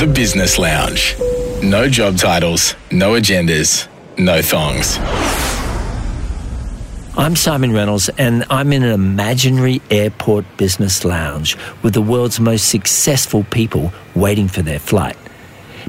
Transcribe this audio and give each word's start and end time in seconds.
The 0.00 0.06
Business 0.06 0.58
Lounge. 0.58 1.14
No 1.62 1.86
job 1.86 2.16
titles, 2.16 2.74
no 2.90 3.20
agendas, 3.20 3.86
no 4.16 4.40
thongs. 4.40 4.96
I'm 7.18 7.36
Simon 7.36 7.74
Reynolds, 7.74 8.08
and 8.16 8.46
I'm 8.48 8.72
in 8.72 8.82
an 8.82 8.92
imaginary 8.92 9.82
airport 9.90 10.46
business 10.56 11.04
lounge 11.04 11.54
with 11.82 11.92
the 11.92 12.00
world's 12.00 12.40
most 12.40 12.68
successful 12.70 13.44
people 13.50 13.92
waiting 14.14 14.48
for 14.48 14.62
their 14.62 14.78
flight. 14.78 15.18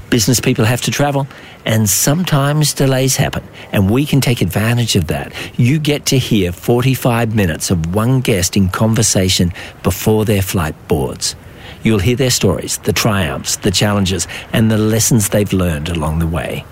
Business 0.09 0.41
people 0.41 0.65
have 0.65 0.81
to 0.81 0.91
travel, 0.91 1.25
and 1.63 1.89
sometimes 1.89 2.73
delays 2.73 3.15
happen, 3.15 3.45
and 3.71 3.89
we 3.89 4.05
can 4.05 4.19
take 4.19 4.41
advantage 4.41 4.97
of 4.97 5.07
that. 5.07 5.31
You 5.55 5.79
get 5.79 6.05
to 6.07 6.17
hear 6.17 6.51
45 6.51 7.33
minutes 7.33 7.71
of 7.71 7.95
one 7.95 8.19
guest 8.19 8.57
in 8.57 8.67
conversation 8.67 9.53
before 9.83 10.25
their 10.25 10.41
flight 10.41 10.75
boards. 10.89 11.37
You'll 11.83 11.99
hear 11.99 12.15
their 12.15 12.29
stories, 12.29 12.77
the 12.79 12.93
triumphs, 12.93 13.55
the 13.55 13.71
challenges, 13.71 14.27
and 14.53 14.69
the 14.69 14.77
lessons 14.77 15.29
they've 15.29 15.51
learned 15.51 15.89
along 15.89 16.19
the 16.19 16.27
way. 16.27 16.63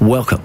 Welcome 0.00 0.42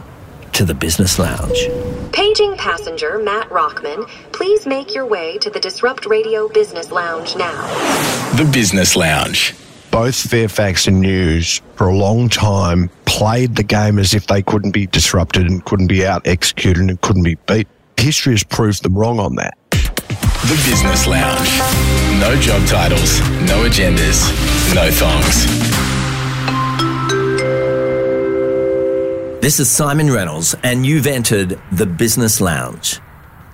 to 0.54 0.66
the 0.66 0.74
Business 0.74 1.20
Lounge. 1.20 1.70
Paging 2.14 2.58
passenger 2.58 3.20
Matt 3.20 3.48
Rockman, 3.50 4.08
please 4.32 4.66
make 4.66 4.96
your 4.96 5.06
way 5.06 5.38
to 5.38 5.52
the 5.52 5.60
Disrupt 5.60 6.08
Radio 6.08 6.48
Business 6.50 6.92
Lounge 6.92 7.36
now. 7.36 7.62
The 8.36 8.50
Business 8.52 8.96
Lounge. 8.96 9.54
both 9.92 10.16
Fairfax 10.16 10.88
and 10.88 11.00
News 11.00 11.62
for 11.76 11.88
a 11.88 11.96
long 11.96 12.28
time 12.28 12.90
played 13.06 13.56
the 13.56 13.64
game 13.64 14.00
as 14.00 14.14
if 14.14 14.28
they 14.28 14.42
couldn't 14.42 14.72
be 14.72 14.88
disrupted 14.88 15.46
and 15.48 15.64
couldn't 15.66 15.88
be 15.88 16.06
out 16.06 16.26
executed 16.26 16.90
and 16.90 17.00
couldn't 17.02 17.24
be 17.24 17.36
beat. 17.48 17.68
History 17.98 18.34
has 18.34 18.44
proved 18.44 18.84
them 18.84 18.98
wrong 18.98 19.20
on 19.20 19.36
that. 19.36 19.58
The 20.08 20.62
Business 20.70 21.08
Lounge. 21.08 21.60
No 22.20 22.40
job 22.40 22.66
titles, 22.68 23.20
no 23.42 23.68
agendas, 23.68 24.24
no 24.74 24.90
thongs. 24.92 25.46
This 29.42 29.60
is 29.60 29.70
Simon 29.70 30.12
Reynolds, 30.12 30.56
and 30.64 30.86
you've 30.86 31.08
entered 31.08 31.60
the 31.72 31.86
Business 31.86 32.42
Lounge. 32.42 33.00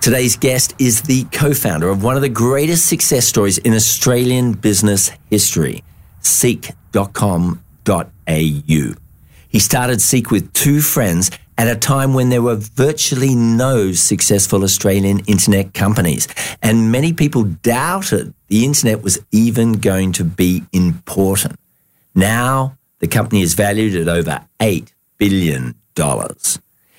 Today's 0.00 0.36
guest 0.36 0.74
is 0.78 1.02
the 1.02 1.24
co 1.24 1.54
founder 1.54 1.88
of 1.88 2.02
one 2.02 2.16
of 2.16 2.22
the 2.22 2.28
greatest 2.28 2.86
success 2.86 3.26
stories 3.26 3.58
in 3.58 3.74
Australian 3.74 4.52
business 4.52 5.10
history, 5.30 5.82
Seek.com.au. 6.20 7.54
He 9.48 9.58
started 9.60 10.00
Seek 10.00 10.30
with 10.30 10.52
two 10.52 10.80
friends 10.80 11.30
at 11.56 11.68
a 11.68 11.78
time 11.78 12.14
when 12.14 12.30
there 12.30 12.42
were 12.42 12.56
virtually 12.56 13.34
no 13.34 13.92
successful 13.92 14.64
Australian 14.64 15.20
internet 15.20 15.74
companies, 15.74 16.28
and 16.62 16.90
many 16.90 17.12
people 17.12 17.44
doubted 17.44 18.34
the 18.48 18.64
internet 18.64 19.02
was 19.02 19.18
even 19.30 19.72
going 19.72 20.12
to 20.12 20.24
be 20.24 20.64
important. 20.72 21.58
Now, 22.14 22.76
the 22.98 23.08
company 23.08 23.42
is 23.42 23.54
valued 23.54 23.94
at 23.94 24.08
over 24.08 24.44
$8 24.60 24.92
billion. 25.18 25.74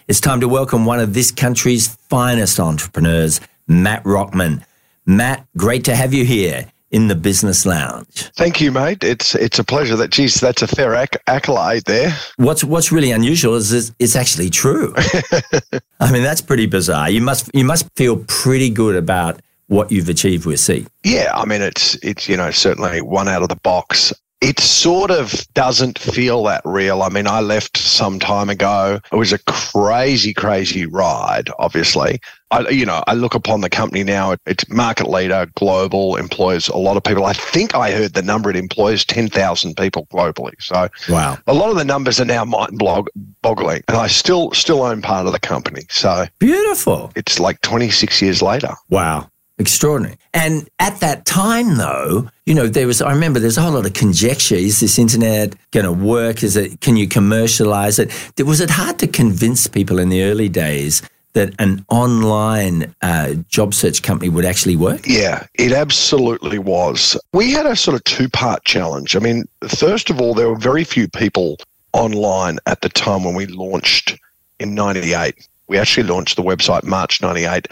It's 0.08 0.22
time 0.22 0.40
to 0.42 0.48
welcome 0.48 0.86
one 0.86 1.00
of 1.00 1.14
this 1.14 1.32
country's 1.32 1.88
finest 1.88 2.60
entrepreneurs, 2.60 3.42
Matt 3.68 4.04
Rockman. 4.04 4.64
Matt, 5.06 5.46
great 5.58 5.86
to 5.86 5.96
have 5.96 6.14
you 6.14 6.26
here 6.26 6.68
in 6.96 7.10
the 7.10 7.16
Business 7.16 7.66
Lounge. 7.66 8.32
Thank 8.38 8.62
you, 8.62 8.72
mate. 8.72 9.04
It's 9.04 9.36
it's 9.36 9.60
a 9.60 9.66
pleasure. 9.66 9.98
That 9.98 10.12
geez, 10.12 10.36
that's 10.36 10.62
a 10.62 10.68
fair 10.68 10.96
acc- 10.96 11.22
accolade 11.28 11.84
there. 11.84 12.16
What's 12.38 12.64
what's 12.64 12.90
really 12.90 13.12
unusual 13.12 13.56
is 13.56 13.74
it's, 13.74 13.92
it's 14.00 14.16
actually 14.16 14.50
true. 14.50 14.94
I 16.00 16.10
mean, 16.10 16.24
that's 16.24 16.40
pretty 16.40 16.68
bizarre. 16.68 17.10
You 17.10 17.20
must 17.20 17.52
you 17.54 17.66
must 17.66 17.90
feel 17.98 18.24
pretty 18.30 18.70
good 18.70 18.96
about 18.96 19.42
what 19.68 19.92
you've 19.92 20.08
achieved 20.08 20.46
with 20.46 20.62
Seek. 20.62 20.88
Yeah, 21.04 21.34
I 21.36 21.44
mean 21.44 21.62
it's 21.62 21.96
it's 21.96 22.30
you 22.30 22.38
know 22.38 22.50
certainly 22.52 23.02
one 23.02 23.28
out 23.28 23.44
of 23.44 23.50
the 23.50 23.58
box. 23.58 24.14
It 24.40 24.62
sort 24.62 25.12
of 25.12 25.46
doesn't 25.54 26.00
feel 26.00 26.44
that 26.44 26.62
real. 26.64 27.02
I 27.02 27.10
mean, 27.10 27.28
I 27.28 27.42
left 27.42 27.78
some 27.78 28.20
time 28.20 28.50
ago. 28.50 29.02
It 29.12 29.16
was 29.16 29.34
a 29.34 29.40
crazy, 29.40 30.34
crazy 30.34 30.86
ride. 30.86 31.50
Obviously, 31.58 32.22
I 32.56 32.70
you 32.70 32.86
know 32.86 33.04
I 33.08 33.14
look 33.14 33.36
upon 33.36 33.62
the 33.62 33.70
company 33.70 34.04
now. 34.04 34.36
It's 34.46 34.68
market 34.70 35.10
leader, 35.10 35.48
global, 35.56 36.16
employs 36.16 36.68
a 36.70 36.78
lot 36.78 36.96
of 36.98 37.04
people. 37.04 37.26
I 37.26 37.34
think 37.34 37.76
I 37.76 37.92
heard 37.92 38.14
the 38.14 38.22
number 38.22 38.50
it 38.50 38.56
employs 38.56 39.04
ten 39.04 39.28
thousand 39.30 39.76
people 39.78 40.08
globally. 40.14 40.54
So 40.60 40.88
Wow. 41.10 41.38
a 41.48 41.54
lot 41.54 41.70
of 41.70 41.76
the 41.76 41.86
numbers 41.86 42.20
are 42.20 42.26
now 42.26 42.46
mind 42.46 42.78
blog- 42.78 43.10
boggling, 43.42 43.84
and 43.88 43.98
I 43.98 44.08
still 44.08 44.52
still 44.54 44.82
own 44.84 45.02
part 45.02 45.26
of 45.28 45.34
the 45.34 45.40
company. 45.40 45.84
So 45.90 46.26
Beautiful. 46.40 47.12
it's 47.16 47.40
like 47.40 47.62
twenty 47.62 47.90
six 47.90 48.22
years 48.22 48.42
later. 48.42 48.74
Wow. 48.90 49.30
Extraordinary. 49.58 50.18
And 50.34 50.68
at 50.80 51.00
that 51.00 51.24
time, 51.26 51.78
though, 51.78 52.30
you 52.46 52.54
know, 52.54 52.68
there 52.68 52.88
was, 52.88 53.02
I 53.02 53.14
remember 53.14 53.40
there's 53.40 53.58
a 53.58 53.62
whole 53.62 53.72
lot 53.72 53.86
of 53.86 53.94
conjecture. 53.94 54.56
Is 54.56 54.82
this 54.82 55.00
internet 55.00 55.56
going 55.72 55.86
to 55.86 55.94
work? 55.94 56.44
Is 56.44 56.58
it, 56.58 56.82
can 56.82 56.98
you 56.98 57.08
commercialize 57.08 57.98
it? 57.98 58.12
Was 58.44 58.60
it 58.60 58.70
hard 58.70 59.00
to 59.00 59.08
convince 59.08 59.66
people 59.68 59.98
in 59.98 60.10
the 60.10 60.24
early 60.24 60.50
days 60.50 61.02
that 61.36 61.54
an 61.60 61.86
online 61.90 62.96
uh, 63.02 63.34
job 63.48 63.74
search 63.74 64.02
company 64.02 64.30
would 64.30 64.46
actually 64.46 64.76
work? 64.76 65.02
Yeah, 65.06 65.46
it 65.54 65.72
absolutely 65.72 66.58
was. 66.58 67.20
We 67.34 67.52
had 67.52 67.66
a 67.66 67.76
sort 67.76 67.96
of 67.96 68.04
two 68.06 68.28
part 68.28 68.64
challenge. 68.66 69.16
I 69.16 69.20
mean, 69.20 69.44
first 69.68 70.10
of 70.10 70.20
all, 70.20 70.34
there 70.34 70.50
were 70.50 70.58
very 70.58 70.84
few 70.84 71.08
people 71.08 71.58
online 71.94 72.58
at 72.66 72.82
the 72.82 72.90
time 72.90 73.24
when 73.24 73.36
we 73.36 73.46
launched 73.46 74.18
in 74.60 74.74
98. 74.74 75.48
We 75.68 75.78
actually 75.78 76.08
launched 76.08 76.38
the 76.38 76.44
website 76.44 76.84
March 76.84 77.22
98. 77.22 77.68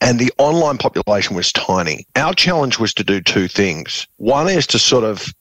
And 0.00 0.18
the 0.18 0.32
online 0.38 0.78
population 0.78 1.36
was 1.36 1.52
tiny. 1.52 2.06
Our 2.16 2.34
challenge 2.34 2.78
was 2.78 2.92
to 2.94 3.04
do 3.04 3.20
two 3.20 3.48
things. 3.48 4.06
One 4.16 4.48
is 4.48 4.66
to 4.68 4.78
sort 4.78 5.04
of 5.04 5.32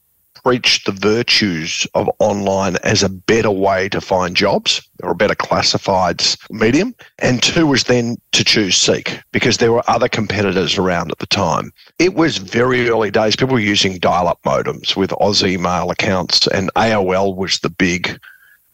preach 0.44 0.84
the 0.84 0.92
virtues 0.92 1.88
of 1.94 2.10
online 2.20 2.76
as 2.84 3.02
a 3.02 3.10
better 3.10 3.50
way 3.50 3.88
to 3.90 4.02
find 4.02 4.36
jobs 4.36 4.88
or 5.02 5.12
a 5.12 5.16
better 5.16 5.36
classifieds 5.36 6.38
medium. 6.52 6.94
And 7.20 7.42
two 7.42 7.66
was 7.66 7.86
then 7.86 8.18
to 8.34 8.44
choose 8.44 8.76
Seek 8.76 9.20
because 9.32 9.58
there 9.58 9.72
were 9.72 9.84
other 9.88 10.10
competitors 10.10 10.78
around 10.78 11.12
at 11.12 11.20
the 11.20 11.28
time. 11.28 11.72
It 11.98 12.14
was 12.14 12.38
very 12.38 12.90
early 12.90 13.10
days. 13.10 13.36
People 13.36 13.54
were 13.54 13.60
using 13.60 13.98
dial 14.00 14.28
up 14.28 14.42
modems 14.44 14.96
with 14.96 15.12
OzEmail 15.12 15.92
accounts, 15.92 16.48
and 16.48 16.70
AOL 16.76 17.36
was 17.36 17.60
the 17.60 17.70
big. 17.70 18.20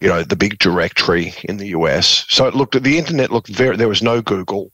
You 0.02 0.08
know, 0.08 0.24
the 0.24 0.38
big 0.38 0.60
directory 0.60 1.34
in 1.44 1.58
the 1.58 1.68
US. 1.68 2.26
So 2.30 2.48
it 2.48 2.56
looked, 2.56 2.82
the 2.82 2.98
internet 2.98 3.32
looked 3.32 3.50
very, 3.50 3.76
there 3.76 3.90
was 3.90 4.02
no 4.02 4.22
Google. 4.22 4.72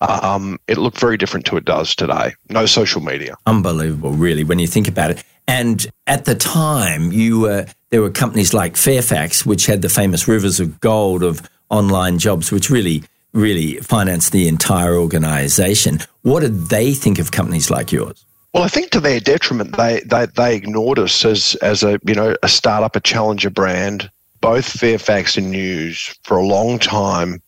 Um, 0.00 0.58
it 0.66 0.78
looked 0.78 0.98
very 0.98 1.16
different 1.16 1.46
to 1.46 1.56
it 1.56 1.64
does 1.64 1.94
today. 1.94 2.32
No 2.50 2.66
social 2.66 3.00
media. 3.00 3.36
Unbelievable, 3.46 4.10
really, 4.10 4.42
when 4.42 4.58
you 4.58 4.66
think 4.66 4.88
about 4.88 5.12
it. 5.12 5.22
And 5.46 5.86
at 6.06 6.24
the 6.24 6.34
time, 6.34 7.12
you 7.12 7.40
were, 7.40 7.66
there 7.90 8.00
were 8.00 8.10
companies 8.10 8.54
like 8.54 8.76
Fairfax, 8.76 9.44
which 9.44 9.66
had 9.66 9.82
the 9.82 9.88
famous 9.88 10.26
rivers 10.26 10.60
of 10.60 10.80
gold 10.80 11.22
of 11.22 11.48
online 11.70 12.18
jobs, 12.18 12.50
which 12.50 12.70
really, 12.70 13.04
really 13.32 13.76
financed 13.76 14.32
the 14.32 14.48
entire 14.48 14.96
organization. 14.96 15.98
What 16.22 16.40
did 16.40 16.68
they 16.68 16.94
think 16.94 17.18
of 17.18 17.30
companies 17.30 17.70
like 17.70 17.92
yours? 17.92 18.24
Well, 18.54 18.62
I 18.62 18.68
think 18.68 18.90
to 18.90 19.00
their 19.00 19.20
detriment, 19.20 19.76
they, 19.76 20.00
they, 20.06 20.26
they 20.26 20.54
ignored 20.54 20.98
us 20.98 21.24
as, 21.24 21.56
as 21.56 21.82
a, 21.82 21.98
you 22.06 22.14
know, 22.14 22.36
a 22.42 22.48
startup, 22.48 22.94
a 22.96 23.00
challenger 23.00 23.50
brand. 23.50 24.10
Both 24.40 24.66
Fairfax 24.66 25.36
and 25.36 25.50
News 25.50 26.14
for 26.22 26.36
a 26.36 26.46
long 26.46 26.78
time 26.78 27.42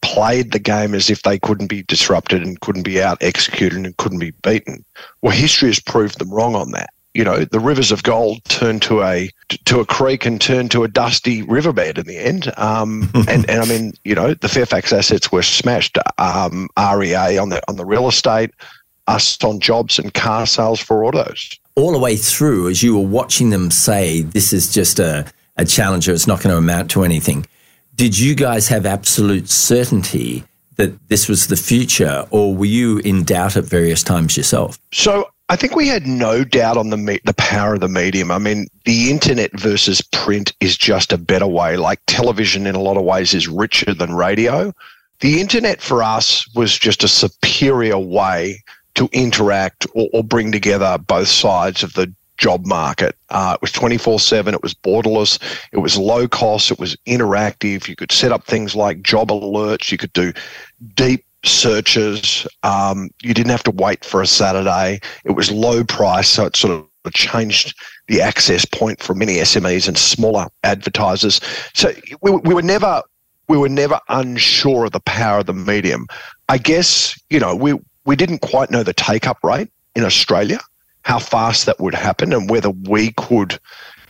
played 0.00 0.52
the 0.52 0.58
game 0.58 0.94
as 0.94 1.10
if 1.10 1.22
they 1.22 1.38
couldn't 1.38 1.66
be 1.66 1.82
disrupted 1.82 2.42
and 2.42 2.60
couldn't 2.60 2.82
be 2.82 3.02
out 3.02 3.18
executed 3.22 3.84
and 3.84 3.96
couldn't 3.96 4.18
be 4.18 4.30
beaten. 4.42 4.84
Well, 5.22 5.32
history 5.32 5.70
has 5.70 5.80
proved 5.80 6.18
them 6.18 6.32
wrong 6.32 6.54
on 6.54 6.70
that. 6.72 6.90
You 7.14 7.24
know, 7.24 7.44
the 7.44 7.60
rivers 7.60 7.92
of 7.92 8.02
gold 8.02 8.44
turn 8.44 8.80
to 8.80 9.02
a 9.02 9.30
to 9.66 9.80
a 9.80 9.86
creek 9.86 10.26
and 10.26 10.40
turn 10.40 10.68
to 10.70 10.84
a 10.84 10.88
dusty 10.88 11.42
riverbed 11.42 11.98
in 11.98 12.06
the 12.06 12.18
end. 12.18 12.52
Um, 12.56 13.10
and 13.28 13.48
and 13.48 13.62
I 13.62 13.66
mean, 13.66 13.92
you 14.04 14.14
know, 14.14 14.34
the 14.34 14.48
Fairfax 14.48 14.92
assets 14.92 15.30
were 15.30 15.42
smashed. 15.42 15.96
Um, 16.18 16.68
REA 16.78 17.38
on 17.38 17.50
the 17.50 17.62
on 17.68 17.76
the 17.76 17.84
real 17.84 18.08
estate, 18.08 18.50
us 19.06 19.42
on 19.44 19.60
jobs 19.60 19.98
and 19.98 20.12
Carsales 20.12 20.82
for 20.82 21.04
autos. 21.04 21.58
All 21.76 21.92
the 21.92 21.98
way 21.98 22.16
through, 22.16 22.68
as 22.68 22.82
you 22.82 22.96
were 22.96 23.06
watching 23.06 23.50
them 23.50 23.70
say, 23.70 24.22
this 24.22 24.52
is 24.52 24.72
just 24.72 24.98
a, 25.00 25.26
a 25.56 25.64
challenger, 25.64 26.12
it's 26.12 26.26
not 26.26 26.40
going 26.40 26.52
to 26.52 26.58
amount 26.58 26.90
to 26.92 27.02
anything. 27.02 27.46
Did 27.96 28.18
you 28.18 28.34
guys 28.34 28.68
have 28.68 28.86
absolute 28.86 29.48
certainty 29.48 30.44
that 30.76 31.08
this 31.08 31.28
was 31.28 31.46
the 31.46 31.56
future, 31.56 32.26
or 32.30 32.54
were 32.54 32.64
you 32.64 32.98
in 32.98 33.24
doubt 33.24 33.56
at 33.56 33.64
various 33.64 34.02
times 34.02 34.36
yourself? 34.36 34.78
So 34.92 35.28
I 35.50 35.56
think 35.56 35.76
we 35.76 35.88
had 35.88 36.06
no 36.06 36.42
doubt 36.42 36.78
on 36.78 36.90
the 36.90 36.96
me- 36.96 37.20
the 37.24 37.34
power 37.34 37.74
of 37.74 37.80
the 37.80 37.88
medium. 37.88 38.30
I 38.30 38.38
mean, 38.38 38.66
the 38.84 39.10
internet 39.10 39.58
versus 39.58 40.00
print 40.00 40.54
is 40.60 40.76
just 40.76 41.12
a 41.12 41.18
better 41.18 41.46
way. 41.46 41.76
Like 41.76 42.00
television, 42.06 42.66
in 42.66 42.74
a 42.74 42.80
lot 42.80 42.96
of 42.96 43.04
ways, 43.04 43.34
is 43.34 43.46
richer 43.46 43.92
than 43.92 44.14
radio. 44.14 44.72
The 45.20 45.40
internet 45.40 45.82
for 45.82 46.02
us 46.02 46.46
was 46.54 46.78
just 46.78 47.04
a 47.04 47.08
superior 47.08 47.98
way 47.98 48.62
to 48.94 49.08
interact 49.12 49.86
or, 49.94 50.08
or 50.12 50.24
bring 50.24 50.50
together 50.50 50.96
both 50.98 51.28
sides 51.28 51.82
of 51.82 51.92
the 51.92 52.12
job 52.38 52.64
market. 52.66 53.14
Uh, 53.30 53.52
it 53.54 53.62
was 53.62 53.72
24 53.72 54.20
7, 54.20 54.54
it 54.54 54.62
was 54.62 54.74
borderless, 54.74 55.38
it 55.72 55.78
was 55.78 55.96
low 55.96 56.26
cost, 56.26 56.70
it 56.70 56.78
was 56.78 56.96
interactive. 57.06 57.86
You 57.86 57.96
could 57.96 58.12
set 58.12 58.32
up 58.32 58.44
things 58.44 58.74
like 58.74 59.02
job 59.02 59.28
alerts, 59.28 59.92
you 59.92 59.98
could 59.98 60.12
do 60.14 60.32
deep 60.94 61.24
searches. 61.46 62.46
Um, 62.62 63.10
you 63.22 63.34
didn't 63.34 63.50
have 63.50 63.62
to 63.64 63.70
wait 63.70 64.04
for 64.04 64.22
a 64.22 64.26
Saturday. 64.26 65.00
It 65.24 65.32
was 65.32 65.50
low 65.50 65.84
price, 65.84 66.28
so 66.28 66.46
it 66.46 66.56
sort 66.56 66.72
of 66.72 67.12
changed 67.12 67.74
the 68.08 68.20
access 68.20 68.64
point 68.64 69.02
for 69.02 69.14
many 69.14 69.36
SMEs 69.36 69.88
and 69.88 69.96
smaller 69.96 70.46
advertisers. 70.62 71.40
So 71.74 71.92
we, 72.22 72.30
we 72.32 72.54
were 72.54 72.62
never 72.62 73.02
we 73.46 73.58
were 73.58 73.68
never 73.68 74.00
unsure 74.08 74.86
of 74.86 74.92
the 74.92 75.00
power 75.00 75.40
of 75.40 75.46
the 75.46 75.52
medium. 75.52 76.06
I 76.48 76.58
guess 76.58 77.18
you 77.30 77.38
know 77.38 77.54
we 77.54 77.74
we 78.04 78.16
didn't 78.16 78.40
quite 78.40 78.70
know 78.70 78.82
the 78.82 78.92
take 78.92 79.26
up 79.26 79.38
rate 79.42 79.70
in 79.94 80.04
Australia, 80.04 80.60
how 81.02 81.18
fast 81.18 81.66
that 81.66 81.80
would 81.80 81.94
happen, 81.94 82.32
and 82.32 82.50
whether 82.50 82.70
we 82.70 83.12
could 83.12 83.58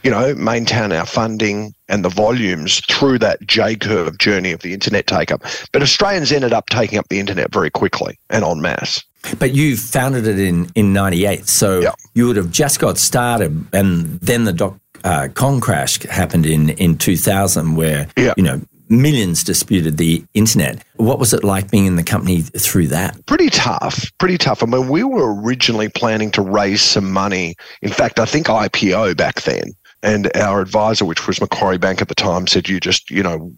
you 0.04 0.10
know, 0.10 0.34
maintain 0.34 0.92
our 0.92 1.06
funding 1.06 1.74
and 1.88 2.04
the 2.04 2.10
volumes 2.10 2.80
through 2.90 3.18
that 3.18 3.40
J 3.46 3.74
curve 3.74 4.18
journey 4.18 4.52
of 4.52 4.60
the 4.60 4.74
internet 4.74 5.06
take 5.06 5.32
up. 5.32 5.42
But 5.72 5.82
Australians 5.82 6.30
ended 6.30 6.52
up 6.52 6.68
taking 6.68 6.98
up 6.98 7.08
the 7.08 7.18
internet 7.18 7.52
very 7.52 7.70
quickly 7.70 8.18
and 8.30 8.44
en 8.44 8.60
masse. 8.60 9.02
But 9.38 9.54
you 9.54 9.76
founded 9.78 10.26
it 10.26 10.38
in, 10.38 10.70
in 10.74 10.92
98, 10.92 11.48
so 11.48 11.80
yeah. 11.80 11.94
you 12.14 12.26
would 12.26 12.36
have 12.36 12.50
just 12.50 12.78
got 12.78 12.98
started, 12.98 13.66
and 13.72 14.20
then 14.20 14.44
the 14.44 14.52
dot 14.52 14.78
uh, 15.02 15.28
com 15.32 15.62
crash 15.62 16.02
happened 16.02 16.44
in, 16.44 16.70
in 16.70 16.98
2000, 16.98 17.74
where, 17.74 18.06
yeah. 18.18 18.34
you 18.36 18.42
know, 18.42 18.60
millions 18.90 19.42
disputed 19.42 19.96
the 19.96 20.22
internet. 20.34 20.84
What 20.96 21.18
was 21.18 21.32
it 21.32 21.42
like 21.42 21.70
being 21.70 21.86
in 21.86 21.96
the 21.96 22.02
company 22.02 22.42
through 22.42 22.88
that? 22.88 23.24
Pretty 23.24 23.48
tough, 23.48 24.12
pretty 24.18 24.36
tough. 24.36 24.62
I 24.62 24.66
mean, 24.66 24.88
we 24.88 25.04
were 25.04 25.40
originally 25.42 25.88
planning 25.88 26.30
to 26.32 26.42
raise 26.42 26.82
some 26.82 27.10
money. 27.10 27.54
In 27.80 27.90
fact, 27.90 28.20
I 28.20 28.26
think 28.26 28.46
IPO 28.46 29.16
back 29.16 29.42
then. 29.42 29.72
And 30.04 30.30
our 30.36 30.60
advisor, 30.60 31.06
which 31.06 31.26
was 31.26 31.40
Macquarie 31.40 31.78
Bank 31.78 32.02
at 32.02 32.08
the 32.08 32.14
time, 32.14 32.46
said, 32.46 32.68
you 32.68 32.78
just, 32.78 33.10
you 33.10 33.22
know, 33.22 33.50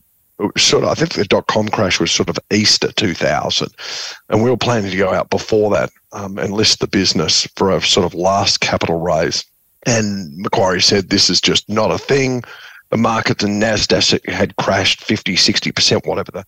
sort 0.57 0.85
of, 0.85 0.91
I 0.91 0.95
think 0.95 1.15
the 1.15 1.25
dot 1.25 1.49
com 1.49 1.69
crash 1.69 1.99
was 1.99 2.13
sort 2.13 2.29
of 2.29 2.39
Easter 2.53 2.93
2000. 2.93 3.69
And 4.29 4.45
we 4.45 4.51
were 4.51 4.57
planning 4.57 4.93
to 4.93 4.97
go 4.97 5.13
out 5.13 5.29
before 5.29 5.71
that 5.73 5.91
um, 6.13 6.39
and 6.39 6.53
list 6.53 6.79
the 6.79 6.87
business 6.87 7.49
for 7.57 7.73
a 7.73 7.83
sort 7.83 8.07
of 8.07 8.15
last 8.15 8.61
capital 8.61 9.01
raise. 9.01 9.45
And 9.87 10.37
Macquarie 10.37 10.83
said, 10.83 11.11
this 11.11 11.29
is 11.29 11.41
just 11.41 11.69
not 11.69 11.91
a 11.91 11.99
thing. 11.99 12.45
The 12.91 12.97
markets 12.97 13.43
and 13.43 13.61
NASDAQ 13.61 14.31
had 14.31 14.55
crashed 14.55 15.03
50, 15.03 15.35
60%, 15.35 16.07
whatever 16.07 16.31
the 16.31 16.45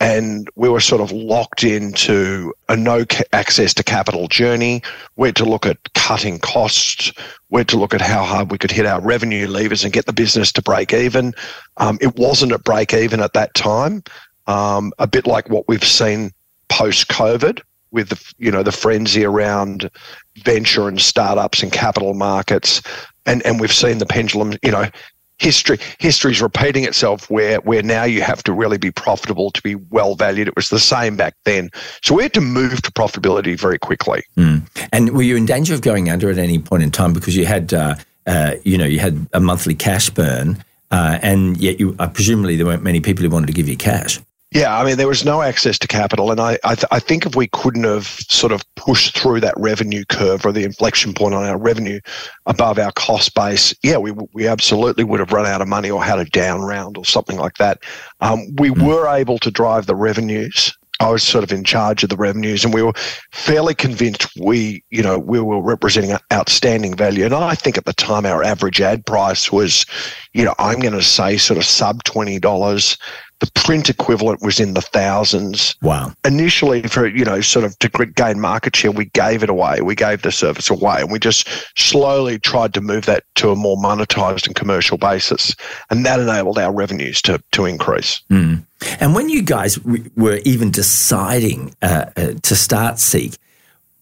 and 0.00 0.48
we 0.56 0.68
were 0.68 0.80
sort 0.80 1.00
of 1.00 1.12
locked 1.12 1.62
into 1.62 2.52
a 2.68 2.76
no 2.76 3.04
access 3.32 3.72
to 3.74 3.84
capital 3.84 4.28
journey. 4.28 4.82
We 5.16 5.28
had 5.28 5.36
to 5.36 5.44
look 5.44 5.66
at 5.66 5.78
cutting 5.94 6.38
costs. 6.40 7.12
We 7.50 7.60
had 7.60 7.68
to 7.68 7.78
look 7.78 7.94
at 7.94 8.00
how 8.00 8.24
hard 8.24 8.50
we 8.50 8.58
could 8.58 8.70
hit 8.70 8.86
our 8.86 9.00
revenue 9.00 9.46
levers 9.46 9.84
and 9.84 9.92
get 9.92 10.06
the 10.06 10.12
business 10.12 10.52
to 10.52 10.62
break 10.62 10.92
even. 10.92 11.32
Um, 11.76 11.98
it 12.00 12.16
wasn't 12.16 12.52
at 12.52 12.64
break 12.64 12.92
even 12.92 13.20
at 13.20 13.34
that 13.34 13.54
time. 13.54 14.02
Um, 14.46 14.92
a 14.98 15.06
bit 15.06 15.26
like 15.26 15.48
what 15.48 15.68
we've 15.68 15.84
seen 15.84 16.32
post 16.68 17.08
COVID 17.08 17.62
with 17.92 18.08
the 18.08 18.34
you 18.38 18.50
know 18.50 18.62
the 18.62 18.72
frenzy 18.72 19.24
around 19.24 19.88
venture 20.38 20.88
and 20.88 21.00
startups 21.00 21.62
and 21.62 21.72
capital 21.72 22.12
markets, 22.12 22.82
and 23.24 23.40
and 23.46 23.60
we've 23.60 23.72
seen 23.72 23.98
the 23.98 24.06
pendulum 24.06 24.54
you 24.62 24.72
know 24.72 24.90
history 25.38 25.78
history's 25.98 26.40
repeating 26.40 26.84
itself 26.84 27.28
where 27.28 27.58
where 27.60 27.82
now 27.82 28.04
you 28.04 28.22
have 28.22 28.42
to 28.42 28.52
really 28.52 28.78
be 28.78 28.90
profitable 28.90 29.50
to 29.50 29.60
be 29.62 29.74
well 29.74 30.14
valued 30.14 30.48
it 30.48 30.56
was 30.56 30.68
the 30.68 30.78
same 30.78 31.16
back 31.16 31.34
then. 31.44 31.70
So 32.02 32.14
we 32.14 32.22
had 32.22 32.34
to 32.34 32.40
move 32.40 32.82
to 32.82 32.92
profitability 32.92 33.58
very 33.58 33.78
quickly. 33.78 34.22
Mm. 34.36 34.62
and 34.92 35.10
were 35.10 35.22
you 35.22 35.36
in 35.36 35.46
danger 35.46 35.74
of 35.74 35.82
going 35.82 36.08
under 36.10 36.30
at 36.30 36.38
any 36.38 36.58
point 36.58 36.82
in 36.82 36.90
time? 36.90 37.12
Because 37.12 37.36
you 37.36 37.46
had 37.46 37.74
uh, 37.74 37.96
uh, 38.26 38.52
you 38.64 38.78
know 38.78 38.86
you 38.86 38.98
had 38.98 39.26
a 39.32 39.40
monthly 39.40 39.74
cash 39.74 40.10
burn 40.10 40.62
uh, 40.90 41.18
and 41.22 41.56
yet 41.56 41.80
you 41.80 41.96
uh, 41.98 42.08
presumably 42.08 42.56
there 42.56 42.66
weren't 42.66 42.82
many 42.82 43.00
people 43.00 43.24
who 43.24 43.30
wanted 43.30 43.46
to 43.46 43.52
give 43.52 43.68
you 43.68 43.76
cash 43.76 44.20
yeah, 44.54 44.78
I 44.78 44.84
mean, 44.84 44.96
there 44.96 45.08
was 45.08 45.24
no 45.24 45.42
access 45.42 45.80
to 45.80 45.88
capital. 45.88 46.30
And 46.30 46.40
I, 46.40 46.58
I, 46.62 46.76
th- 46.76 46.86
I, 46.92 47.00
think 47.00 47.26
if 47.26 47.34
we 47.34 47.48
couldn't 47.48 47.82
have 47.82 48.06
sort 48.06 48.52
of 48.52 48.62
pushed 48.76 49.18
through 49.18 49.40
that 49.40 49.54
revenue 49.56 50.04
curve 50.08 50.46
or 50.46 50.52
the 50.52 50.62
inflection 50.62 51.12
point 51.12 51.34
on 51.34 51.44
our 51.44 51.58
revenue 51.58 51.98
above 52.46 52.78
our 52.78 52.92
cost 52.92 53.34
base, 53.34 53.74
yeah, 53.82 53.96
we, 53.96 54.12
we 54.32 54.46
absolutely 54.46 55.02
would 55.02 55.18
have 55.18 55.32
run 55.32 55.44
out 55.44 55.60
of 55.60 55.66
money 55.66 55.90
or 55.90 56.04
had 56.04 56.20
a 56.20 56.24
down 56.26 56.62
round 56.62 56.96
or 56.96 57.04
something 57.04 57.36
like 57.36 57.54
that. 57.54 57.82
Um, 58.20 58.46
we 58.54 58.70
mm. 58.70 58.86
were 58.86 59.08
able 59.08 59.38
to 59.40 59.50
drive 59.50 59.86
the 59.86 59.96
revenues. 59.96 60.72
I 61.00 61.10
was 61.10 61.24
sort 61.24 61.42
of 61.42 61.50
in 61.50 61.64
charge 61.64 62.04
of 62.04 62.08
the 62.08 62.16
revenues, 62.16 62.64
and 62.64 62.72
we 62.72 62.80
were 62.80 62.92
fairly 63.32 63.74
convinced 63.74 64.28
we, 64.38 64.84
you 64.90 65.02
know, 65.02 65.18
we 65.18 65.40
were 65.40 65.60
representing 65.60 66.16
outstanding 66.32 66.94
value. 66.94 67.24
And 67.24 67.34
I 67.34 67.56
think 67.56 67.76
at 67.76 67.84
the 67.84 67.92
time 67.92 68.24
our 68.24 68.44
average 68.44 68.80
ad 68.80 69.04
price 69.04 69.50
was, 69.50 69.84
you 70.32 70.44
know, 70.44 70.54
I'm 70.60 70.78
going 70.78 70.94
to 70.94 71.02
say 71.02 71.36
sort 71.36 71.58
of 71.58 71.64
sub 71.64 72.04
twenty 72.04 72.38
dollars 72.38 72.96
the 73.40 73.50
print 73.54 73.90
equivalent 73.90 74.42
was 74.42 74.60
in 74.60 74.74
the 74.74 74.80
thousands. 74.80 75.74
Wow. 75.82 76.12
Initially, 76.24 76.82
for, 76.82 77.06
you 77.06 77.24
know, 77.24 77.40
sort 77.40 77.64
of 77.64 77.78
to 77.80 77.88
gain 77.88 78.40
market 78.40 78.76
share, 78.76 78.92
we 78.92 79.06
gave 79.06 79.42
it 79.42 79.50
away. 79.50 79.80
We 79.80 79.94
gave 79.94 80.22
the 80.22 80.32
service 80.32 80.70
away 80.70 81.00
and 81.00 81.10
we 81.10 81.18
just 81.18 81.48
slowly 81.76 82.38
tried 82.38 82.74
to 82.74 82.80
move 82.80 83.06
that 83.06 83.24
to 83.36 83.50
a 83.50 83.56
more 83.56 83.76
monetized 83.76 84.46
and 84.46 84.54
commercial 84.54 84.98
basis. 84.98 85.54
And 85.90 86.06
that 86.06 86.20
enabled 86.20 86.58
our 86.58 86.72
revenues 86.72 87.20
to, 87.22 87.42
to 87.52 87.64
increase. 87.64 88.22
Mm. 88.30 88.64
And 89.00 89.14
when 89.14 89.28
you 89.28 89.42
guys 89.42 89.78
were 90.16 90.40
even 90.44 90.70
deciding 90.70 91.74
uh, 91.82 92.06
uh, 92.16 92.32
to 92.42 92.56
start 92.56 92.98
Seek, 92.98 93.36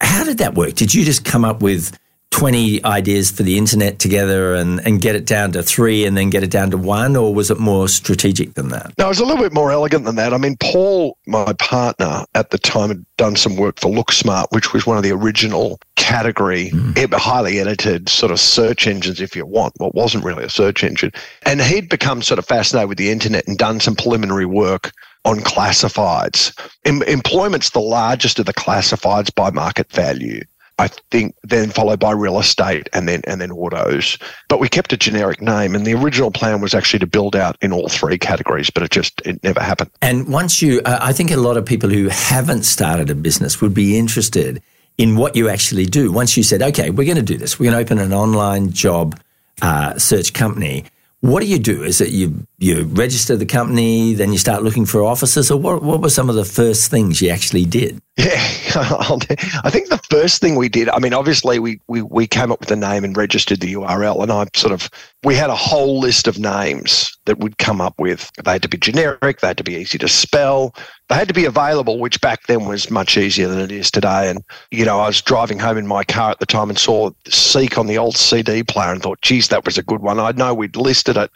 how 0.00 0.24
did 0.24 0.38
that 0.38 0.54
work? 0.54 0.74
Did 0.74 0.92
you 0.92 1.04
just 1.04 1.24
come 1.24 1.44
up 1.44 1.62
with 1.62 1.96
20 2.32 2.84
ideas 2.84 3.30
for 3.30 3.42
the 3.42 3.56
internet 3.56 3.98
together 3.98 4.54
and, 4.54 4.80
and 4.86 5.00
get 5.00 5.14
it 5.14 5.26
down 5.26 5.52
to 5.52 5.62
three 5.62 6.04
and 6.04 6.16
then 6.16 6.30
get 6.30 6.42
it 6.42 6.50
down 6.50 6.70
to 6.70 6.76
one, 6.76 7.14
or 7.14 7.32
was 7.32 7.50
it 7.50 7.58
more 7.58 7.88
strategic 7.88 8.54
than 8.54 8.70
that? 8.70 8.92
No, 8.98 9.04
it 9.04 9.08
was 9.08 9.20
a 9.20 9.24
little 9.24 9.42
bit 9.42 9.52
more 9.52 9.70
elegant 9.70 10.04
than 10.04 10.16
that. 10.16 10.32
I 10.34 10.38
mean, 10.38 10.56
Paul, 10.58 11.16
my 11.26 11.52
partner 11.54 12.24
at 12.34 12.50
the 12.50 12.58
time, 12.58 12.88
had 12.88 13.04
done 13.16 13.36
some 13.36 13.56
work 13.56 13.78
for 13.78 13.90
LookSmart, 13.90 14.46
which 14.50 14.72
was 14.72 14.86
one 14.86 14.96
of 14.96 15.02
the 15.02 15.12
original 15.12 15.78
category, 15.96 16.70
mm. 16.70 17.14
highly 17.14 17.60
edited 17.60 18.08
sort 18.08 18.32
of 18.32 18.40
search 18.40 18.86
engines, 18.86 19.20
if 19.20 19.36
you 19.36 19.46
want. 19.46 19.74
Well, 19.78 19.92
wasn't 19.94 20.24
really 20.24 20.44
a 20.44 20.50
search 20.50 20.82
engine. 20.82 21.12
And 21.42 21.60
he'd 21.60 21.88
become 21.88 22.22
sort 22.22 22.38
of 22.38 22.46
fascinated 22.46 22.88
with 22.88 22.98
the 22.98 23.10
internet 23.10 23.46
and 23.46 23.58
done 23.58 23.78
some 23.78 23.94
preliminary 23.94 24.46
work 24.46 24.90
on 25.24 25.38
classifieds. 25.38 26.52
Em- 26.84 27.02
employment's 27.02 27.70
the 27.70 27.80
largest 27.80 28.38
of 28.38 28.46
the 28.46 28.54
classifieds 28.54 29.32
by 29.34 29.50
market 29.50 29.90
value. 29.92 30.40
I 30.78 30.88
think 31.10 31.34
then 31.42 31.70
followed 31.70 32.00
by 32.00 32.12
real 32.12 32.38
estate 32.38 32.88
and 32.92 33.08
then 33.08 33.22
and 33.26 33.40
then 33.40 33.50
autos. 33.50 34.18
But 34.48 34.60
we 34.60 34.68
kept 34.68 34.92
a 34.92 34.96
generic 34.96 35.40
name, 35.40 35.74
and 35.74 35.86
the 35.86 35.94
original 35.94 36.30
plan 36.30 36.60
was 36.60 36.74
actually 36.74 37.00
to 37.00 37.06
build 37.06 37.36
out 37.36 37.56
in 37.60 37.72
all 37.72 37.88
three 37.88 38.18
categories, 38.18 38.70
but 38.70 38.82
it 38.82 38.90
just 38.90 39.20
it 39.24 39.42
never 39.42 39.60
happened. 39.60 39.90
And 40.00 40.28
once 40.28 40.62
you, 40.62 40.80
uh, 40.84 40.98
I 41.00 41.12
think 41.12 41.30
a 41.30 41.36
lot 41.36 41.56
of 41.56 41.64
people 41.64 41.90
who 41.90 42.08
haven't 42.08 42.64
started 42.64 43.10
a 43.10 43.14
business 43.14 43.60
would 43.60 43.74
be 43.74 43.98
interested 43.98 44.62
in 44.98 45.16
what 45.16 45.36
you 45.36 45.48
actually 45.48 45.86
do. 45.86 46.12
Once 46.12 46.36
you 46.36 46.42
said, 46.42 46.62
okay, 46.62 46.90
we're 46.90 47.06
going 47.06 47.16
to 47.16 47.22
do 47.22 47.38
this, 47.38 47.58
we're 47.58 47.70
going 47.70 47.84
to 47.84 47.94
open 47.94 47.98
an 48.04 48.12
online 48.12 48.72
job 48.72 49.18
uh, 49.60 49.98
search 49.98 50.32
company. 50.32 50.84
What 51.22 51.40
do 51.40 51.46
you 51.46 51.60
do? 51.60 51.84
Is 51.84 52.00
it 52.00 52.08
you 52.08 52.48
you 52.58 52.82
register 52.82 53.36
the 53.36 53.46
company, 53.46 54.12
then 54.12 54.32
you 54.32 54.38
start 54.38 54.64
looking 54.64 54.84
for 54.84 55.04
offices, 55.04 55.52
or 55.52 55.56
what? 55.56 55.80
What 55.80 56.00
were 56.00 56.10
some 56.10 56.28
of 56.28 56.34
the 56.34 56.44
first 56.44 56.90
things 56.90 57.22
you 57.22 57.28
actually 57.30 57.64
did? 57.64 58.02
Yeah, 58.16 58.26
I 58.74 59.70
think 59.70 59.88
the 59.88 60.00
first 60.10 60.40
thing 60.40 60.56
we 60.56 60.68
did. 60.68 60.88
I 60.88 60.98
mean, 60.98 61.14
obviously 61.14 61.60
we 61.60 61.80
we 61.86 62.02
we 62.02 62.26
came 62.26 62.50
up 62.50 62.58
with 62.58 62.70
the 62.70 62.76
name 62.76 63.04
and 63.04 63.16
registered 63.16 63.60
the 63.60 63.74
URL, 63.74 64.20
and 64.20 64.32
I 64.32 64.48
sort 64.56 64.72
of 64.72 64.90
we 65.22 65.36
had 65.36 65.48
a 65.48 65.54
whole 65.54 66.00
list 66.00 66.26
of 66.26 66.40
names 66.40 67.16
that 67.26 67.38
we'd 67.38 67.58
come 67.58 67.80
up 67.80 67.94
with. 68.00 68.28
They 68.44 68.50
had 68.50 68.62
to 68.62 68.68
be 68.68 68.76
generic, 68.76 69.40
they 69.40 69.46
had 69.46 69.58
to 69.58 69.64
be 69.64 69.76
easy 69.76 69.98
to 69.98 70.08
spell, 70.08 70.74
they 71.12 71.18
had 71.18 71.28
to 71.28 71.34
be 71.34 71.44
available, 71.44 71.98
which 71.98 72.22
back 72.22 72.46
then 72.46 72.64
was 72.64 72.90
much 72.90 73.18
easier 73.18 73.46
than 73.46 73.58
it 73.58 73.70
is 73.70 73.90
today. 73.90 74.30
And 74.30 74.42
you 74.70 74.86
know, 74.86 74.98
I 74.98 75.08
was 75.08 75.20
driving 75.20 75.58
home 75.58 75.76
in 75.76 75.86
my 75.86 76.04
car 76.04 76.30
at 76.30 76.38
the 76.38 76.46
time 76.46 76.70
and 76.70 76.78
saw 76.78 77.10
Seek 77.28 77.76
on 77.76 77.86
the 77.86 77.98
old 77.98 78.16
CD 78.16 78.62
player 78.62 78.90
and 78.90 79.02
thought, 79.02 79.20
geez, 79.20 79.48
that 79.48 79.66
was 79.66 79.76
a 79.76 79.82
good 79.82 80.00
one. 80.00 80.18
I 80.18 80.32
know 80.32 80.54
we'd 80.54 80.74
listed 80.74 81.18
it 81.18 81.30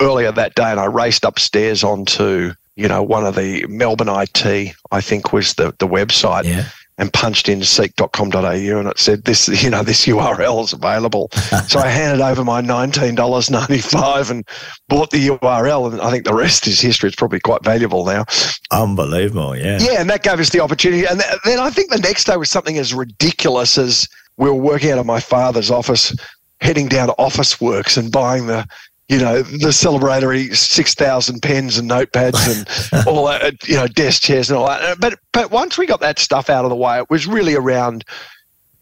earlier 0.00 0.30
that 0.30 0.54
day, 0.54 0.70
and 0.70 0.78
I 0.78 0.84
raced 0.84 1.24
upstairs 1.24 1.82
onto 1.82 2.52
you 2.76 2.86
know 2.86 3.02
one 3.02 3.26
of 3.26 3.34
the 3.34 3.66
Melbourne 3.66 4.08
IT, 4.08 4.76
I 4.92 5.00
think 5.00 5.32
was 5.32 5.54
the 5.54 5.74
the 5.80 5.88
website. 5.88 6.44
Yeah. 6.44 6.66
And 6.98 7.12
punched 7.12 7.50
in 7.50 7.62
seek.com.au 7.62 8.38
and 8.38 8.88
it 8.88 8.98
said 8.98 9.24
this, 9.24 9.48
you 9.62 9.68
know, 9.68 9.82
this 9.82 10.06
URL 10.06 10.64
is 10.64 10.72
available. 10.72 11.28
so 11.68 11.78
I 11.78 11.88
handed 11.88 12.24
over 12.24 12.42
my 12.42 12.62
$19.95 12.62 14.30
and 14.30 14.48
bought 14.88 15.10
the 15.10 15.28
URL. 15.28 15.92
And 15.92 16.00
I 16.00 16.10
think 16.10 16.24
the 16.24 16.32
rest 16.32 16.66
is 16.66 16.80
history. 16.80 17.08
It's 17.08 17.16
probably 17.16 17.40
quite 17.40 17.62
valuable 17.62 18.06
now. 18.06 18.24
Unbelievable. 18.70 19.54
Yeah. 19.54 19.78
Yeah. 19.78 20.00
And 20.00 20.08
that 20.08 20.22
gave 20.22 20.40
us 20.40 20.48
the 20.48 20.60
opportunity. 20.60 21.04
And 21.04 21.20
then 21.44 21.58
I 21.58 21.68
think 21.68 21.90
the 21.90 21.98
next 21.98 22.24
day 22.24 22.36
was 22.38 22.48
something 22.48 22.78
as 22.78 22.94
ridiculous 22.94 23.76
as 23.76 24.08
we 24.38 24.48
were 24.48 24.54
working 24.54 24.90
out 24.90 24.98
of 24.98 25.04
my 25.04 25.20
father's 25.20 25.70
office 25.70 26.14
heading 26.60 26.88
down 26.88 27.08
to 27.08 27.14
office 27.18 27.60
works 27.60 27.96
and 27.96 28.10
buying 28.10 28.46
the 28.46 28.66
you 29.08 29.18
know, 29.18 29.42
the 29.42 29.68
celebratory 29.68 30.54
6,000 30.54 31.40
pens 31.40 31.78
and 31.78 31.88
notepads 31.88 32.90
and 32.92 33.06
all 33.06 33.26
that, 33.26 33.66
you 33.68 33.76
know, 33.76 33.86
desk 33.86 34.22
chairs 34.22 34.50
and 34.50 34.58
all 34.58 34.66
that. 34.66 34.98
But, 35.00 35.18
but 35.32 35.50
once 35.50 35.78
we 35.78 35.86
got 35.86 36.00
that 36.00 36.18
stuff 36.18 36.50
out 36.50 36.64
of 36.64 36.70
the 36.70 36.76
way, 36.76 36.98
it 36.98 37.08
was 37.08 37.26
really 37.26 37.54
around 37.54 38.04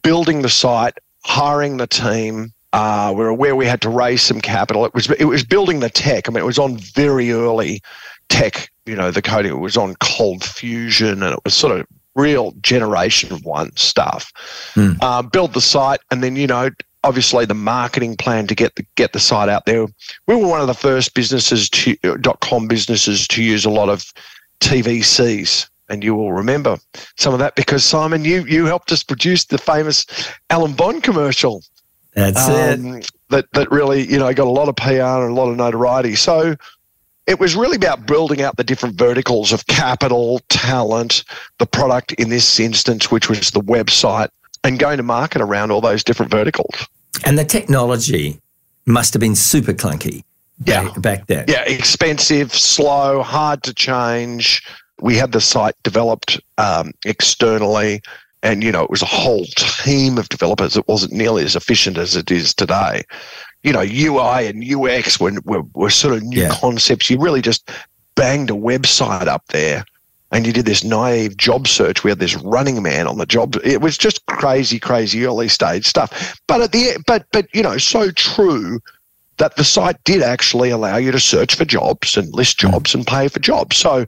building 0.03 0.43
the 0.43 0.49
site, 0.49 0.95
hiring 1.25 1.77
the 1.77 1.87
team. 1.87 2.53
Uh, 2.73 3.13
we 3.15 3.23
were 3.23 3.29
aware 3.29 3.55
we 3.55 3.67
had 3.67 3.83
to 3.83 3.91
raise 3.91 4.23
some 4.23 4.41
capital. 4.41 4.87
It 4.87 4.95
was, 4.95 5.11
it 5.11 5.27
was 5.27 5.45
building 5.45 5.81
the 5.81 5.91
tech. 5.91 6.29
I 6.29 6.33
mean, 6.33 6.43
it 6.43 6.47
was 6.47 6.59
on 6.59 6.79
very 6.79 7.31
early 7.31 7.83
tech, 8.31 8.71
you 8.87 8.97
know, 8.97 9.11
the 9.11 9.23
coding. 9.23 9.53
It 9.53 9.61
was 9.61 9.77
on 9.77 9.95
ColdFusion 9.97 11.13
and 11.13 11.35
it 11.35 11.45
was 11.45 11.55
sort 11.55 11.79
of 11.79 11.87
real 12.15 12.53
generation 12.63 13.37
one 13.43 13.77
stuff. 13.77 14.33
Mm. 14.75 14.97
Uh, 15.03 15.23
build 15.23 15.53
the 15.53 15.61
site 15.61 16.01
and 16.11 16.23
then, 16.23 16.35
you 16.37 16.47
know, 16.47 16.71
obviously 17.05 17.45
the 17.45 17.55
marketing 17.55 18.17
plan 18.17 18.47
to 18.49 18.55
get 18.55 18.75
the 18.75 18.85
get 18.97 19.13
the 19.13 19.21
site 19.21 19.49
out 19.49 19.67
there. 19.67 19.87
We 20.27 20.35
were 20.35 20.49
one 20.49 20.61
of 20.61 20.67
the 20.67 20.75
first 20.75 21.15
businesses 21.15 21.69
to 21.71 21.95
dot 22.21 22.41
com 22.41 22.67
businesses 22.67 23.29
to 23.29 23.43
use 23.43 23.65
a 23.65 23.71
lot 23.71 23.89
of 23.89 24.13
TVCs. 24.61 25.69
And 25.91 26.03
you 26.03 26.15
will 26.15 26.33
remember 26.33 26.79
some 27.19 27.35
of 27.35 27.39
that 27.41 27.55
because 27.57 27.85
Simon, 27.85 28.25
you 28.25 28.45
you 28.47 28.65
helped 28.65 28.91
us 28.91 29.05
produce 29.05 29.45
the 29.45 29.59
famous 29.59 30.07
Alan 30.51 30.73
Bond 30.73 31.03
commercial. 31.03 31.63
That's 32.15 32.49
um, 32.49 32.97
it. 32.97 33.11
That 33.29 33.47
that 33.53 33.71
really, 33.71 34.11
you 34.11 34.19
know, 34.19 34.33
got 34.33 34.47
a 34.47 34.51
lot 34.51 34.69
of 34.69 34.77
PR 34.77 35.23
and 35.23 35.31
a 35.31 35.35
lot 35.35 35.51
of 35.51 35.57
notoriety. 35.57 36.15
So 36.15 36.57
it 37.27 37.39
was 37.39 37.55
really 37.55 37.77
about 37.77 38.07
building 38.07 38.41
out 38.41 38.57
the 38.57 38.65
different 38.65 38.97
verticals 38.97 39.53
of 39.53 39.67
capital, 39.67 40.41
talent, 40.49 41.25
the 41.59 41.67
product 41.67 42.13
in 42.13 42.31
this 42.31 42.59
instance, 42.59 43.11
which 43.11 43.29
was 43.29 43.51
the 43.51 43.61
website, 43.61 44.29
and 44.63 44.79
going 44.79 44.97
to 44.97 45.03
market 45.03 45.43
around 45.43 45.71
all 45.71 45.81
those 45.81 46.03
different 46.03 46.31
verticals. 46.31 46.89
And 47.25 47.39
the 47.39 47.45
technology 47.45 48.41
must 48.87 49.15
have 49.15 49.21
been 49.21 49.35
super 49.35 49.73
clunky 49.73 50.25
yeah. 50.65 50.85
back, 50.85 51.01
back 51.01 51.27
then. 51.27 51.45
Yeah, 51.49 51.63
expensive, 51.63 52.53
slow, 52.53 53.23
hard 53.23 53.63
to 53.65 53.75
change. 53.75 54.63
We 55.01 55.17
had 55.17 55.33
the 55.33 55.41
site 55.41 55.75
developed 55.83 56.41
um, 56.59 56.93
externally, 57.05 58.03
and 58.43 58.63
you 58.63 58.73
know 58.73 58.85
it 58.85 58.91
was 58.91 59.03
a 59.03 59.07
whole 59.07 59.45
team 59.57 60.19
of 60.19 60.29
developers. 60.29 60.77
It 60.77 60.87
wasn't 60.89 61.13
nearly 61.13 61.45
as 61.45 61.57
efficient 61.57 61.99
as 61.99 62.17
it 62.17 62.31
is 62.31 62.55
today 62.55 63.03
you 63.65 63.73
know, 63.73 63.81
UI 63.81 64.47
and 64.47 64.63
UX 64.63 65.19
were, 65.19 65.33
were, 65.45 65.63
were 65.75 65.91
sort 65.91 66.15
of 66.15 66.23
new 66.23 66.43
yeah. 66.43 66.51
concepts. 66.61 67.09
You 67.09 67.19
really 67.19 67.41
just 67.41 67.71
banged 68.15 68.51
a 68.51 68.55
website 68.55 69.27
up 69.27 69.43
there 69.49 69.85
and 70.35 70.45
you 70.47 70.53
did 70.53 70.67
this 70.67 70.83
naive 70.83 71.37
job 71.37 71.69
search. 71.69 72.03
We 72.03 72.11
had 72.11 72.19
this 72.19 72.35
running 72.35 72.83
man 72.83 73.07
on 73.07 73.19
the 73.19 73.25
job. 73.25 73.57
It 73.63 73.81
was 73.81 73.97
just 73.97 74.27
crazy, 74.27 74.81
crazy 74.81 75.25
early 75.25 75.49
stage 75.49 75.87
stuff. 75.87 76.39
But 76.49 76.61
at 76.61 76.73
the 76.73 77.03
but 77.07 77.27
but 77.33 77.47
you 77.55 77.63
know, 77.63 77.79
so 77.79 78.11
true 78.11 78.81
that 79.39 79.55
the 79.57 79.65
site 79.65 80.03
did 80.05 80.23
actually 80.23 80.71
allow 80.71 80.97
you 80.97 81.13
to 81.13 81.21
search 81.21 81.55
for 81.55 81.65
jobs 81.65 82.17
and 82.17 82.33
list 82.35 82.59
mm. 82.59 82.71
jobs 82.71 82.95
and 82.95 83.07
pay 83.07 83.29
for 83.29 83.39
jobs. 83.39 83.77
So 83.77 84.07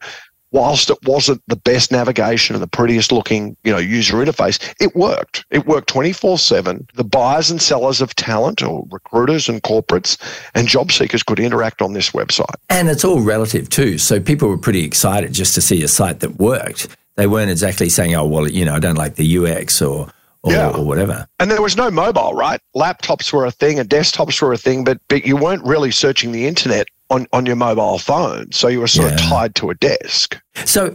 whilst 0.53 0.91
it 0.91 0.99
wasn't 1.05 1.43
the 1.49 1.57
best 1.57 1.91
navigation 1.93 2.55
and 2.55 2.63
the 2.63 2.69
prettiest 2.69 3.13
looking, 3.13 3.57
you 3.65 3.73
know, 3.73 3.79
user 3.79 4.17
interface, 4.17 4.59
it 4.81 4.95
worked. 4.95 5.45
It 5.51 5.67
worked 5.67 5.93
24/7. 5.93 6.87
The 6.95 7.05
buyers 7.05 7.51
and 7.51 7.61
sellers 7.61 8.01
of 8.01 8.15
talent 8.15 8.63
or 8.63 8.87
recruiters 8.91 9.49
and 9.49 9.63
corporates 9.63 10.17
and 10.55 10.69
job 10.69 10.93
seekers 10.93 11.23
could 11.23 11.41
interact 11.41 11.83
on 11.83 11.93
this 11.93 12.11
website. 12.11 12.55
And 12.71 12.89
it's 12.89 13.05
all 13.05 13.21
relative 13.21 13.69
too. 13.69 13.99
So 13.99 14.21
people 14.21 14.49
were 14.49 14.59
pretty 14.59 14.85
excited 14.85 15.33
just 15.33 15.55
to 15.55 15.61
see 15.61 15.83
a 15.83 15.89
site 15.89 16.21
that 16.21 16.39
worked. 16.39 16.89
They 17.17 17.27
weren't 17.27 17.51
exactly 17.51 17.89
saying, 17.89 18.15
"Oh, 18.15 18.27
well, 18.27 18.49
you 18.49 18.65
know, 18.65 18.75
I 18.75 18.79
don't 18.79 18.97
like 18.97 19.15
the 19.17 19.39
UX 19.39 19.81
or 19.81 20.09
or, 20.47 20.53
yeah. 20.53 20.71
or, 20.71 20.85
whatever. 20.85 21.27
And 21.41 21.51
there 21.51 21.61
was 21.61 21.77
no 21.77 21.91
mobile, 21.91 22.33
right? 22.33 22.61
Laptops 22.77 23.33
were 23.33 23.47
a 23.47 23.51
thing 23.51 23.81
and 23.81 23.89
desktops 23.89 24.41
were 24.41 24.53
a 24.53 24.59
thing, 24.59 24.85
but, 24.85 25.01
but 25.09 25.27
you 25.27 25.37
weren't 25.37 25.65
really 25.65 25.91
searching 25.91 26.31
the 26.31 26.47
internet 26.47 26.87
on, 27.11 27.27
on 27.33 27.47
your 27.47 27.57
mobile 27.57 27.99
phone. 27.99 28.53
So 28.53 28.69
you 28.69 28.81
were 28.81 28.87
sort 28.87 29.09
yeah. 29.09 29.15
of 29.15 29.21
tied 29.21 29.55
to 29.57 29.71
a 29.71 29.75
desk. 29.75 30.41
So, 30.65 30.95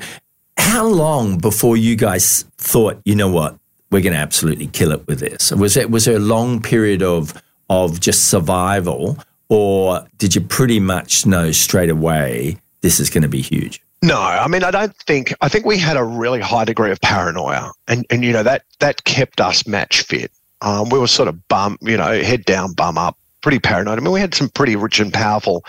how 0.57 0.85
long 0.85 1.37
before 1.37 1.77
you 1.77 1.95
guys 1.95 2.43
thought, 2.57 3.01
you 3.03 3.15
know 3.15 3.29
what, 3.29 3.57
we're 3.89 4.01
going 4.01 4.13
to 4.13 4.19
absolutely 4.19 4.67
kill 4.67 4.91
it 4.91 5.05
with 5.07 5.19
this? 5.19 5.51
Was 5.51 5.77
it 5.77 5.91
was 5.91 6.05
there 6.05 6.17
a 6.17 6.19
long 6.19 6.61
period 6.61 7.01
of 7.01 7.33
of 7.69 7.99
just 7.99 8.27
survival, 8.27 9.17
or 9.49 10.05
did 10.17 10.35
you 10.35 10.41
pretty 10.41 10.79
much 10.79 11.25
know 11.25 11.51
straight 11.51 11.89
away 11.89 12.57
this 12.81 12.99
is 12.99 13.09
going 13.09 13.23
to 13.23 13.29
be 13.29 13.41
huge? 13.41 13.81
No, 14.03 14.19
I 14.19 14.47
mean, 14.47 14.63
I 14.63 14.71
don't 14.71 14.95
think. 14.95 15.33
I 15.41 15.47
think 15.47 15.65
we 15.65 15.77
had 15.77 15.95
a 15.95 16.03
really 16.03 16.41
high 16.41 16.65
degree 16.65 16.91
of 16.91 16.99
paranoia, 17.01 17.71
and 17.87 18.05
and 18.09 18.23
you 18.23 18.31
know 18.31 18.43
that 18.43 18.63
that 18.79 19.03
kept 19.03 19.39
us 19.39 19.67
match 19.67 20.01
fit. 20.01 20.31
Um, 20.61 20.89
we 20.89 20.99
were 20.99 21.07
sort 21.07 21.27
of 21.27 21.47
bum, 21.47 21.77
you 21.81 21.97
know, 21.97 22.21
head 22.21 22.45
down, 22.45 22.73
bum 22.73 22.97
up, 22.97 23.17
pretty 23.41 23.59
paranoid. 23.59 23.99
I 23.99 24.01
mean, 24.01 24.11
we 24.11 24.19
had 24.19 24.33
some 24.33 24.49
pretty 24.49 24.75
rich 24.75 24.99
and 24.99 25.13
powerful 25.13 25.63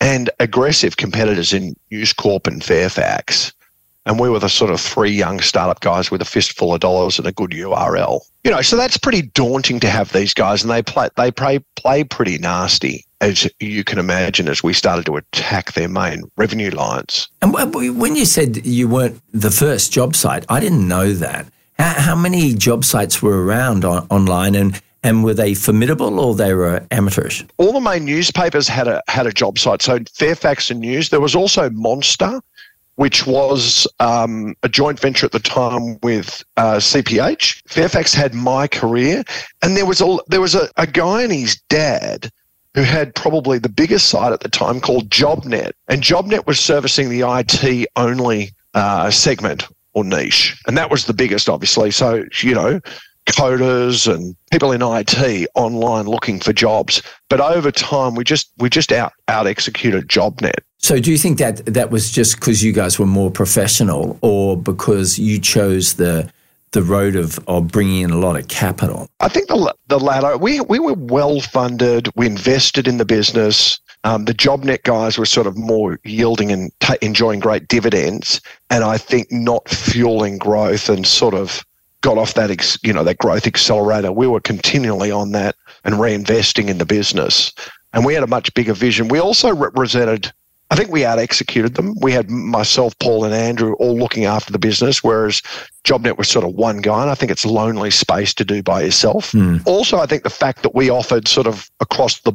and 0.00 0.30
aggressive 0.40 0.96
competitors 0.96 1.52
in 1.52 1.76
News 1.90 2.12
Corp 2.12 2.46
and 2.46 2.62
Fairfax. 2.62 3.52
And 4.06 4.18
we 4.18 4.30
were 4.30 4.38
the 4.38 4.48
sort 4.48 4.70
of 4.70 4.80
three 4.80 5.10
young 5.10 5.40
startup 5.40 5.80
guys 5.80 6.10
with 6.10 6.22
a 6.22 6.24
fistful 6.24 6.74
of 6.74 6.80
dollars 6.80 7.18
and 7.18 7.28
a 7.28 7.32
good 7.32 7.50
URL. 7.50 8.20
You 8.44 8.50
know, 8.50 8.62
so 8.62 8.76
that's 8.76 8.96
pretty 8.96 9.22
daunting 9.22 9.78
to 9.80 9.90
have 9.90 10.12
these 10.12 10.32
guys, 10.32 10.62
and 10.62 10.70
they 10.70 10.82
play 10.82 11.10
they 11.16 11.30
play 11.30 11.58
play 11.76 12.04
pretty 12.04 12.38
nasty, 12.38 13.04
as 13.20 13.46
you 13.60 13.84
can 13.84 13.98
imagine, 13.98 14.48
as 14.48 14.62
we 14.62 14.72
started 14.72 15.04
to 15.06 15.16
attack 15.16 15.74
their 15.74 15.88
main 15.88 16.22
revenue 16.38 16.70
lines. 16.70 17.28
And 17.42 17.52
when 17.52 18.16
you 18.16 18.24
said 18.24 18.64
you 18.64 18.88
weren't 18.88 19.20
the 19.32 19.50
first 19.50 19.92
job 19.92 20.16
site, 20.16 20.46
I 20.48 20.60
didn't 20.60 20.88
know 20.88 21.12
that. 21.12 21.46
How, 21.78 22.14
many 22.14 22.52
job 22.52 22.84
sites 22.84 23.22
were 23.22 23.44
around 23.44 23.86
on, 23.86 24.06
online, 24.10 24.54
and 24.54 24.80
and 25.02 25.24
were 25.24 25.34
they 25.34 25.54
formidable 25.54 26.20
or 26.20 26.34
they 26.34 26.54
were 26.54 26.86
amateurish? 26.90 27.44
All 27.58 27.72
the 27.72 27.80
main 27.80 28.04
newspapers 28.04 28.68
had 28.68 28.88
a 28.88 29.02
had 29.08 29.26
a 29.26 29.32
job 29.32 29.58
site. 29.58 29.82
So 29.82 29.98
Fairfax 30.14 30.70
and 30.70 30.80
News. 30.80 31.08
There 31.08 31.20
was 31.20 31.34
also 31.34 31.70
Monster, 31.70 32.40
which 32.96 33.26
was 33.26 33.86
um, 33.98 34.54
a 34.62 34.68
joint 34.68 35.00
venture 35.00 35.24
at 35.24 35.32
the 35.32 35.40
time 35.40 35.98
with 36.02 36.44
uh, 36.58 36.76
CPH. 36.76 37.62
Fairfax 37.66 38.12
had 38.12 38.32
MyCareer, 38.32 39.26
and 39.62 39.76
there 39.76 39.86
was 39.86 40.00
a 40.00 40.18
there 40.28 40.40
was 40.40 40.54
a, 40.54 40.68
a 40.76 40.86
guy 40.86 41.22
and 41.22 41.32
his 41.32 41.56
dad 41.68 42.30
who 42.74 42.82
had 42.82 43.14
probably 43.14 43.58
the 43.58 43.68
biggest 43.68 44.10
site 44.10 44.32
at 44.32 44.40
the 44.40 44.48
time 44.48 44.80
called 44.80 45.08
JobNet, 45.08 45.72
and 45.88 46.02
JobNet 46.02 46.46
was 46.46 46.60
servicing 46.60 47.08
the 47.08 47.22
IT 47.22 47.88
only 47.96 48.50
uh, 48.74 49.10
segment 49.10 49.66
or 49.94 50.04
niche, 50.04 50.60
and 50.66 50.76
that 50.76 50.90
was 50.90 51.06
the 51.06 51.14
biggest, 51.14 51.48
obviously. 51.48 51.90
So 51.90 52.24
you 52.42 52.54
know, 52.54 52.80
coders 53.26 54.12
and 54.12 54.36
people 54.50 54.72
in 54.72 54.82
IT 54.82 55.48
online 55.54 56.06
looking 56.06 56.40
for 56.40 56.52
jobs. 56.52 57.02
But 57.28 57.40
over 57.40 57.70
time, 57.70 58.14
we 58.14 58.24
just 58.24 58.50
we 58.58 58.68
just 58.68 58.92
out 58.92 59.12
out 59.28 59.46
executed 59.46 60.08
JobNet. 60.08 60.60
So, 60.78 60.98
do 60.98 61.10
you 61.10 61.18
think 61.18 61.38
that 61.38 61.66
that 61.66 61.90
was 61.90 62.10
just 62.10 62.36
because 62.36 62.62
you 62.64 62.72
guys 62.72 62.98
were 62.98 63.06
more 63.06 63.30
professional, 63.30 64.18
or 64.22 64.56
because 64.56 65.18
you 65.18 65.38
chose 65.38 65.94
the 65.94 66.30
the 66.72 66.82
road 66.82 67.16
of, 67.16 67.38
of 67.48 67.68
bringing 67.68 68.02
in 68.02 68.10
a 68.10 68.18
lot 68.18 68.38
of 68.38 68.48
capital? 68.48 69.08
I 69.20 69.28
think 69.28 69.48
the 69.48 69.74
the 69.88 69.98
latter. 69.98 70.36
We 70.36 70.60
we 70.60 70.78
were 70.78 70.94
well 70.94 71.40
funded. 71.40 72.08
We 72.16 72.26
invested 72.26 72.88
in 72.88 72.98
the 72.98 73.04
business. 73.04 73.78
Um, 74.02 74.24
the 74.24 74.32
JobNet 74.32 74.84
guys 74.84 75.18
were 75.18 75.26
sort 75.26 75.46
of 75.46 75.58
more 75.58 76.00
yielding 76.04 76.50
and 76.50 76.72
t- 76.80 76.96
enjoying 77.02 77.40
great 77.40 77.68
dividends, 77.68 78.40
and 78.70 78.82
I 78.82 78.96
think 78.96 79.30
not 79.30 79.68
fueling 79.68 80.38
growth 80.38 80.88
and 80.88 81.06
sort 81.06 81.34
of 81.34 81.62
got 82.02 82.18
off 82.18 82.34
that, 82.34 82.50
ex, 82.50 82.78
you 82.82 82.92
know, 82.92 83.04
that 83.04 83.18
growth 83.18 83.46
accelerator. 83.46 84.12
We 84.12 84.26
were 84.26 84.40
continually 84.40 85.10
on 85.10 85.32
that 85.32 85.56
and 85.84 85.96
reinvesting 85.96 86.68
in 86.68 86.78
the 86.78 86.86
business. 86.86 87.52
And 87.92 88.04
we 88.04 88.14
had 88.14 88.22
a 88.22 88.28
much 88.28 88.52
bigger 88.54 88.74
vision. 88.74 89.08
We 89.08 89.18
also 89.18 89.54
represented, 89.54 90.32
I 90.70 90.76
think 90.76 90.90
we 90.90 91.04
out 91.04 91.18
executed 91.18 91.74
them. 91.74 91.94
We 92.00 92.12
had 92.12 92.30
myself, 92.30 92.98
Paul, 93.00 93.24
and 93.24 93.34
Andrew 93.34 93.74
all 93.74 93.96
looking 93.96 94.24
after 94.24 94.52
the 94.52 94.58
business, 94.58 95.02
whereas 95.02 95.42
JobNet 95.84 96.16
was 96.16 96.28
sort 96.28 96.44
of 96.44 96.54
one 96.54 96.78
guy. 96.78 97.02
And 97.02 97.10
I 97.10 97.14
think 97.14 97.32
it's 97.32 97.44
lonely 97.44 97.90
space 97.90 98.32
to 98.34 98.44
do 98.44 98.62
by 98.62 98.82
yourself. 98.82 99.32
Mm. 99.32 99.62
Also, 99.66 99.98
I 99.98 100.06
think 100.06 100.22
the 100.22 100.30
fact 100.30 100.62
that 100.62 100.74
we 100.74 100.90
offered 100.90 101.26
sort 101.26 101.46
of 101.46 101.70
across 101.80 102.20
the 102.20 102.32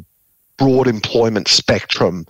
broad 0.57 0.87
employment 0.87 1.47
spectrum 1.47 2.25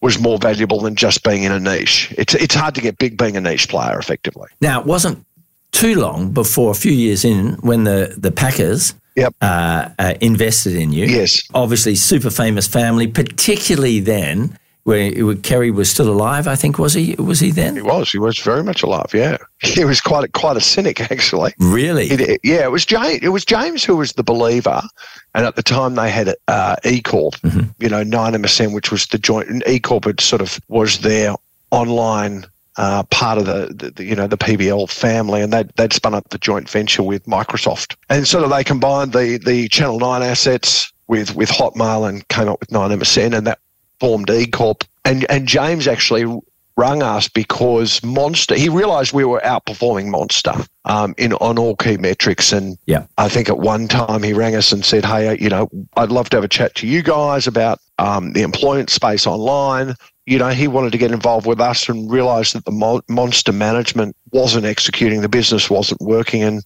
was 0.00 0.20
more 0.20 0.38
valuable 0.38 0.80
than 0.80 0.94
just 0.94 1.24
being 1.24 1.42
in 1.42 1.52
a 1.52 1.58
niche. 1.58 2.14
It's 2.16 2.34
it's 2.34 2.54
hard 2.54 2.74
to 2.76 2.80
get 2.80 2.98
big 2.98 3.18
being 3.18 3.36
a 3.36 3.40
niche 3.40 3.68
player 3.68 3.98
effectively. 3.98 4.48
Now, 4.60 4.80
it 4.80 4.86
wasn't 4.86 5.26
too 5.72 5.94
long 5.94 6.30
before 6.32 6.70
a 6.70 6.74
few 6.74 6.92
years 6.92 7.24
in 7.24 7.54
when 7.56 7.84
the, 7.84 8.14
the 8.18 8.32
Packers 8.32 8.94
yep. 9.14 9.34
uh, 9.40 9.90
uh, 9.98 10.14
invested 10.20 10.74
in 10.74 10.92
you. 10.92 11.06
Yes. 11.06 11.42
Obviously, 11.54 11.94
super 11.94 12.30
famous 12.30 12.66
family, 12.66 13.06
particularly 13.06 14.00
then 14.00 14.58
where 14.88 15.34
Kerry 15.36 15.70
was 15.70 15.90
still 15.90 16.08
alive. 16.08 16.48
I 16.48 16.56
think 16.56 16.78
was 16.78 16.94
he 16.94 17.14
was 17.16 17.40
he 17.40 17.50
then? 17.50 17.76
He 17.76 17.82
was. 17.82 18.10
He 18.10 18.18
was 18.18 18.38
very 18.38 18.64
much 18.64 18.82
alive. 18.82 19.10
Yeah, 19.12 19.36
he 19.58 19.84
was 19.84 20.00
quite 20.00 20.24
a, 20.24 20.28
quite 20.28 20.56
a 20.56 20.62
cynic 20.62 21.10
actually. 21.10 21.52
Really? 21.58 22.06
It, 22.06 22.40
yeah, 22.42 22.64
it 22.64 22.72
was 22.72 22.86
James. 22.86 23.20
It 23.22 23.28
was 23.28 23.44
James 23.44 23.84
who 23.84 23.96
was 23.96 24.14
the 24.14 24.22
believer, 24.22 24.80
and 25.34 25.44
at 25.44 25.56
the 25.56 25.62
time 25.62 25.94
they 25.94 26.10
had 26.10 26.34
uh, 26.48 26.76
E 26.86 27.02
Corp. 27.02 27.34
Mm-hmm. 27.34 27.68
You 27.78 27.90
know, 27.90 28.02
ninemsn, 28.02 28.72
which 28.72 28.90
was 28.90 29.06
the 29.08 29.18
joint. 29.18 29.50
And 29.50 29.62
E 29.68 29.78
Corp 29.78 30.06
had 30.06 30.20
sort 30.20 30.40
of 30.40 30.58
was 30.68 31.00
their 31.00 31.34
online 31.70 32.46
uh, 32.78 33.02
part 33.04 33.38
of 33.38 33.46
the, 33.46 33.74
the, 33.74 33.90
the, 33.90 34.04
you 34.04 34.14
know 34.14 34.26
the 34.26 34.38
PBL 34.38 34.88
family, 34.88 35.42
and 35.42 35.52
they'd, 35.52 35.68
they'd 35.70 35.92
spun 35.92 36.14
up 36.14 36.28
the 36.30 36.38
joint 36.38 36.70
venture 36.70 37.02
with 37.02 37.26
Microsoft, 37.26 37.96
and 38.08 38.26
sort 38.26 38.44
of 38.44 38.50
they 38.50 38.64
combined 38.64 39.12
the 39.12 39.38
the 39.44 39.68
Channel 39.68 39.98
Nine 39.98 40.22
assets 40.22 40.92
with 41.08 41.34
with 41.34 41.50
Hotmail 41.50 42.08
and 42.08 42.26
came 42.28 42.48
up 42.48 42.60
with 42.60 42.70
ninemsn, 42.70 43.36
and 43.36 43.46
that 43.46 43.58
formed 44.00 44.30
E 44.30 44.46
Corp. 44.46 44.84
And 45.04 45.26
and 45.28 45.48
James 45.48 45.88
actually 45.88 46.24
rung 46.76 47.02
us 47.02 47.28
because 47.28 48.00
Monster. 48.04 48.54
He 48.54 48.68
realised 48.68 49.12
we 49.12 49.24
were 49.24 49.40
outperforming 49.40 50.06
Monster 50.06 50.54
um, 50.84 51.16
in 51.18 51.32
on 51.34 51.58
all 51.58 51.74
key 51.74 51.96
metrics, 51.96 52.52
and 52.52 52.78
yeah. 52.86 53.06
I 53.18 53.28
think 53.28 53.48
at 53.48 53.58
one 53.58 53.88
time 53.88 54.22
he 54.22 54.32
rang 54.32 54.54
us 54.54 54.70
and 54.70 54.84
said, 54.84 55.04
"Hey, 55.04 55.36
you 55.40 55.48
know, 55.48 55.68
I'd 55.96 56.12
love 56.12 56.30
to 56.30 56.36
have 56.36 56.44
a 56.44 56.48
chat 56.48 56.76
to 56.76 56.86
you 56.86 57.02
guys 57.02 57.48
about 57.48 57.80
um, 57.98 58.34
the 58.34 58.42
employment 58.42 58.90
space 58.90 59.26
online 59.26 59.96
you 60.28 60.38
know, 60.38 60.48
he 60.48 60.68
wanted 60.68 60.92
to 60.92 60.98
get 60.98 61.10
involved 61.10 61.46
with 61.46 61.58
us 61.58 61.88
and 61.88 62.10
realised 62.10 62.54
that 62.54 62.66
the 62.66 62.70
mo- 62.70 63.00
Monster 63.08 63.50
management 63.50 64.14
wasn't 64.30 64.66
executing, 64.66 65.22
the 65.22 65.28
business 65.28 65.70
wasn't 65.70 66.02
working, 66.02 66.42
and 66.42 66.62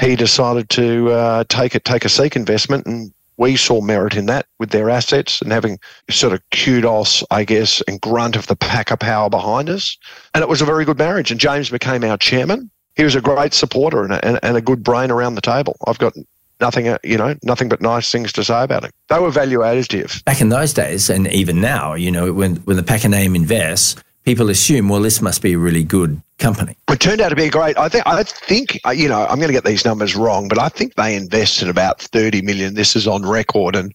he 0.00 0.16
decided 0.16 0.70
to 0.70 1.10
uh, 1.10 1.44
take 1.50 1.74
it, 1.74 1.84
take 1.84 2.06
a 2.06 2.08
Seek 2.08 2.34
investment, 2.34 2.86
and 2.86 3.12
we 3.36 3.56
saw 3.56 3.82
merit 3.82 4.16
in 4.16 4.24
that 4.26 4.46
with 4.58 4.70
their 4.70 4.88
assets 4.88 5.42
and 5.42 5.52
having 5.52 5.78
sort 6.08 6.32
of 6.32 6.40
kudos, 6.50 7.22
I 7.30 7.44
guess, 7.44 7.82
and 7.82 8.00
grunt 8.00 8.36
of 8.36 8.46
the 8.46 8.56
Packer 8.56 8.96
power 8.96 9.28
behind 9.28 9.68
us. 9.68 9.98
And 10.32 10.40
it 10.40 10.48
was 10.48 10.62
a 10.62 10.64
very 10.64 10.86
good 10.86 10.98
marriage. 10.98 11.30
And 11.30 11.38
James 11.38 11.68
became 11.68 12.04
our 12.04 12.16
chairman. 12.16 12.70
He 12.96 13.04
was 13.04 13.14
a 13.14 13.20
great 13.20 13.52
supporter 13.52 14.02
and 14.04 14.14
a, 14.14 14.44
and 14.44 14.56
a 14.56 14.62
good 14.62 14.82
brain 14.82 15.10
around 15.10 15.34
the 15.34 15.42
table. 15.42 15.76
I've 15.86 15.98
got 15.98 16.14
nothing, 16.60 16.88
uh, 16.88 16.98
you 17.02 17.16
know, 17.16 17.34
nothing 17.42 17.68
but 17.68 17.80
nice 17.80 18.10
things 18.10 18.32
to 18.34 18.44
say 18.44 18.62
about 18.64 18.84
him. 18.84 18.90
They 19.08 19.18
were 19.18 19.30
value 19.30 19.58
additive. 19.60 20.24
Back 20.24 20.40
in 20.40 20.48
those 20.48 20.72
days, 20.72 21.10
and 21.10 21.26
even 21.28 21.60
now, 21.60 21.94
you 21.94 22.10
know, 22.10 22.32
when, 22.32 22.56
when 22.56 22.76
the 22.76 22.82
Packer 22.82 23.08
name 23.08 23.34
invests, 23.34 23.96
people 24.24 24.50
assume, 24.50 24.88
well, 24.88 25.00
this 25.02 25.20
must 25.20 25.42
be 25.42 25.52
a 25.52 25.58
really 25.58 25.84
good 25.84 26.20
company. 26.38 26.76
It 26.88 27.00
turned 27.00 27.20
out 27.20 27.28
to 27.28 27.36
be 27.36 27.48
great. 27.48 27.76
I 27.78 27.88
think, 27.88 28.06
I 28.06 28.22
think, 28.22 28.80
uh, 28.86 28.90
you 28.90 29.08
know, 29.08 29.26
I'm 29.26 29.36
going 29.36 29.48
to 29.48 29.52
get 29.52 29.64
these 29.64 29.84
numbers 29.84 30.16
wrong, 30.16 30.48
but 30.48 30.58
I 30.58 30.68
think 30.68 30.94
they 30.94 31.14
invested 31.14 31.68
about 31.68 32.00
30 32.00 32.42
million. 32.42 32.74
This 32.74 32.96
is 32.96 33.06
on 33.06 33.22
record 33.26 33.76
and 33.76 33.92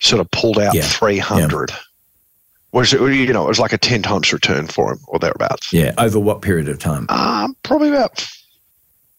sort 0.00 0.20
of 0.20 0.30
pulled 0.30 0.58
out 0.58 0.74
Yeah. 0.74 0.82
300. 0.82 1.70
Yeah. 1.70 1.76
Was 2.72 2.94
it, 2.94 3.00
you 3.00 3.32
know, 3.34 3.44
it 3.44 3.48
was 3.48 3.58
like 3.58 3.74
a 3.74 3.78
10 3.78 4.02
times 4.02 4.32
return 4.32 4.66
for 4.66 4.92
him 4.92 4.98
or 5.08 5.18
thereabouts. 5.18 5.72
Yeah. 5.74 5.92
Over 5.98 6.18
what 6.18 6.40
period 6.40 6.68
of 6.68 6.78
time? 6.78 7.04
Um, 7.10 7.54
probably 7.64 7.90
about 7.90 8.26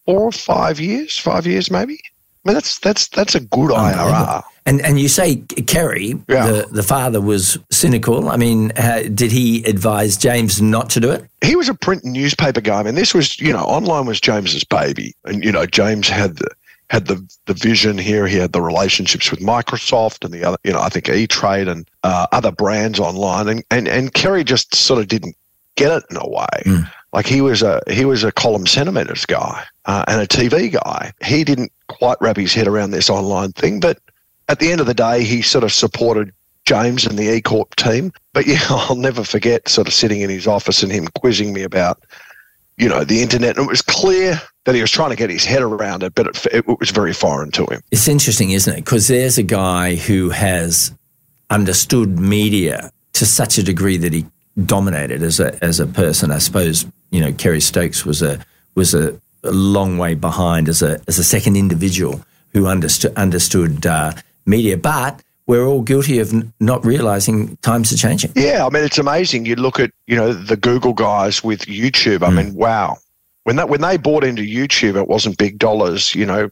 four 0.05 0.21
or 0.21 0.31
five 0.31 0.79
years, 0.79 1.19
five 1.19 1.45
years 1.45 1.69
maybe. 1.69 1.99
I 2.45 2.49
mean, 2.49 2.53
that's 2.55 2.79
that's 2.79 3.07
that's 3.09 3.35
a 3.35 3.39
good 3.39 3.71
IRR. 3.71 4.43
And 4.65 4.81
and 4.81 4.99
you 4.99 5.07
say 5.09 5.37
Kerry, 5.67 6.15
Yeah. 6.29 6.47
the, 6.47 6.67
the 6.71 6.83
father 6.83 7.19
was 7.21 7.57
cynical. 7.69 8.29
I 8.29 8.37
mean, 8.37 8.71
uh, 8.77 9.03
did 9.13 9.31
he 9.31 9.63
advise 9.65 10.15
James 10.17 10.61
not 10.61 10.89
to 10.91 10.99
do 10.99 11.09
it? 11.11 11.25
He 11.43 11.55
was 11.55 11.67
a 11.69 11.73
print 11.73 12.03
and 12.03 12.13
newspaper 12.13 12.61
guy. 12.61 12.79
I 12.79 12.83
mean, 12.83 12.95
this 12.95 13.13
was 13.13 13.39
you 13.39 13.51
know, 13.53 13.63
online 13.63 14.05
was 14.05 14.19
James's 14.21 14.63
baby, 14.63 15.15
and 15.25 15.43
you 15.43 15.51
know, 15.51 15.65
James 15.65 16.07
had 16.09 16.37
the 16.37 16.49
had 16.89 17.07
the 17.07 17.25
the 17.45 17.53
vision 17.53 17.97
here. 17.97 18.27
He 18.27 18.37
had 18.37 18.51
the 18.53 18.61
relationships 18.61 19.31
with 19.31 19.39
Microsoft 19.41 20.23
and 20.23 20.33
the 20.33 20.43
other, 20.43 20.57
you 20.63 20.71
know, 20.71 20.81
I 20.81 20.89
think 20.89 21.09
E 21.09 21.27
Trade 21.27 21.67
and 21.67 21.89
uh, 22.03 22.27
other 22.31 22.51
brands 22.51 22.99
online, 22.99 23.47
and 23.49 23.63
and 23.71 23.87
and 23.87 24.13
Kerry 24.13 24.43
just 24.43 24.75
sort 24.75 24.99
of 25.01 25.07
didn't 25.07 25.35
get 25.75 25.91
it 25.91 26.03
in 26.09 26.17
a 26.17 26.27
way. 26.27 26.85
Like 27.13 27.27
he 27.27 27.41
was 27.41 27.61
a 27.61 27.79
he 27.87 28.05
was 28.05 28.23
a 28.23 28.31
column 28.31 28.65
centimeters 28.65 29.25
guy 29.25 29.63
uh, 29.85 30.03
and 30.07 30.19
a 30.19 30.27
TV 30.27 30.71
guy. 30.71 31.13
He 31.23 31.43
didn't 31.43 31.71
quite 31.87 32.17
wrap 32.19 32.37
his 32.37 32.53
head 32.53 32.67
around 32.67 32.91
this 32.91 33.09
online 33.09 33.51
thing, 33.53 33.79
but 33.79 33.99
at 34.49 34.59
the 34.59 34.71
end 34.71 34.81
of 34.81 34.87
the 34.87 34.93
day, 34.93 35.23
he 35.23 35.41
sort 35.41 35.63
of 35.63 35.71
supported 35.71 36.33
James 36.65 37.05
and 37.05 37.17
the 37.17 37.35
E 37.35 37.41
Corp 37.41 37.75
team. 37.75 38.11
But 38.33 38.47
yeah, 38.47 38.61
I'll 38.69 38.95
never 38.95 39.23
forget 39.23 39.69
sort 39.69 39.87
of 39.87 39.93
sitting 39.93 40.21
in 40.21 40.29
his 40.29 40.47
office 40.47 40.83
and 40.83 40.91
him 40.91 41.07
quizzing 41.19 41.53
me 41.53 41.63
about, 41.63 42.03
you 42.77 42.89
know, 42.89 43.03
the 43.03 43.21
internet. 43.21 43.57
And 43.57 43.67
it 43.67 43.69
was 43.69 43.81
clear 43.81 44.41
that 44.65 44.73
he 44.73 44.81
was 44.81 44.91
trying 44.91 45.09
to 45.11 45.15
get 45.15 45.29
his 45.29 45.45
head 45.45 45.61
around 45.61 46.03
it, 46.03 46.15
but 46.15 46.27
it, 46.27 46.65
it 46.67 46.79
was 46.79 46.89
very 46.89 47.13
foreign 47.13 47.51
to 47.51 47.65
him. 47.65 47.81
It's 47.91 48.07
interesting, 48.07 48.51
isn't 48.51 48.73
it? 48.73 48.77
Because 48.77 49.07
there's 49.07 49.37
a 49.37 49.43
guy 49.43 49.95
who 49.95 50.29
has 50.29 50.93
understood 51.49 52.17
media 52.17 52.91
to 53.13 53.25
such 53.25 53.57
a 53.57 53.63
degree 53.63 53.97
that 53.97 54.13
he 54.13 54.25
dominated 54.65 55.23
as 55.23 55.39
a 55.39 55.63
as 55.63 55.79
a 55.79 55.87
person. 55.87 56.31
I 56.31 56.37
suppose 56.37 56.85
you 57.11 57.21
know 57.21 57.31
Kerry 57.33 57.61
Stokes 57.61 58.05
was 58.05 58.21
a 58.21 58.43
was 58.75 58.93
a, 58.93 59.19
a 59.43 59.51
long 59.51 59.97
way 59.97 60.15
behind 60.15 60.69
as 60.69 60.81
a 60.81 61.01
as 61.07 61.19
a 61.19 61.23
second 61.23 61.55
individual 61.55 62.21
who 62.53 62.67
understood 62.67 63.13
understood 63.15 63.85
uh, 63.85 64.13
media, 64.45 64.77
but. 64.77 65.21
We're 65.45 65.65
all 65.65 65.81
guilty 65.81 66.19
of 66.19 66.33
n- 66.33 66.53
not 66.61 66.85
realizing 66.85 67.57
times 67.57 67.91
are 67.91 67.97
changing. 67.97 68.31
Yeah, 68.33 68.65
I 68.65 68.69
mean 68.69 68.85
it's 68.85 68.97
amazing. 68.97 69.45
You 69.45 69.55
look 69.55 69.77
at 69.77 69.91
you 70.07 70.15
know 70.15 70.31
the 70.31 70.55
Google 70.55 70.93
guys 70.93 71.43
with 71.43 71.63
YouTube. 71.63 72.25
I 72.25 72.29
mean, 72.29 72.53
wow. 72.53 72.95
When 73.43 73.57
that 73.57 73.67
when 73.67 73.81
they 73.81 73.97
bought 73.97 74.23
into 74.23 74.43
YouTube, 74.43 74.95
it 74.95 75.09
wasn't 75.09 75.37
big 75.37 75.59
dollars. 75.59 76.15
You 76.15 76.25
know, 76.25 76.49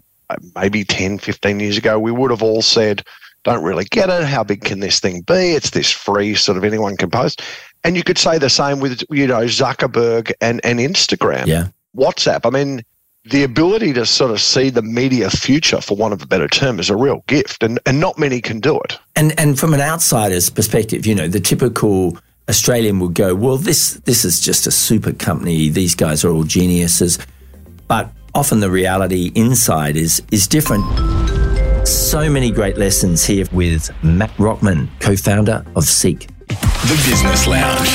maybe 0.56 0.84
10, 0.84 1.20
15 1.20 1.60
years 1.62 1.78
ago, 1.78 2.00
we 2.00 2.12
would 2.12 2.32
have 2.32 2.44
all 2.44 2.62
said, 2.62 3.02
"Don't 3.46 3.64
really 3.64 3.86
get 3.86 4.10
it. 4.10 4.26
How 4.26 4.44
big 4.44 4.62
can 4.62 4.82
this 4.82 5.00
thing 5.00 5.22
be? 5.22 5.54
It's 5.54 5.70
this 5.70 5.90
free 5.90 6.36
sort 6.36 6.58
of 6.58 6.66
anyone 6.66 6.98
can 6.98 7.10
post." 7.10 7.42
And 7.84 7.96
you 7.98 8.04
could 8.04 8.18
say 8.18 8.38
the 8.38 8.50
same 8.50 8.80
with 8.80 9.04
you 9.10 9.28
know 9.28 9.42
Zuckerberg 9.46 10.32
and 10.42 10.62
and 10.64 10.80
Instagram, 10.80 11.46
Yeah. 11.48 11.68
WhatsApp. 11.96 12.42
I 12.46 12.50
mean. 12.50 12.84
The 13.24 13.44
ability 13.44 13.94
to 13.94 14.06
sort 14.08 14.32
of 14.32 14.42
see 14.42 14.72
the 14.72 14.82
media 14.82 15.30
future, 15.30 15.80
for 15.80 15.96
want 15.96 16.12
of 16.16 16.24
a 16.24 16.26
better 16.26 16.48
term, 16.48 16.80
is 16.80 16.90
a 16.90 16.96
real 16.96 17.24
gift, 17.28 17.62
and, 17.62 17.80
and 17.86 18.00
not 18.00 18.18
many 18.18 18.42
can 18.42 18.60
do 18.60 18.80
it. 18.80 18.98
And 19.16 19.40
and 19.40 19.60
from 19.60 19.76
an 19.76 19.80
outsider's 19.80 20.50
perspective, 20.50 21.06
you 21.06 21.14
know, 21.14 21.28
the 21.28 21.40
typical 21.40 22.18
Australian 22.50 23.00
would 23.00 23.14
go, 23.14 23.36
"Well, 23.36 23.58
this 23.58 24.02
this 24.06 24.26
is 24.26 24.40
just 24.40 24.66
a 24.66 24.72
super 24.72 25.12
company. 25.12 25.70
These 25.70 25.94
guys 25.94 26.26
are 26.26 26.32
all 26.32 26.44
geniuses." 26.46 27.20
But 27.88 28.10
often 28.34 28.60
the 28.60 28.72
reality 28.72 29.32
inside 29.36 29.98
is 29.98 30.24
is 30.32 30.48
different. 30.48 30.84
So 31.88 32.28
many 32.28 32.50
great 32.50 32.78
lessons 32.78 33.24
here 33.24 33.46
with 33.52 33.92
Matt 34.04 34.36
Rockman, 34.38 34.88
co-founder 35.00 35.64
of 35.76 35.84
Seek. 35.86 36.28
The 36.60 37.02
Business 37.10 37.48
Lounge. 37.48 37.90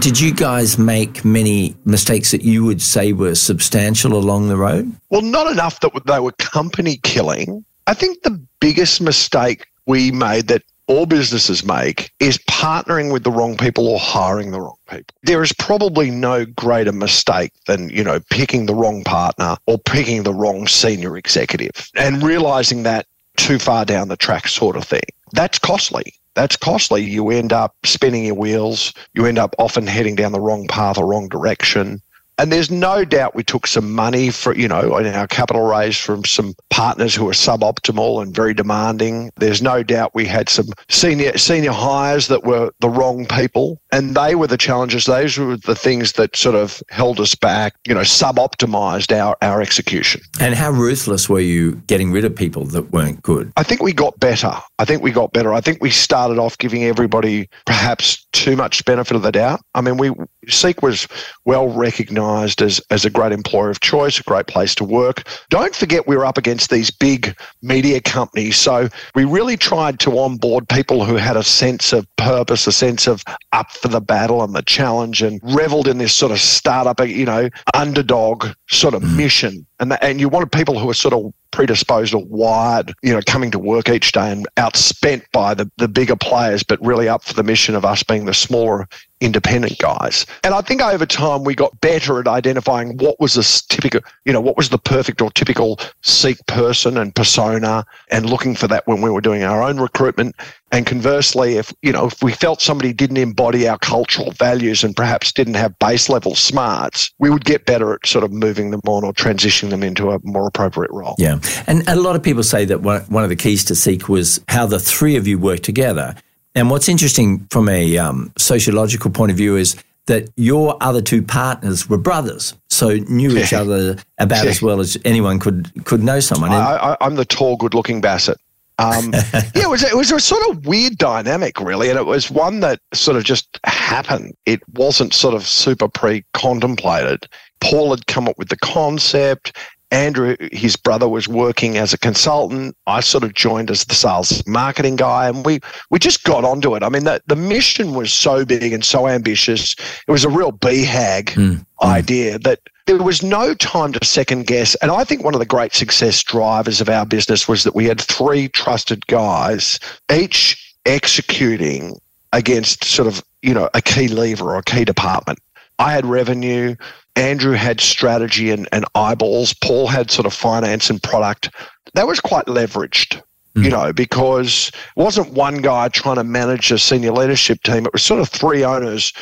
Did 0.00 0.20
you 0.20 0.32
guys 0.32 0.78
make 0.78 1.24
many 1.24 1.74
mistakes 1.84 2.30
that 2.30 2.42
you 2.42 2.64
would 2.64 2.80
say 2.80 3.12
were 3.12 3.34
substantial 3.34 4.14
along 4.14 4.48
the 4.48 4.56
road? 4.56 4.94
Well, 5.10 5.22
not 5.22 5.50
enough 5.50 5.80
that 5.80 5.92
they 6.06 6.20
were 6.20 6.32
company 6.32 6.98
killing. 7.02 7.64
I 7.86 7.94
think 7.94 8.22
the 8.22 8.40
biggest 8.60 9.00
mistake 9.00 9.66
we 9.86 10.12
made 10.12 10.46
that 10.48 10.62
all 10.86 11.06
businesses 11.06 11.64
make 11.64 12.12
is 12.20 12.38
partnering 12.50 13.12
with 13.12 13.24
the 13.24 13.30
wrong 13.30 13.56
people 13.56 13.88
or 13.88 13.98
hiring 13.98 14.52
the 14.52 14.60
wrong 14.60 14.76
people. 14.88 15.14
There 15.22 15.42
is 15.42 15.52
probably 15.52 16.10
no 16.10 16.44
greater 16.44 16.92
mistake 16.92 17.52
than, 17.66 17.90
you 17.90 18.04
know, 18.04 18.20
picking 18.30 18.66
the 18.66 18.74
wrong 18.74 19.02
partner 19.04 19.56
or 19.66 19.78
picking 19.78 20.22
the 20.22 20.34
wrong 20.34 20.66
senior 20.68 21.16
executive 21.16 21.90
and 21.96 22.22
realizing 22.22 22.84
that 22.84 23.06
too 23.36 23.58
far 23.58 23.84
down 23.84 24.08
the 24.08 24.16
track 24.16 24.48
sort 24.48 24.76
of 24.76 24.84
thing. 24.84 25.02
That's 25.32 25.58
costly. 25.58 26.14
That's 26.34 26.56
costly. 26.56 27.02
You 27.02 27.30
end 27.30 27.52
up 27.52 27.74
spinning 27.84 28.24
your 28.24 28.34
wheels. 28.34 28.92
You 29.14 29.26
end 29.26 29.38
up 29.38 29.54
often 29.58 29.86
heading 29.86 30.14
down 30.14 30.32
the 30.32 30.40
wrong 30.40 30.66
path 30.68 30.98
or 30.98 31.06
wrong 31.06 31.28
direction. 31.28 32.00
And 32.40 32.50
there's 32.50 32.70
no 32.70 33.04
doubt 33.04 33.34
we 33.34 33.44
took 33.44 33.66
some 33.66 33.92
money 33.92 34.30
for, 34.30 34.56
you 34.56 34.66
know, 34.66 34.96
in 34.96 35.14
our 35.14 35.26
capital 35.26 35.60
raise 35.60 35.98
from 35.98 36.24
some 36.24 36.54
partners 36.70 37.14
who 37.14 37.28
are 37.28 37.32
suboptimal 37.32 38.22
and 38.22 38.34
very 38.34 38.54
demanding. 38.54 39.30
There's 39.36 39.60
no 39.60 39.82
doubt 39.82 40.14
we 40.14 40.24
had 40.24 40.48
some 40.48 40.68
senior 40.88 41.36
senior 41.36 41.72
hires 41.72 42.28
that 42.28 42.44
were 42.44 42.72
the 42.80 42.88
wrong 42.88 43.26
people. 43.26 43.78
And 43.92 44.16
they 44.16 44.36
were 44.36 44.46
the 44.46 44.56
challenges. 44.56 45.04
Those 45.04 45.36
were 45.36 45.58
the 45.58 45.74
things 45.74 46.12
that 46.12 46.34
sort 46.34 46.54
of 46.54 46.82
held 46.88 47.20
us 47.20 47.34
back, 47.34 47.74
you 47.86 47.92
know, 47.92 48.00
suboptimized 48.00 49.14
our, 49.14 49.36
our 49.42 49.60
execution. 49.60 50.22
And 50.40 50.54
how 50.54 50.70
ruthless 50.70 51.28
were 51.28 51.40
you 51.40 51.74
getting 51.88 52.10
rid 52.10 52.24
of 52.24 52.34
people 52.34 52.64
that 52.66 52.90
weren't 52.90 53.20
good? 53.22 53.52
I 53.58 53.64
think 53.64 53.82
we 53.82 53.92
got 53.92 54.18
better. 54.18 54.52
I 54.78 54.86
think 54.86 55.02
we 55.02 55.10
got 55.10 55.34
better. 55.34 55.52
I 55.52 55.60
think 55.60 55.82
we 55.82 55.90
started 55.90 56.38
off 56.38 56.56
giving 56.56 56.84
everybody 56.84 57.50
perhaps 57.66 58.26
too 58.32 58.56
much 58.56 58.82
benefit 58.86 59.14
of 59.14 59.20
the 59.20 59.32
doubt. 59.32 59.60
I 59.74 59.82
mean, 59.82 59.98
we 59.98 60.12
Seek 60.50 60.82
was 60.82 61.06
well 61.44 61.68
recognised 61.68 62.62
as 62.62 62.80
as 62.90 63.04
a 63.04 63.10
great 63.10 63.32
employer 63.32 63.70
of 63.70 63.80
choice, 63.80 64.20
a 64.20 64.22
great 64.22 64.46
place 64.46 64.74
to 64.76 64.84
work. 64.84 65.26
Don't 65.48 65.74
forget 65.74 66.06
we 66.06 66.16
were 66.16 66.26
up 66.26 66.38
against 66.38 66.70
these 66.70 66.90
big 66.90 67.36
media 67.62 68.00
companies, 68.00 68.56
so 68.56 68.88
we 69.14 69.24
really 69.24 69.56
tried 69.56 70.00
to 70.00 70.18
onboard 70.18 70.68
people 70.68 71.04
who 71.04 71.16
had 71.16 71.36
a 71.36 71.42
sense 71.42 71.92
of 71.92 72.06
purpose, 72.16 72.66
a 72.66 72.72
sense 72.72 73.06
of 73.06 73.24
up 73.52 73.70
for 73.72 73.88
the 73.88 74.00
battle 74.00 74.42
and 74.42 74.54
the 74.54 74.62
challenge, 74.62 75.22
and 75.22 75.40
revelled 75.42 75.88
in 75.88 75.98
this 75.98 76.14
sort 76.14 76.32
of 76.32 76.40
startup, 76.40 77.00
you 77.06 77.24
know, 77.24 77.48
underdog 77.74 78.46
sort 78.68 78.94
of 78.94 79.02
mm. 79.02 79.16
mission. 79.16 79.66
And 79.78 79.92
the, 79.92 80.04
and 80.04 80.20
you 80.20 80.28
wanted 80.28 80.52
people 80.52 80.78
who 80.78 80.86
were 80.86 80.94
sort 80.94 81.14
of 81.14 81.32
predisposed 81.50 82.14
or 82.14 82.24
wired, 82.24 82.94
you 83.02 83.12
know, 83.12 83.20
coming 83.26 83.50
to 83.50 83.58
work 83.58 83.88
each 83.88 84.12
day 84.12 84.30
and 84.30 84.46
outspent 84.56 85.24
by 85.32 85.54
the, 85.54 85.70
the 85.76 85.88
bigger 85.88 86.16
players, 86.16 86.62
but 86.62 86.80
really 86.84 87.08
up 87.08 87.22
for 87.22 87.34
the 87.34 87.42
mission 87.42 87.74
of 87.74 87.84
us 87.84 88.02
being 88.02 88.24
the 88.24 88.34
smaller 88.34 88.88
independent 89.20 89.78
guys. 89.78 90.24
And 90.42 90.54
I 90.54 90.62
think 90.62 90.80
over 90.80 91.04
time 91.04 91.44
we 91.44 91.54
got 91.54 91.78
better 91.80 92.20
at 92.20 92.26
identifying 92.26 92.96
what 92.96 93.20
was 93.20 93.34
this 93.34 93.62
typical, 93.62 94.00
you 94.24 94.32
know, 94.32 94.40
what 94.40 94.56
was 94.56 94.70
the 94.70 94.78
perfect 94.78 95.20
or 95.20 95.30
typical 95.30 95.78
Seek 96.02 96.38
person 96.46 96.96
and 96.96 97.14
persona 97.14 97.84
and 98.10 98.30
looking 98.30 98.54
for 98.54 98.66
that 98.68 98.86
when 98.86 99.02
we 99.02 99.10
were 99.10 99.20
doing 99.20 99.42
our 99.42 99.62
own 99.62 99.78
recruitment. 99.78 100.34
And 100.72 100.86
conversely, 100.86 101.56
if, 101.56 101.74
you 101.82 101.92
know, 101.92 102.06
if 102.06 102.22
we 102.22 102.32
felt 102.32 102.60
somebody 102.60 102.92
didn't 102.92 103.16
embody 103.16 103.66
our 103.66 103.78
cultural 103.78 104.30
values 104.32 104.84
and 104.84 104.94
perhaps 104.94 105.32
didn't 105.32 105.54
have 105.54 105.76
base 105.80 106.08
level 106.08 106.34
smarts, 106.34 107.10
we 107.18 107.28
would 107.28 107.44
get 107.44 107.66
better 107.66 107.94
at 107.94 108.06
sort 108.06 108.24
of 108.24 108.32
moving 108.32 108.70
them 108.70 108.80
on 108.86 109.04
or 109.04 109.12
transitioning 109.12 109.70
them 109.70 109.82
into 109.82 110.10
a 110.10 110.20
more 110.22 110.46
appropriate 110.46 110.90
role. 110.92 111.16
Yeah. 111.18 111.40
And 111.66 111.86
a 111.88 111.96
lot 111.96 112.14
of 112.14 112.22
people 112.22 112.44
say 112.44 112.64
that 112.66 112.82
one, 112.82 113.24
of 113.24 113.28
the 113.28 113.36
keys 113.36 113.64
to 113.64 113.74
Seek 113.74 114.08
was 114.08 114.40
how 114.48 114.66
the 114.66 114.78
three 114.78 115.16
of 115.16 115.26
you 115.26 115.38
work 115.38 115.60
together. 115.60 116.14
And 116.54 116.70
what's 116.70 116.88
interesting 116.88 117.46
from 117.50 117.68
a 117.68 117.98
um, 117.98 118.32
sociological 118.38 119.10
point 119.10 119.30
of 119.30 119.36
view 119.36 119.56
is 119.56 119.76
that 120.06 120.28
your 120.36 120.76
other 120.80 121.00
two 121.02 121.22
partners 121.22 121.88
were 121.88 121.98
brothers, 121.98 122.54
so 122.68 122.94
knew 123.08 123.36
each 123.36 123.52
other 123.52 123.96
about 124.18 124.46
as 124.46 124.60
well 124.62 124.80
as 124.80 124.98
anyone 125.04 125.38
could 125.38 125.70
could 125.84 126.02
know 126.02 126.18
someone. 126.18 126.50
And- 126.52 126.60
I, 126.62 126.92
I, 126.92 126.96
I'm 127.00 127.14
the 127.14 127.24
tall, 127.24 127.56
good-looking 127.56 128.00
Bassett. 128.00 128.38
Um, 128.80 129.12
yeah, 129.54 129.64
it 129.64 129.68
was 129.68 129.82
it 129.82 129.96
was 129.96 130.10
a 130.10 130.18
sort 130.18 130.48
of 130.50 130.66
weird 130.66 130.96
dynamic, 130.96 131.60
really, 131.60 131.90
and 131.90 131.98
it 131.98 132.06
was 132.06 132.30
one 132.30 132.60
that 132.60 132.80
sort 132.94 133.16
of 133.16 133.24
just 133.24 133.60
happened. 133.64 134.34
It 134.46 134.62
wasn't 134.74 135.12
sort 135.12 135.34
of 135.34 135.46
super 135.46 135.88
pre-contemplated. 135.88 137.28
Paul 137.60 137.90
had 137.90 138.06
come 138.06 138.26
up 138.26 138.38
with 138.38 138.48
the 138.48 138.56
concept. 138.56 139.56
Andrew, 139.90 140.36
his 140.52 140.76
brother, 140.76 141.08
was 141.08 141.26
working 141.26 141.76
as 141.76 141.92
a 141.92 141.98
consultant. 141.98 142.76
I 142.86 143.00
sort 143.00 143.24
of 143.24 143.34
joined 143.34 143.70
as 143.70 143.84
the 143.84 143.94
sales 143.94 144.46
marketing 144.46 144.96
guy, 144.96 145.28
and 145.28 145.44
we 145.44 145.60
we 145.90 145.98
just 145.98 146.24
got 146.24 146.44
onto 146.44 146.76
it. 146.76 146.82
I 146.82 146.88
mean, 146.88 147.04
the, 147.04 147.20
the 147.26 147.36
mission 147.36 147.94
was 147.94 148.12
so 148.12 148.44
big 148.44 148.72
and 148.72 148.84
so 148.84 149.08
ambitious. 149.08 149.74
It 150.06 150.12
was 150.12 150.24
a 150.24 150.28
real 150.28 150.52
BHAG 150.52 151.30
mm. 151.30 151.64
idea 151.82 152.38
that 152.40 152.60
there 152.86 152.98
was 152.98 153.22
no 153.22 153.54
time 153.54 153.92
to 153.92 154.04
second 154.04 154.46
guess. 154.46 154.74
And 154.76 154.90
I 154.90 155.04
think 155.04 155.22
one 155.22 155.34
of 155.34 155.40
the 155.40 155.46
great 155.46 155.74
success 155.74 156.22
drivers 156.22 156.80
of 156.80 156.88
our 156.88 157.06
business 157.06 157.46
was 157.46 157.64
that 157.64 157.74
we 157.74 157.84
had 157.84 158.00
three 158.00 158.48
trusted 158.48 159.06
guys, 159.06 159.78
each 160.12 160.74
executing 160.86 161.98
against 162.32 162.84
sort 162.84 163.08
of 163.08 163.22
you 163.42 163.54
know 163.54 163.68
a 163.74 163.82
key 163.82 164.08
lever 164.08 164.50
or 164.50 164.58
a 164.58 164.62
key 164.62 164.84
department. 164.84 165.38
I 165.80 165.92
had 165.92 166.06
revenue. 166.06 166.76
Andrew 167.16 167.54
had 167.54 167.80
strategy 167.80 168.50
and, 168.50 168.68
and 168.70 168.84
eyeballs. 168.94 169.54
Paul 169.54 169.88
had 169.88 170.10
sort 170.10 170.26
of 170.26 170.34
finance 170.34 170.90
and 170.90 171.02
product. 171.02 171.50
That 171.94 172.06
was 172.06 172.20
quite 172.20 172.46
leveraged, 172.46 173.20
mm. 173.56 173.64
you 173.64 173.70
know, 173.70 173.92
because 173.92 174.68
it 174.68 175.00
wasn't 175.00 175.32
one 175.32 175.56
guy 175.56 175.88
trying 175.88 176.16
to 176.16 176.24
manage 176.24 176.70
a 176.70 176.78
senior 176.78 177.12
leadership 177.12 177.62
team. 177.62 177.86
It 177.86 177.92
was 177.92 178.02
sort 178.02 178.20
of 178.20 178.28
three 178.28 178.62
owners 178.62 179.12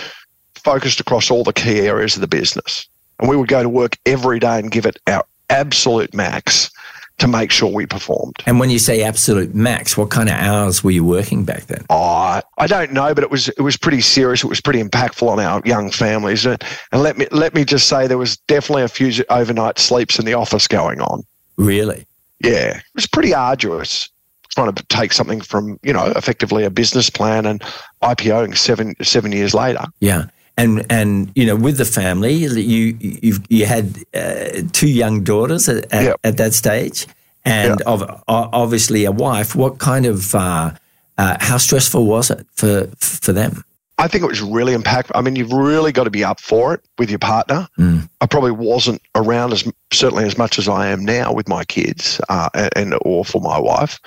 focused 0.55 1.01
across 1.01 1.31
all 1.31 1.45
the 1.45 1.53
key 1.53 1.81
areas 1.81 2.17
of 2.17 2.21
the 2.21 2.27
business. 2.27 2.87
And 3.21 3.31
we 3.31 3.37
would 3.37 3.49
go 3.49 3.63
to 3.63 3.69
work 3.69 3.97
every 4.05 4.41
day 4.41 4.59
and 4.59 4.71
give 4.71 4.85
it 4.85 4.99
our 5.07 5.25
absolute 5.49 6.13
max 6.13 6.71
to 7.19 7.29
make 7.29 7.51
sure 7.51 7.71
we 7.71 7.87
performed. 7.87 8.37
And 8.47 8.61
when 8.61 8.71
you 8.71 8.79
say 8.79 9.03
absolute 9.03 9.55
max, 9.55 9.97
what 9.97 10.11
kind 10.11 10.29
of 10.29 10.37
hours 10.37 10.83
were 10.85 10.91
you 10.91 11.05
working 11.05 11.45
back 11.45 11.67
then? 11.67 11.85
Oh, 11.91 12.41
I 12.59 12.67
don't 12.67 12.93
know, 12.93 13.15
but 13.15 13.25
it 13.25 13.31
was 13.31 13.49
it 13.49 13.61
was 13.61 13.77
pretty 13.77 14.01
serious. 14.01 14.43
It 14.43 14.49
was 14.49 14.61
pretty 14.61 14.83
impactful 14.83 15.29
on 15.29 15.41
our 15.41 15.61
young 15.65 15.91
families. 15.91 16.47
And, 16.47 16.63
and 16.93 17.03
let 17.03 17.19
me 17.19 17.27
let 17.31 17.55
me 17.55 17.65
just 17.65 17.89
say, 17.89 18.07
there 18.07 18.19
was 18.19 18.37
definitely 18.37 18.83
a 18.83 18.89
few 18.89 19.25
overnight 19.31 19.79
sleeps 19.79 20.19
in 20.19 20.25
the 20.25 20.35
office 20.35 20.69
going 20.69 21.01
on. 21.01 21.25
Really? 21.57 22.07
Yeah, 22.43 22.77
it 22.77 22.85
was 22.95 23.07
pretty 23.07 23.35
arduous 23.35 24.09
trying 24.51 24.73
to 24.73 24.85
take 24.85 25.13
something 25.13 25.41
from 25.41 25.79
you 25.83 25.93
know 25.93 26.07
effectively 26.17 26.65
a 26.65 26.71
business 26.71 27.11
plan 27.11 27.47
and 27.47 27.63
IPOing 28.03 28.57
seven 28.57 28.95
seven 29.03 29.33
years 29.33 29.55
later. 29.55 29.85
Yeah 30.01 30.27
and 30.59 30.85
and 30.91 31.33
you 31.35 31.47
know 31.47 31.57
with 31.57 31.79
the 31.79 31.85
family 31.85 32.35
you 32.35 32.97
you 33.01 33.39
you 33.49 33.65
had 33.65 34.05
uh, 34.15 34.63
two 34.73 34.89
young 34.89 35.25
daughters 35.25 35.69
at, 35.69 35.91
at, 35.93 36.17
at 36.25 36.37
that 36.37 36.53
stage 36.53 37.07
and 37.45 37.81
obviously 37.87 39.05
a 39.05 39.13
wife 39.13 39.55
what 39.55 39.79
kind 39.79 40.05
of 40.05 40.35
uh, 40.35 40.71
uh, 41.17 41.37
how 41.41 41.57
stressful 41.57 42.05
was 42.05 42.31
it 42.31 42.47
for 42.53 42.87
for 42.99 43.33
them 43.33 43.65
I 44.01 44.07
think 44.07 44.23
it 44.23 44.29
was 44.29 44.41
really 44.41 44.77
impactful. 44.77 45.11
I 45.17 45.23
mean, 45.23 45.35
you've 45.35 45.53
really 45.53 45.91
got 45.91 46.05
to 46.05 46.11
be 46.11 46.23
up 46.23 46.39
for 46.41 46.73
it 46.73 46.81
with 46.99 47.11
your 47.11 47.19
partner. 47.19 47.67
Mm. 47.79 48.09
I 48.21 48.27
probably 48.27 48.53
wasn't 48.53 49.03
around 49.17 49.53
as 49.53 49.69
certainly 49.93 50.25
as 50.25 50.39
much 50.39 50.57
as 50.57 50.69
I 50.69 50.87
am 50.87 51.05
now 51.05 51.33
with 51.33 51.49
my 51.49 51.65
kids 51.65 52.21
uh, 52.29 52.49
and 52.77 52.97
or 53.03 53.25
for 53.25 53.41
my 53.41 53.59
wife. 53.59 53.99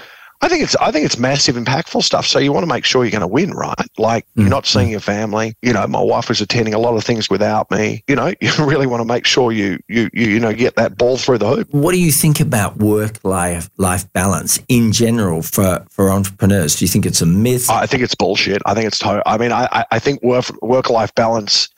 I 0.44 0.50
think 0.50 0.64
it's 0.64 0.76
I 0.78 0.92
think 0.92 1.06
it's 1.06 1.18
massive, 1.18 1.56
impactful 1.56 2.04
stuff. 2.04 2.26
So 2.26 2.40
you 2.40 2.52
want 2.52 2.64
to 2.64 2.68
make 2.68 2.84
sure 2.84 3.04
you're 3.04 3.12
going 3.12 3.22
to 3.22 3.28
win, 3.28 3.52
right? 3.52 3.76
Like 3.98 4.26
mm-hmm. 4.26 4.42
you're 4.42 4.50
not 4.50 4.66
seeing 4.66 4.90
your 4.90 5.00
family. 5.00 5.56
You 5.62 5.74
know, 5.74 5.86
my 5.88 6.02
wife 6.02 6.30
was 6.30 6.42
attending 6.42 6.74
a 6.74 6.80
lot 6.80 6.96
of 6.96 7.04
things 7.04 7.30
without 7.30 7.70
me. 7.70 8.04
You 8.08 8.16
know, 8.16 8.34
you 8.42 8.52
really 8.58 8.88
want 8.88 9.02
to 9.02 9.06
make 9.06 9.26
sure 9.26 9.52
you 9.52 9.80
you 9.88 10.10
you, 10.14 10.28
you 10.28 10.40
know 10.40 10.54
get 10.54 10.76
that 10.78 10.98
ball 10.98 11.18
through 11.18 11.38
the 11.38 11.48
hoop. 11.48 11.68
What 11.72 11.92
do 11.92 12.00
you 12.00 12.12
think 12.12 12.40
about 12.40 12.78
work 12.78 13.24
life 13.24 13.70
life 13.78 14.12
balance 14.14 14.60
in 14.68 14.92
general 14.92 15.44
for 15.44 15.86
for 15.90 16.10
entrepreneurs? 16.10 16.76
Do 16.76 16.86
you 16.86 16.90
think 16.90 17.06
it's 17.06 17.22
a 17.22 17.28
myth? 17.28 17.70
I 17.70 17.86
think 17.86 18.02
it's 18.02 18.16
bullshit. 18.16 18.62
I 18.66 18.74
think 18.74 18.88
it's 18.88 18.98
total. 18.98 19.22
I 19.26 19.38
mean, 19.38 19.52
I 19.52 19.86
I 19.92 20.00
think 20.00 20.24
work 20.24 20.46
work 20.64 20.90
life 20.90 21.14
balance 21.14 21.70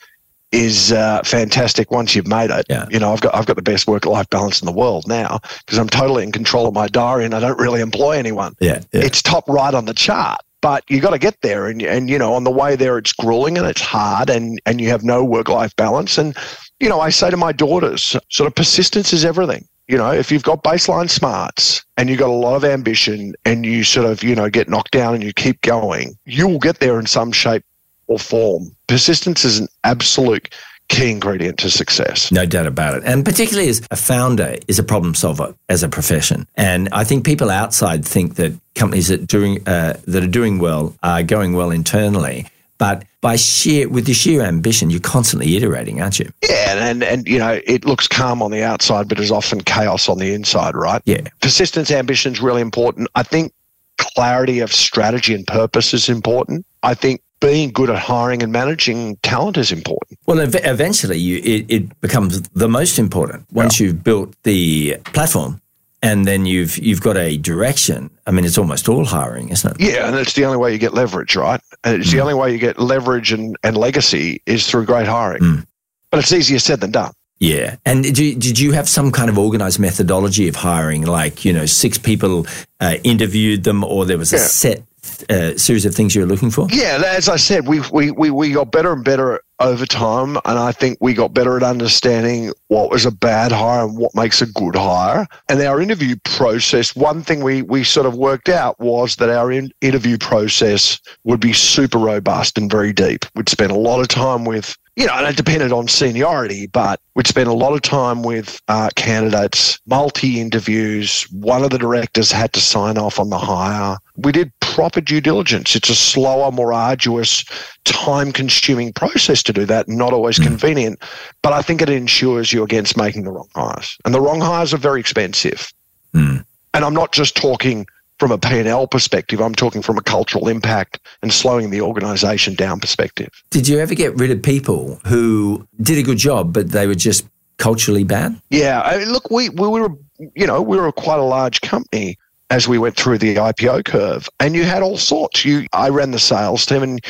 is 0.53 0.91
uh, 0.91 1.21
fantastic 1.25 1.91
once 1.91 2.15
you've 2.15 2.27
made 2.27 2.51
it. 2.51 2.65
Yeah. 2.69 2.87
You 2.89 2.99
know, 2.99 3.11
I've 3.11 3.21
got 3.21 3.35
I've 3.35 3.45
got 3.45 3.55
the 3.55 3.61
best 3.61 3.87
work 3.87 4.05
life 4.05 4.29
balance 4.29 4.61
in 4.61 4.65
the 4.65 4.71
world 4.71 5.05
now 5.07 5.39
because 5.65 5.77
I'm 5.77 5.89
totally 5.89 6.23
in 6.23 6.31
control 6.31 6.67
of 6.67 6.73
my 6.73 6.87
diary 6.87 7.25
and 7.25 7.33
I 7.33 7.39
don't 7.39 7.59
really 7.59 7.81
employ 7.81 8.11
anyone. 8.11 8.55
Yeah, 8.59 8.81
yeah. 8.93 9.01
It's 9.01 9.21
top 9.21 9.49
right 9.49 9.73
on 9.73 9.85
the 9.85 9.93
chart. 9.93 10.39
But 10.61 10.85
you 10.89 11.01
got 11.01 11.09
to 11.09 11.19
get 11.19 11.41
there, 11.41 11.67
and 11.67 11.81
and 11.81 12.09
you 12.09 12.17
know 12.17 12.33
on 12.33 12.45
the 12.45 12.51
way 12.51 12.77
there 12.77 12.97
it's 12.97 13.11
grueling 13.11 13.57
and 13.57 13.67
it's 13.67 13.81
hard, 13.81 14.29
and 14.29 14.61
and 14.65 14.79
you 14.79 14.87
have 14.89 15.03
no 15.03 15.21
work 15.21 15.49
life 15.49 15.75
balance. 15.75 16.17
And 16.17 16.37
you 16.79 16.87
know 16.87 17.01
I 17.01 17.09
say 17.09 17.29
to 17.29 17.35
my 17.35 17.51
daughters, 17.51 18.15
sort 18.29 18.47
of 18.47 18.55
persistence 18.55 19.11
is 19.11 19.25
everything 19.25 19.67
you 19.87 19.97
know, 19.97 20.11
if 20.11 20.31
you've 20.31 20.43
got 20.43 20.63
baseline 20.63 21.09
smarts 21.09 21.83
and 21.97 22.09
you've 22.09 22.19
got 22.19 22.29
a 22.29 22.31
lot 22.31 22.55
of 22.55 22.63
ambition 22.63 23.35
and 23.43 23.65
you 23.65 23.83
sort 23.83 24.05
of, 24.05 24.23
you 24.23 24.33
know, 24.33 24.49
get 24.49 24.69
knocked 24.69 24.91
down 24.91 25.13
and 25.13 25.23
you 25.23 25.33
keep 25.33 25.61
going, 25.61 26.17
you 26.25 26.47
will 26.47 26.59
get 26.59 26.79
there 26.79 26.99
in 26.99 27.05
some 27.05 27.31
shape, 27.31 27.63
or 28.07 28.19
form. 28.19 28.75
Persistence 28.87 29.45
is 29.45 29.59
an 29.59 29.67
absolute 29.83 30.53
key 30.89 31.09
ingredient 31.09 31.57
to 31.59 31.69
success. 31.69 32.31
No 32.31 32.45
doubt 32.45 32.67
about 32.67 32.95
it. 32.95 33.03
And 33.05 33.25
particularly 33.25 33.69
as 33.69 33.81
a 33.91 33.95
founder 33.95 34.57
is 34.67 34.79
a 34.79 34.83
problem 34.83 35.15
solver 35.15 35.55
as 35.69 35.83
a 35.83 35.89
profession. 35.89 36.47
And 36.55 36.89
I 36.91 37.03
think 37.03 37.25
people 37.25 37.49
outside 37.49 38.05
think 38.05 38.35
that 38.35 38.53
companies 38.75 39.07
that 39.07 39.27
doing 39.27 39.67
uh, 39.67 39.99
that 40.07 40.23
are 40.23 40.27
doing 40.27 40.59
well 40.59 40.95
are 41.03 41.23
going 41.23 41.53
well 41.53 41.71
internally. 41.71 42.47
But 42.77 43.05
by 43.21 43.37
sheer 43.37 43.87
with 43.87 44.05
the 44.05 44.13
sheer 44.13 44.41
ambition, 44.41 44.89
you're 44.89 44.99
constantly 44.99 45.55
iterating, 45.55 46.01
aren't 46.01 46.19
you? 46.19 46.29
Yeah, 46.43 46.89
and 46.89 47.03
and 47.03 47.27
you 47.27 47.39
know 47.39 47.61
it 47.65 47.85
looks 47.85 48.07
calm 48.07 48.41
on 48.41 48.51
the 48.51 48.63
outside, 48.63 49.07
but 49.07 49.19
is 49.19 49.31
often 49.31 49.61
chaos 49.61 50.09
on 50.09 50.17
the 50.17 50.33
inside, 50.33 50.75
right? 50.75 51.01
Yeah. 51.05 51.21
Persistence, 51.41 51.91
ambition 51.91 52.33
is 52.33 52.41
really 52.41 52.61
important. 52.61 53.07
I 53.15 53.23
think 53.23 53.53
clarity 53.97 54.59
of 54.59 54.73
strategy 54.73 55.33
and 55.33 55.47
purpose 55.47 55.93
is 55.93 56.09
important. 56.09 56.65
I 56.81 56.93
think 56.93 57.21
being 57.43 57.71
good 57.71 57.89
at 57.89 57.99
hiring 57.99 58.41
and 58.41 58.51
managing 58.51 59.17
talent 59.17 59.57
is 59.57 59.71
important. 59.71 60.17
Well, 60.25 60.39
ev- 60.39 60.55
eventually, 60.63 61.17
you, 61.17 61.37
it, 61.43 61.65
it, 61.67 62.01
becomes 62.01 62.41
the 62.49 62.69
most 62.69 62.97
important 62.97 63.45
once 63.51 63.79
yeah. 63.79 63.87
you've 63.87 64.03
built 64.03 64.33
the 64.43 64.97
platform. 65.05 65.59
And 66.01 66.27
then 66.27 66.45
you've 66.45 66.77
you've 66.79 66.99
got 66.99 67.15
a 67.15 67.37
direction. 67.37 68.09
I 68.27 68.31
mean, 68.31 68.43
it's 68.43 68.57
almost 68.57 68.89
all 68.89 69.05
hiring, 69.05 69.47
isn't 69.49 69.71
it? 69.71 69.79
Yeah, 69.79 70.05
and 70.05 70.17
it's 70.17 70.33
the 70.33 70.43
only 70.43 70.57
way 70.57 70.73
you 70.73 70.77
get 70.77 70.93
leverage, 70.93 71.33
right? 71.37 71.61
And 71.85 71.95
it's 71.95 72.09
mm. 72.09 72.13
the 72.13 72.19
only 72.19 72.33
way 72.33 72.51
you 72.51 72.57
get 72.57 72.77
leverage 72.77 73.31
and, 73.31 73.55
and 73.63 73.77
legacy 73.77 74.41
is 74.45 74.69
through 74.69 74.85
great 74.85 75.07
hiring. 75.07 75.41
Mm. 75.41 75.65
But 76.11 76.19
it's 76.19 76.33
easier 76.33 76.59
said 76.59 76.81
than 76.81 76.91
done. 76.91 77.13
Yeah. 77.39 77.77
And 77.85 78.03
did 78.03 78.17
you, 78.17 78.35
did 78.35 78.59
you 78.59 78.73
have 78.73 78.89
some 78.89 79.11
kind 79.11 79.29
of 79.29 79.37
organized 79.37 79.79
methodology 79.79 80.49
of 80.49 80.57
hiring? 80.57 81.05
Like, 81.05 81.45
you 81.45 81.53
know, 81.53 81.65
six 81.65 81.97
people 81.97 82.47
uh, 82.81 82.95
interviewed 83.05 83.63
them, 83.63 83.85
or 83.85 84.05
there 84.05 84.17
was 84.17 84.33
a 84.33 84.37
yeah. 84.37 84.43
set 84.43 84.83
uh, 85.29 85.57
series 85.57 85.85
of 85.85 85.95
things 85.95 86.15
you're 86.15 86.25
looking 86.25 86.51
for? 86.51 86.67
Yeah, 86.69 87.01
as 87.05 87.29
I 87.29 87.35
said, 87.35 87.67
we, 87.67 87.81
we, 87.91 88.11
we, 88.11 88.29
we 88.29 88.51
got 88.51 88.71
better 88.71 88.93
and 88.93 89.03
better 89.03 89.41
over 89.59 89.85
time. 89.85 90.37
And 90.45 90.59
I 90.59 90.71
think 90.71 90.97
we 91.01 91.13
got 91.13 91.33
better 91.33 91.57
at 91.57 91.63
understanding 91.63 92.51
what 92.67 92.89
was 92.89 93.05
a 93.05 93.11
bad 93.11 93.51
hire 93.51 93.85
and 93.85 93.97
what 93.97 94.13
makes 94.15 94.41
a 94.41 94.45
good 94.45 94.75
hire. 94.75 95.27
And 95.49 95.61
our 95.61 95.81
interview 95.81 96.15
process, 96.23 96.95
one 96.95 97.21
thing 97.21 97.43
we, 97.43 97.61
we 97.61 97.83
sort 97.83 98.05
of 98.05 98.15
worked 98.15 98.49
out 98.49 98.79
was 98.79 99.15
that 99.17 99.29
our 99.29 99.51
in, 99.51 99.71
interview 99.81 100.17
process 100.17 100.99
would 101.23 101.39
be 101.39 101.53
super 101.53 101.97
robust 101.97 102.57
and 102.57 102.69
very 102.69 102.93
deep. 102.93 103.25
We'd 103.35 103.49
spend 103.49 103.71
a 103.71 103.77
lot 103.77 104.01
of 104.01 104.07
time 104.07 104.45
with 104.45 104.77
you 104.95 105.07
know, 105.07 105.13
and 105.13 105.27
it 105.27 105.35
depended 105.35 105.71
on 105.71 105.87
seniority, 105.87 106.67
but 106.67 106.99
we'd 107.15 107.25
spend 107.25 107.49
a 107.49 107.53
lot 107.53 107.73
of 107.73 107.81
time 107.81 108.21
with 108.21 108.61
uh, 108.67 108.89
candidates, 108.95 109.79
multi 109.87 110.39
interviews. 110.39 111.23
One 111.31 111.63
of 111.63 111.71
the 111.71 111.79
directors 111.79 112.31
had 112.31 112.53
to 112.53 112.59
sign 112.59 112.97
off 112.97 113.19
on 113.19 113.29
the 113.29 113.39
hire. 113.39 113.97
We 114.17 114.31
did 114.31 114.51
proper 114.59 115.01
due 115.01 115.19
diligence. 115.19 115.75
It's 115.75 115.89
a 115.89 115.95
slower, 115.95 116.51
more 116.51 116.73
arduous, 116.73 117.43
time 117.85 118.31
consuming 118.31 118.93
process 118.93 119.41
to 119.43 119.53
do 119.53 119.65
that, 119.65 119.87
not 119.87 120.13
always 120.13 120.37
mm. 120.37 120.43
convenient, 120.43 120.99
but 121.41 121.53
I 121.53 121.63
think 121.63 121.81
it 121.81 121.89
ensures 121.89 122.53
you 122.53 122.63
against 122.63 122.95
making 122.95 123.23
the 123.23 123.31
wrong 123.31 123.49
hires. 123.55 123.97
And 124.05 124.13
the 124.13 124.21
wrong 124.21 124.41
hires 124.41 124.73
are 124.73 124.77
very 124.77 124.99
expensive. 124.99 125.71
Mm. 126.13 126.45
And 126.75 126.85
I'm 126.85 126.93
not 126.93 127.13
just 127.13 127.35
talking 127.35 127.87
from 128.19 128.31
a 128.31 128.37
P&L 128.37 128.87
perspective. 128.87 129.41
I'm 129.41 129.55
talking 129.55 129.81
from 129.81 129.97
a 129.97 130.01
cultural 130.01 130.47
impact 130.47 130.99
and 131.21 131.33
slowing 131.33 131.69
the 131.69 131.81
organization 131.81 132.55
down 132.55 132.79
perspective. 132.79 133.29
Did 133.49 133.67
you 133.67 133.79
ever 133.79 133.95
get 133.95 134.15
rid 134.15 134.31
of 134.31 134.41
people 134.41 134.99
who 135.05 135.67
did 135.81 135.97
a 135.97 136.03
good 136.03 136.17
job, 136.17 136.53
but 136.53 136.71
they 136.71 136.87
were 136.87 136.95
just 136.95 137.25
culturally 137.57 138.03
bad? 138.03 138.39
Yeah. 138.49 138.81
I 138.81 138.99
mean, 138.99 139.11
look, 139.11 139.29
we, 139.29 139.49
we 139.49 139.67
were, 139.67 139.89
you 140.35 140.47
know, 140.47 140.61
we 140.61 140.77
were 140.77 140.91
quite 140.91 141.19
a 141.19 141.23
large 141.23 141.61
company 141.61 142.17
as 142.49 142.67
we 142.67 142.77
went 142.77 142.95
through 142.95 143.17
the 143.17 143.35
IPO 143.35 143.85
curve 143.85 144.29
and 144.39 144.55
you 144.55 144.63
had 144.63 144.83
all 144.83 144.97
sorts. 144.97 145.43
You, 145.43 145.65
I 145.73 145.89
ran 145.89 146.11
the 146.11 146.19
sales 146.19 146.65
team 146.65 146.83
and 146.83 147.01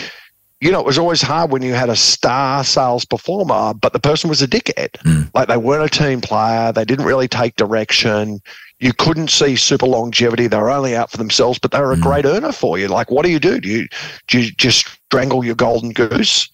you 0.63 0.71
know, 0.71 0.79
it 0.79 0.85
was 0.85 0.97
always 0.97 1.21
hard 1.21 1.51
when 1.51 1.61
you 1.61 1.73
had 1.73 1.89
a 1.89 1.95
star 1.95 2.63
sales 2.63 3.03
performer, 3.03 3.73
but 3.73 3.91
the 3.91 3.99
person 3.99 4.29
was 4.29 4.41
a 4.41 4.47
dickhead. 4.47 4.91
Mm. 5.03 5.29
Like 5.33 5.49
they 5.49 5.57
weren't 5.57 5.83
a 5.83 5.89
team 5.89 6.21
player. 6.21 6.71
They 6.71 6.85
didn't 6.85 7.03
really 7.03 7.27
take 7.27 7.57
direction 7.57 8.41
you 8.79 8.93
couldn't 8.93 9.29
see 9.29 9.55
super 9.55 9.86
longevity. 9.86 10.47
They 10.47 10.57
were 10.57 10.71
only 10.71 10.95
out 10.95 11.12
for 11.12 11.17
themselves, 11.17 11.59
but 11.59 11.71
they 11.71 11.79
were 11.79 11.93
a 11.93 11.97
mm. 11.97 12.03
great 12.03 12.25
earner 12.25 12.51
for 12.51 12.77
you. 12.77 12.88
Like, 12.88 13.12
what 13.12 13.25
do 13.25 13.31
you 13.31 13.39
do? 13.39 13.59
Do 13.59 13.69
you, 13.69 13.88
do 14.27 14.41
you 14.41 14.51
just 14.51 14.88
strangle 14.88 15.45
your 15.45 15.55
golden 15.55 15.91
goose? 15.91 16.49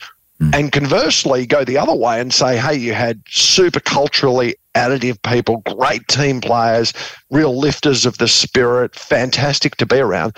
And 0.53 0.71
conversely, 0.71 1.45
go 1.45 1.65
the 1.65 1.77
other 1.77 1.93
way 1.93 2.21
and 2.21 2.34
say, 2.34 2.58
hey, 2.58 2.75
you 2.75 2.93
had 2.93 3.21
super 3.27 3.82
culturally 3.82 4.55
additive 4.73 5.21
people, 5.23 5.58
great 5.75 6.08
team 6.08 6.39
players, 6.39 6.93
real 7.29 7.58
lifters 7.58 8.05
of 8.05 8.17
the 8.19 8.27
spirit, 8.27 8.95
fantastic 8.95 9.75
to 9.77 9.86
be 9.86 9.97
around, 9.97 10.38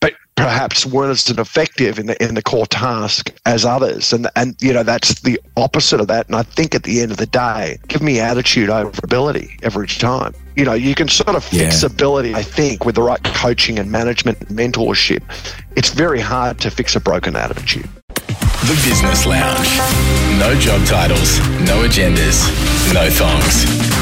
but 0.00 0.12
perhaps 0.36 0.84
weren't 0.84 1.12
as 1.12 1.30
effective 1.30 1.98
in 1.98 2.06
the 2.06 2.22
in 2.22 2.34
the 2.34 2.42
core 2.42 2.66
task 2.66 3.32
as 3.46 3.64
others. 3.64 4.12
And 4.12 4.28
and 4.36 4.54
you 4.60 4.72
know 4.72 4.82
that's 4.82 5.22
the 5.22 5.40
opposite 5.56 6.00
of 6.00 6.08
that. 6.08 6.26
And 6.26 6.36
I 6.36 6.42
think 6.42 6.74
at 6.74 6.82
the 6.82 7.00
end 7.00 7.10
of 7.10 7.16
the 7.16 7.26
day, 7.26 7.78
give 7.88 8.02
me 8.02 8.20
attitude 8.20 8.68
over 8.68 8.92
ability 9.02 9.56
every 9.62 9.86
time. 9.86 10.34
You 10.58 10.64
know, 10.64 10.74
you 10.74 10.96
can 10.96 11.06
sort 11.06 11.36
of 11.36 11.44
fix 11.44 11.82
Yeah. 11.82 11.86
ability. 11.86 12.34
I 12.34 12.42
think 12.42 12.84
with 12.84 12.96
the 12.96 13.02
right 13.02 13.22
coaching 13.22 13.78
and 13.78 13.92
management 13.92 14.38
and 14.40 14.48
mentorship, 14.58 15.22
it's 15.76 15.90
very 15.90 16.18
hard 16.20 16.58
to 16.62 16.70
fix 16.72 16.96
a 16.96 17.00
broken 17.00 17.36
attitude. 17.36 17.88
The 18.66 18.74
Business 18.84 19.24
Lounge. 19.24 19.68
No 20.40 20.58
job 20.58 20.84
titles, 20.84 21.38
no 21.60 21.84
agendas, 21.86 22.42
no 22.92 23.08
thongs. 23.08 23.97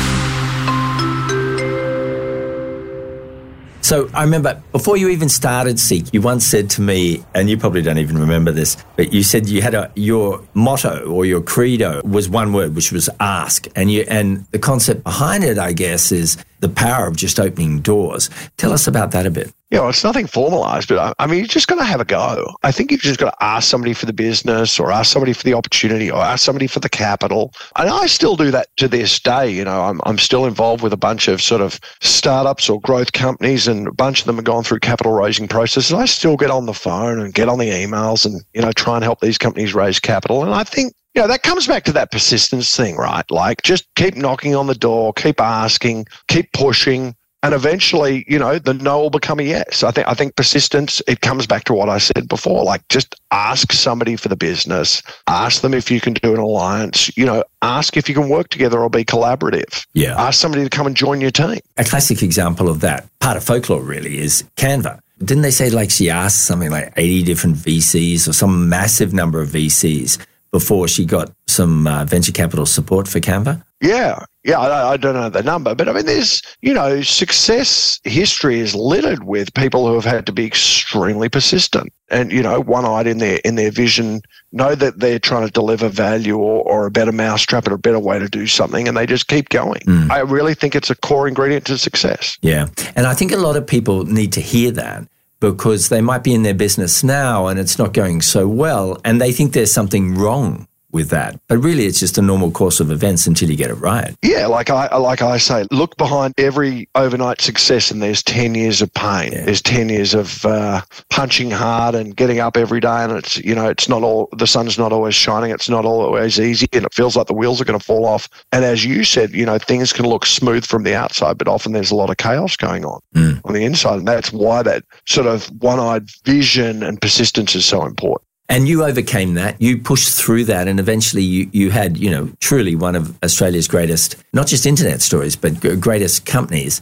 So 3.86 4.10
I 4.12 4.24
remember 4.24 4.60
before 4.72 4.96
you 4.96 5.10
even 5.10 5.28
started 5.28 5.78
Seek, 5.78 6.12
you 6.12 6.20
once 6.20 6.44
said 6.44 6.68
to 6.70 6.82
me, 6.82 7.24
and 7.36 7.48
you 7.48 7.56
probably 7.56 7.82
don't 7.82 7.98
even 7.98 8.18
remember 8.18 8.50
this, 8.50 8.76
but 8.96 9.12
you 9.12 9.22
said 9.22 9.48
you 9.48 9.62
had 9.62 9.74
a 9.74 9.92
your 9.94 10.42
motto 10.54 11.08
or 11.08 11.24
your 11.24 11.40
credo 11.40 12.02
was 12.02 12.28
one 12.28 12.52
word, 12.52 12.74
which 12.74 12.90
was 12.90 13.08
ask, 13.20 13.68
and 13.76 13.92
you 13.92 14.04
and 14.08 14.44
the 14.50 14.58
concept 14.58 15.04
behind 15.04 15.44
it, 15.44 15.56
I 15.56 15.72
guess, 15.72 16.10
is 16.10 16.36
the 16.60 16.68
power 16.68 17.06
of 17.06 17.16
just 17.16 17.38
opening 17.38 17.80
doors. 17.80 18.30
Tell 18.56 18.72
us 18.72 18.86
about 18.86 19.10
that 19.12 19.26
a 19.26 19.30
bit. 19.30 19.52
Yeah, 19.70 19.80
know, 19.80 19.88
it's 19.88 20.04
nothing 20.04 20.28
formalized, 20.28 20.88
but 20.88 20.98
I, 20.98 21.12
I 21.18 21.26
mean, 21.26 21.40
you 21.40 21.48
just 21.48 21.66
got 21.66 21.74
to 21.76 21.84
have 21.84 22.00
a 22.00 22.04
go. 22.04 22.54
I 22.62 22.70
think 22.70 22.92
you've 22.92 23.00
just 23.00 23.18
got 23.18 23.32
to 23.32 23.44
ask 23.44 23.68
somebody 23.68 23.94
for 23.94 24.06
the 24.06 24.12
business 24.12 24.78
or 24.78 24.92
ask 24.92 25.10
somebody 25.10 25.32
for 25.32 25.42
the 25.42 25.54
opportunity 25.54 26.08
or 26.08 26.20
ask 26.20 26.44
somebody 26.44 26.68
for 26.68 26.78
the 26.78 26.88
capital. 26.88 27.52
And 27.74 27.90
I 27.90 28.06
still 28.06 28.36
do 28.36 28.52
that 28.52 28.68
to 28.76 28.86
this 28.86 29.18
day. 29.18 29.50
You 29.50 29.64
know, 29.64 29.82
I'm, 29.82 30.00
I'm 30.04 30.18
still 30.18 30.46
involved 30.46 30.84
with 30.84 30.92
a 30.92 30.96
bunch 30.96 31.26
of 31.26 31.42
sort 31.42 31.62
of 31.62 31.80
startups 32.00 32.68
or 32.68 32.80
growth 32.80 33.12
companies, 33.12 33.66
and 33.66 33.88
a 33.88 33.92
bunch 33.92 34.20
of 34.20 34.26
them 34.26 34.36
have 34.36 34.44
gone 34.44 34.62
through 34.62 34.78
capital 34.80 35.12
raising 35.12 35.48
processes. 35.48 35.92
I 35.92 36.04
still 36.04 36.36
get 36.36 36.52
on 36.52 36.66
the 36.66 36.72
phone 36.72 37.18
and 37.18 37.34
get 37.34 37.48
on 37.48 37.58
the 37.58 37.70
emails 37.70 38.24
and, 38.24 38.44
you 38.54 38.62
know, 38.62 38.70
try 38.70 38.94
and 38.94 39.02
help 39.02 39.20
these 39.20 39.36
companies 39.36 39.74
raise 39.74 39.98
capital. 39.98 40.44
And 40.44 40.54
I 40.54 40.62
think 40.62 40.94
you 41.16 41.22
know, 41.22 41.28
that 41.28 41.42
comes 41.42 41.66
back 41.66 41.84
to 41.84 41.92
that 41.92 42.12
persistence 42.12 42.76
thing, 42.76 42.94
right? 42.96 43.28
Like 43.30 43.62
just 43.62 43.86
keep 43.94 44.16
knocking 44.16 44.54
on 44.54 44.66
the 44.66 44.74
door, 44.74 45.14
keep 45.14 45.40
asking, 45.40 46.06
keep 46.28 46.52
pushing, 46.52 47.16
and 47.42 47.54
eventually, 47.54 48.26
you 48.28 48.38
know, 48.38 48.58
the 48.58 48.74
no 48.74 49.00
will 49.00 49.10
become 49.10 49.40
a 49.40 49.42
yes. 49.42 49.82
I 49.82 49.92
think 49.92 50.06
I 50.08 50.12
think 50.12 50.36
persistence, 50.36 51.00
it 51.08 51.22
comes 51.22 51.46
back 51.46 51.64
to 51.64 51.72
what 51.72 51.88
I 51.88 51.96
said 51.96 52.28
before. 52.28 52.64
Like 52.64 52.86
just 52.88 53.14
ask 53.30 53.72
somebody 53.72 54.16
for 54.16 54.28
the 54.28 54.36
business, 54.36 55.02
ask 55.26 55.62
them 55.62 55.72
if 55.72 55.90
you 55.90 56.02
can 56.02 56.12
do 56.12 56.34
an 56.34 56.38
alliance, 56.38 57.16
you 57.16 57.24
know, 57.24 57.44
ask 57.62 57.96
if 57.96 58.10
you 58.10 58.14
can 58.14 58.28
work 58.28 58.48
together 58.48 58.80
or 58.80 58.90
be 58.90 59.04
collaborative. 59.04 59.86
Yeah. 59.94 60.20
Ask 60.20 60.38
somebody 60.38 60.64
to 60.64 60.70
come 60.70 60.86
and 60.86 60.94
join 60.96 61.22
your 61.22 61.30
team. 61.30 61.60
A 61.78 61.84
classic 61.84 62.22
example 62.22 62.68
of 62.68 62.80
that, 62.80 63.08
part 63.20 63.38
of 63.38 63.44
folklore 63.44 63.82
really, 63.82 64.18
is 64.18 64.44
Canva. 64.56 65.00
Didn't 65.20 65.44
they 65.44 65.50
say 65.50 65.70
like 65.70 65.90
she 65.90 66.10
asked 66.10 66.44
something 66.44 66.70
like 66.70 66.92
80 66.94 67.22
different 67.22 67.56
VCs 67.56 68.28
or 68.28 68.34
some 68.34 68.68
massive 68.68 69.14
number 69.14 69.40
of 69.40 69.48
VCs 69.48 70.18
before 70.56 70.88
she 70.88 71.04
got 71.04 71.30
some 71.46 71.86
uh, 71.86 72.06
venture 72.06 72.32
capital 72.32 72.64
support 72.64 73.06
for 73.06 73.20
Canva? 73.20 73.62
Yeah, 73.82 74.24
yeah, 74.42 74.58
I, 74.58 74.92
I 74.92 74.96
don't 74.96 75.12
know 75.12 75.28
the 75.28 75.42
number, 75.42 75.74
but 75.74 75.86
I 75.86 75.92
mean, 75.92 76.06
there's, 76.06 76.40
you 76.62 76.72
know, 76.72 77.02
success 77.02 78.00
history 78.04 78.58
is 78.58 78.74
littered 78.74 79.24
with 79.24 79.52
people 79.52 79.86
who 79.86 79.92
have 79.96 80.06
had 80.06 80.24
to 80.24 80.32
be 80.32 80.46
extremely 80.46 81.28
persistent 81.28 81.92
and, 82.08 82.32
you 82.32 82.42
know, 82.42 82.62
one-eyed 82.62 83.06
in 83.06 83.18
their 83.18 83.38
in 83.44 83.56
their 83.56 83.70
vision, 83.70 84.22
know 84.50 84.74
that 84.74 84.98
they're 85.00 85.18
trying 85.18 85.44
to 85.44 85.52
deliver 85.52 85.90
value 85.90 86.38
or, 86.38 86.62
or 86.62 86.86
a 86.86 86.90
better 86.90 87.12
mousetrap 87.12 87.68
or 87.68 87.74
a 87.74 87.78
better 87.78 88.00
way 88.00 88.18
to 88.18 88.30
do 88.30 88.46
something, 88.46 88.88
and 88.88 88.96
they 88.96 89.04
just 89.04 89.28
keep 89.28 89.50
going. 89.50 89.82
I 90.10 90.20
really 90.20 90.54
think 90.54 90.74
it's 90.74 90.88
a 90.88 90.94
core 90.94 91.28
ingredient 91.28 91.66
to 91.66 91.76
success. 91.76 92.38
Yeah. 92.40 92.68
And 92.96 93.06
I 93.06 93.12
think 93.12 93.30
a 93.30 93.36
lot 93.36 93.56
of 93.56 93.66
people 93.66 94.06
need 94.06 94.32
to 94.32 94.40
hear 94.40 94.70
that 94.70 95.06
because 95.40 95.88
they 95.88 96.00
might 96.00 96.24
be 96.24 96.34
in 96.34 96.42
their 96.42 96.54
business 96.54 97.04
now 97.04 97.46
and 97.46 97.58
it's 97.58 97.78
not 97.78 97.92
going 97.92 98.22
so 98.22 98.48
well 98.48 98.98
and 99.04 99.20
they 99.20 99.32
think 99.32 99.52
there's 99.52 99.72
something 99.72 100.14
wrong 100.14 100.66
with 100.96 101.10
that. 101.10 101.38
But 101.46 101.58
really, 101.58 101.84
it's 101.84 102.00
just 102.00 102.18
a 102.18 102.22
normal 102.22 102.50
course 102.50 102.80
of 102.80 102.90
events 102.90 103.26
until 103.26 103.50
you 103.50 103.56
get 103.56 103.70
it 103.70 103.74
right. 103.74 104.16
Yeah, 104.22 104.46
like 104.46 104.70
I 104.70 104.96
like 104.96 105.22
I 105.22 105.36
say, 105.36 105.66
look 105.70 105.96
behind 105.96 106.34
every 106.38 106.88
overnight 106.96 107.40
success, 107.40 107.90
and 107.90 108.02
there's 108.02 108.22
ten 108.22 108.54
years 108.54 108.82
of 108.82 108.92
pain. 108.94 109.30
There's 109.30 109.62
ten 109.62 109.88
years 109.88 110.14
of 110.14 110.44
uh, 110.44 110.80
punching 111.10 111.50
hard 111.50 111.94
and 111.94 112.16
getting 112.16 112.40
up 112.40 112.56
every 112.56 112.80
day, 112.80 113.04
and 113.04 113.12
it's 113.12 113.36
you 113.36 113.54
know 113.54 113.68
it's 113.68 113.88
not 113.88 114.02
all 114.02 114.28
the 114.36 114.46
sun's 114.46 114.78
not 114.78 114.92
always 114.92 115.14
shining. 115.14 115.50
It's 115.50 115.68
not 115.68 115.84
always 115.84 116.40
easy, 116.40 116.66
and 116.72 116.84
it 116.84 116.94
feels 116.94 117.14
like 117.14 117.26
the 117.26 117.34
wheels 117.34 117.60
are 117.60 117.64
going 117.64 117.78
to 117.78 117.84
fall 117.84 118.06
off. 118.06 118.28
And 118.50 118.64
as 118.64 118.84
you 118.84 119.04
said, 119.04 119.32
you 119.32 119.46
know 119.46 119.58
things 119.58 119.92
can 119.92 120.06
look 120.06 120.26
smooth 120.26 120.64
from 120.64 120.82
the 120.82 120.96
outside, 120.96 121.38
but 121.38 121.46
often 121.46 121.72
there's 121.72 121.90
a 121.90 121.96
lot 121.96 122.10
of 122.10 122.16
chaos 122.16 122.56
going 122.56 122.84
on 122.84 123.00
on 123.44 123.52
the 123.52 123.64
inside, 123.64 123.98
and 123.98 124.08
that's 124.08 124.32
why 124.32 124.62
that 124.62 124.82
sort 125.06 125.26
of 125.26 125.46
one-eyed 125.60 126.08
vision 126.24 126.82
and 126.82 127.00
persistence 127.00 127.54
is 127.54 127.64
so 127.64 127.84
important. 127.84 128.25
And 128.48 128.68
you 128.68 128.84
overcame 128.84 129.34
that. 129.34 129.60
You 129.60 129.78
pushed 129.78 130.14
through 130.14 130.44
that, 130.44 130.68
and 130.68 130.78
eventually 130.78 131.22
you, 131.22 131.50
you 131.52 131.70
had, 131.70 131.96
you 131.96 132.10
know, 132.10 132.30
truly 132.40 132.76
one 132.76 132.94
of 132.94 133.20
Australia's 133.22 133.66
greatest, 133.66 134.16
not 134.32 134.46
just 134.46 134.66
internet 134.66 135.02
stories, 135.02 135.34
but 135.34 135.80
greatest 135.80 136.26
companies. 136.26 136.80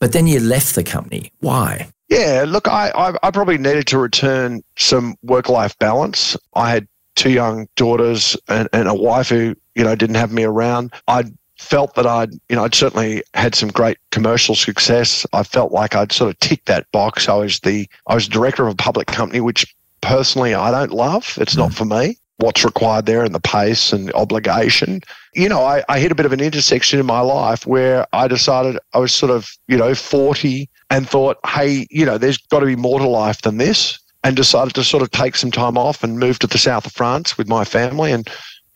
But 0.00 0.12
then 0.12 0.26
you 0.26 0.40
left 0.40 0.74
the 0.74 0.82
company. 0.82 1.30
Why? 1.40 1.88
Yeah, 2.08 2.44
look, 2.46 2.68
I, 2.68 2.90
I, 2.90 3.16
I 3.22 3.30
probably 3.30 3.58
needed 3.58 3.86
to 3.88 3.98
return 3.98 4.62
some 4.76 5.16
work 5.22 5.48
life 5.48 5.78
balance. 5.78 6.36
I 6.54 6.70
had 6.70 6.86
two 7.14 7.30
young 7.30 7.68
daughters 7.76 8.36
and, 8.48 8.68
and 8.72 8.88
a 8.88 8.94
wife 8.94 9.28
who, 9.28 9.54
you 9.74 9.84
know, 9.84 9.94
didn't 9.94 10.16
have 10.16 10.32
me 10.32 10.42
around. 10.42 10.92
I 11.08 11.24
felt 11.58 11.94
that 11.94 12.06
I'd, 12.06 12.32
you 12.48 12.56
know, 12.56 12.64
I'd 12.64 12.74
certainly 12.74 13.22
had 13.34 13.54
some 13.54 13.68
great 13.68 13.98
commercial 14.10 14.54
success. 14.54 15.24
I 15.32 15.44
felt 15.44 15.72
like 15.72 15.94
I'd 15.94 16.12
sort 16.12 16.30
of 16.30 16.38
ticked 16.40 16.66
that 16.66 16.90
box. 16.92 17.28
I 17.28 17.36
was 17.36 17.60
the, 17.60 17.88
I 18.08 18.14
was 18.14 18.28
director 18.28 18.66
of 18.66 18.72
a 18.72 18.76
public 18.76 19.06
company, 19.06 19.40
which 19.40 19.74
personally 20.04 20.54
I 20.54 20.70
don't 20.70 20.92
love. 20.92 21.36
It's 21.40 21.56
not 21.56 21.70
mm. 21.70 21.74
for 21.74 21.84
me. 21.84 22.18
What's 22.38 22.64
required 22.64 23.06
there 23.06 23.24
and 23.24 23.34
the 23.34 23.40
pace 23.40 23.92
and 23.92 24.12
obligation. 24.12 25.00
You 25.34 25.48
know, 25.48 25.62
I, 25.64 25.84
I 25.88 26.00
hit 26.00 26.10
a 26.10 26.16
bit 26.16 26.26
of 26.26 26.32
an 26.32 26.40
intersection 26.40 26.98
in 26.98 27.06
my 27.06 27.20
life 27.20 27.66
where 27.66 28.06
I 28.12 28.26
decided 28.26 28.78
I 28.92 28.98
was 28.98 29.14
sort 29.14 29.30
of, 29.30 29.48
you 29.68 29.76
know, 29.76 29.94
40 29.94 30.68
and 30.90 31.08
thought, 31.08 31.38
hey, 31.46 31.86
you 31.90 32.04
know, 32.04 32.18
there's 32.18 32.38
got 32.38 32.60
to 32.60 32.66
be 32.66 32.76
more 32.76 32.98
to 32.98 33.08
life 33.08 33.42
than 33.42 33.58
this. 33.58 33.98
And 34.24 34.34
decided 34.34 34.74
to 34.76 34.84
sort 34.84 35.02
of 35.02 35.10
take 35.10 35.36
some 35.36 35.50
time 35.50 35.76
off 35.76 36.02
and 36.02 36.18
move 36.18 36.38
to 36.38 36.46
the 36.46 36.56
south 36.56 36.86
of 36.86 36.92
France 36.92 37.36
with 37.36 37.46
my 37.46 37.62
family 37.62 38.10
and 38.10 38.26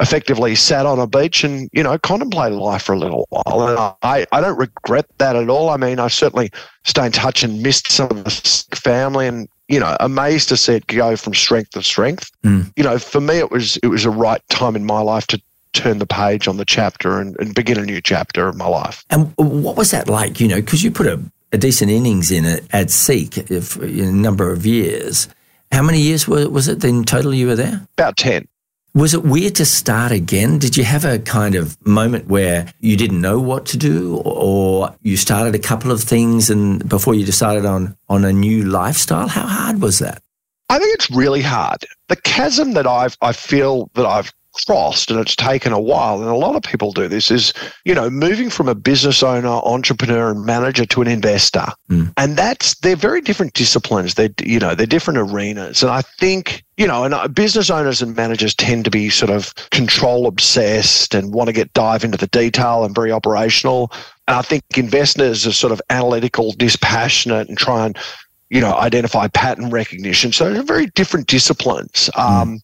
effectively 0.01 0.55
sat 0.55 0.85
on 0.85 0.99
a 0.99 1.07
beach 1.07 1.43
and, 1.43 1.69
you 1.73 1.83
know, 1.83 1.99
contemplated 1.99 2.59
life 2.59 2.83
for 2.83 2.93
a 2.93 2.99
little 2.99 3.27
while. 3.31 3.67
And 3.67 3.79
I, 4.03 4.27
I 4.31 4.41
don't 4.41 4.59
regret 4.59 5.07
that 5.17 5.37
at 5.37 5.49
all. 5.49 5.71
I 5.71 5.79
mean, 5.79 5.99
I 5.99 6.09
certainly 6.09 6.51
stay 6.85 7.07
in 7.07 7.13
touch 7.13 7.43
and 7.43 7.63
missed 7.63 7.91
some 7.91 8.11
of 8.11 8.25
the 8.25 8.77
family 8.77 9.27
and, 9.27 9.49
you 9.69 9.79
know, 9.79 9.97
amazed 10.01 10.49
to 10.49 10.57
see 10.57 10.75
it 10.75 10.87
go 10.87 11.17
from 11.17 11.35
strength 11.35 11.71
to 11.71 11.83
strength. 11.83 12.31
Mm. 12.43 12.73
You 12.77 12.85
know, 12.85 12.99
for 12.99 13.21
me, 13.21 13.39
it 13.39 13.51
was, 13.51 13.77
it 13.79 13.89
was 13.89 14.05
a 14.05 14.11
right 14.11 14.43
time 14.49 14.75
in 14.75 14.85
my 14.85 15.01
life 15.01 15.27
to 15.29 15.41
turn 15.75 15.99
the 15.99 16.07
page 16.07 16.49
on 16.49 16.57
the 16.57 16.65
chapter 16.65 17.21
and, 17.21 17.39
and 17.39 17.55
begin 17.55 17.79
a 17.79 17.85
new 17.85 18.01
chapter 18.01 18.49
of 18.49 18.57
my 18.57 18.67
life. 18.67 19.05
And 19.11 19.33
what 19.37 19.77
was 19.77 19.91
that 19.91 20.09
like? 20.09 20.41
You 20.41 20.49
know, 20.49 20.57
because 20.61 20.83
you 20.83 20.91
put 20.91 21.07
a, 21.07 21.21
a 21.53 21.59
decent 21.59 21.91
innings 21.91 22.31
in 22.31 22.45
it 22.45 22.65
at 22.73 22.91
Seek 22.91 23.35
for 23.63 23.85
a 23.85 24.13
number 24.13 24.51
of 24.51 24.67
years. 24.67 25.29
How 25.71 25.83
many 25.83 26.01
years 26.01 26.27
was, 26.27 26.49
was 26.49 26.69
it 26.69 26.83
in 26.83 27.05
total 27.05 27.35
you 27.35 27.47
were 27.47 27.57
there? 27.57 27.87
About 27.97 28.17
10. 28.17 28.49
Was 28.99 29.15
it 29.15 29.23
weird 29.23 29.55
to 29.55 29.65
start 29.65 30.11
again? 30.11 30.59
Did 30.59 30.77
you 30.77 30.83
have 30.83 31.05
a 31.05 31.21
kind 31.21 31.55
of 31.55 31.79
moment 31.87 32.27
where 32.27 32.67
you 32.81 32.97
didn't 32.97 33.21
know 33.21 33.39
what 33.39 33.65
to 33.67 33.77
do, 33.77 34.17
or 34.25 34.93
you 35.03 35.17
started 35.17 35.55
a 35.55 35.61
couple 35.61 35.93
of 35.93 36.03
things 36.03 36.51
and 36.51 36.87
before 36.89 37.15
you 37.15 37.25
decided 37.25 37.65
on 37.65 37.97
on 38.09 38.25
a 38.25 38.33
new 38.33 38.65
lifestyle? 38.65 39.29
How 39.29 39.47
hard 39.47 39.81
was 39.81 40.01
that? 40.01 40.21
I 40.69 40.81
think 40.81 40.95
it's 40.95 41.13
really 41.13 41.43
hard. 41.43 41.87
The 42.09 42.17
chasm 42.17 42.73
that 42.73 42.89
I've 42.89 43.17
I 43.23 43.33
feel 43.33 43.89
that 43.95 44.05
I've 44.05 44.33
crossed 44.65 45.11
and 45.11 45.21
it's 45.21 45.37
taken 45.37 45.73
a 45.73 45.81
while 45.81 46.21
and 46.21 46.29
a 46.31 46.35
lot 46.35 46.57
of 46.57 46.63
people 46.63 46.93
do 46.93 47.09
this 47.09 47.31
is 47.31 47.53
you 47.85 47.95
know 47.95 48.09
moving 48.11 48.51
from 48.51 48.69
a 48.69 48.75
business 48.75 49.23
owner 49.23 49.49
entrepreneur 49.65 50.31
and 50.31 50.45
manager 50.45 50.85
to 50.87 51.03
an 51.03 51.09
investor 51.09 51.67
Mm. 51.91 52.13
and 52.19 52.37
that's 52.37 52.75
they're 52.81 52.97
very 52.97 53.21
different 53.23 53.55
disciplines 53.55 54.15
they're 54.15 54.29
you 54.43 54.59
know 54.59 54.75
they're 54.75 54.87
different 54.87 55.19
arenas 55.19 55.83
and 55.83 55.91
i 55.91 56.03
think 56.03 56.63
you 56.77 56.87
know 56.87 57.05
and 57.05 57.15
uh, 57.15 57.27
business 57.29 57.71
owners 57.71 58.03
and 58.03 58.15
managers 58.15 58.55
tend 58.55 58.85
to 58.85 58.91
be 58.91 59.09
sort 59.09 59.31
of 59.31 59.55
control 59.71 60.27
obsessed 60.27 61.15
and 61.15 61.33
want 61.33 61.49
to 61.49 61.53
get 61.53 61.73
dive 61.73 62.05
into 62.05 62.19
the 62.19 62.27
detail 62.27 62.85
and 62.85 62.95
very 62.95 63.11
operational 63.11 63.91
and 64.27 64.37
i 64.37 64.43
think 64.43 64.63
investors 64.77 65.47
are 65.47 65.53
sort 65.53 65.73
of 65.73 65.81
analytical 65.89 66.53
dispassionate 66.53 67.49
and 67.49 67.57
try 67.57 67.87
and 67.87 67.97
you 68.51 68.63
know, 68.63 68.73
identify 68.77 69.29
pattern 69.29 69.69
recognition. 69.69 70.33
So 70.33 70.51
they're 70.51 70.63
very 70.63 70.87
different 70.87 71.27
disciplines. 71.27 72.09
Um, 72.17 72.61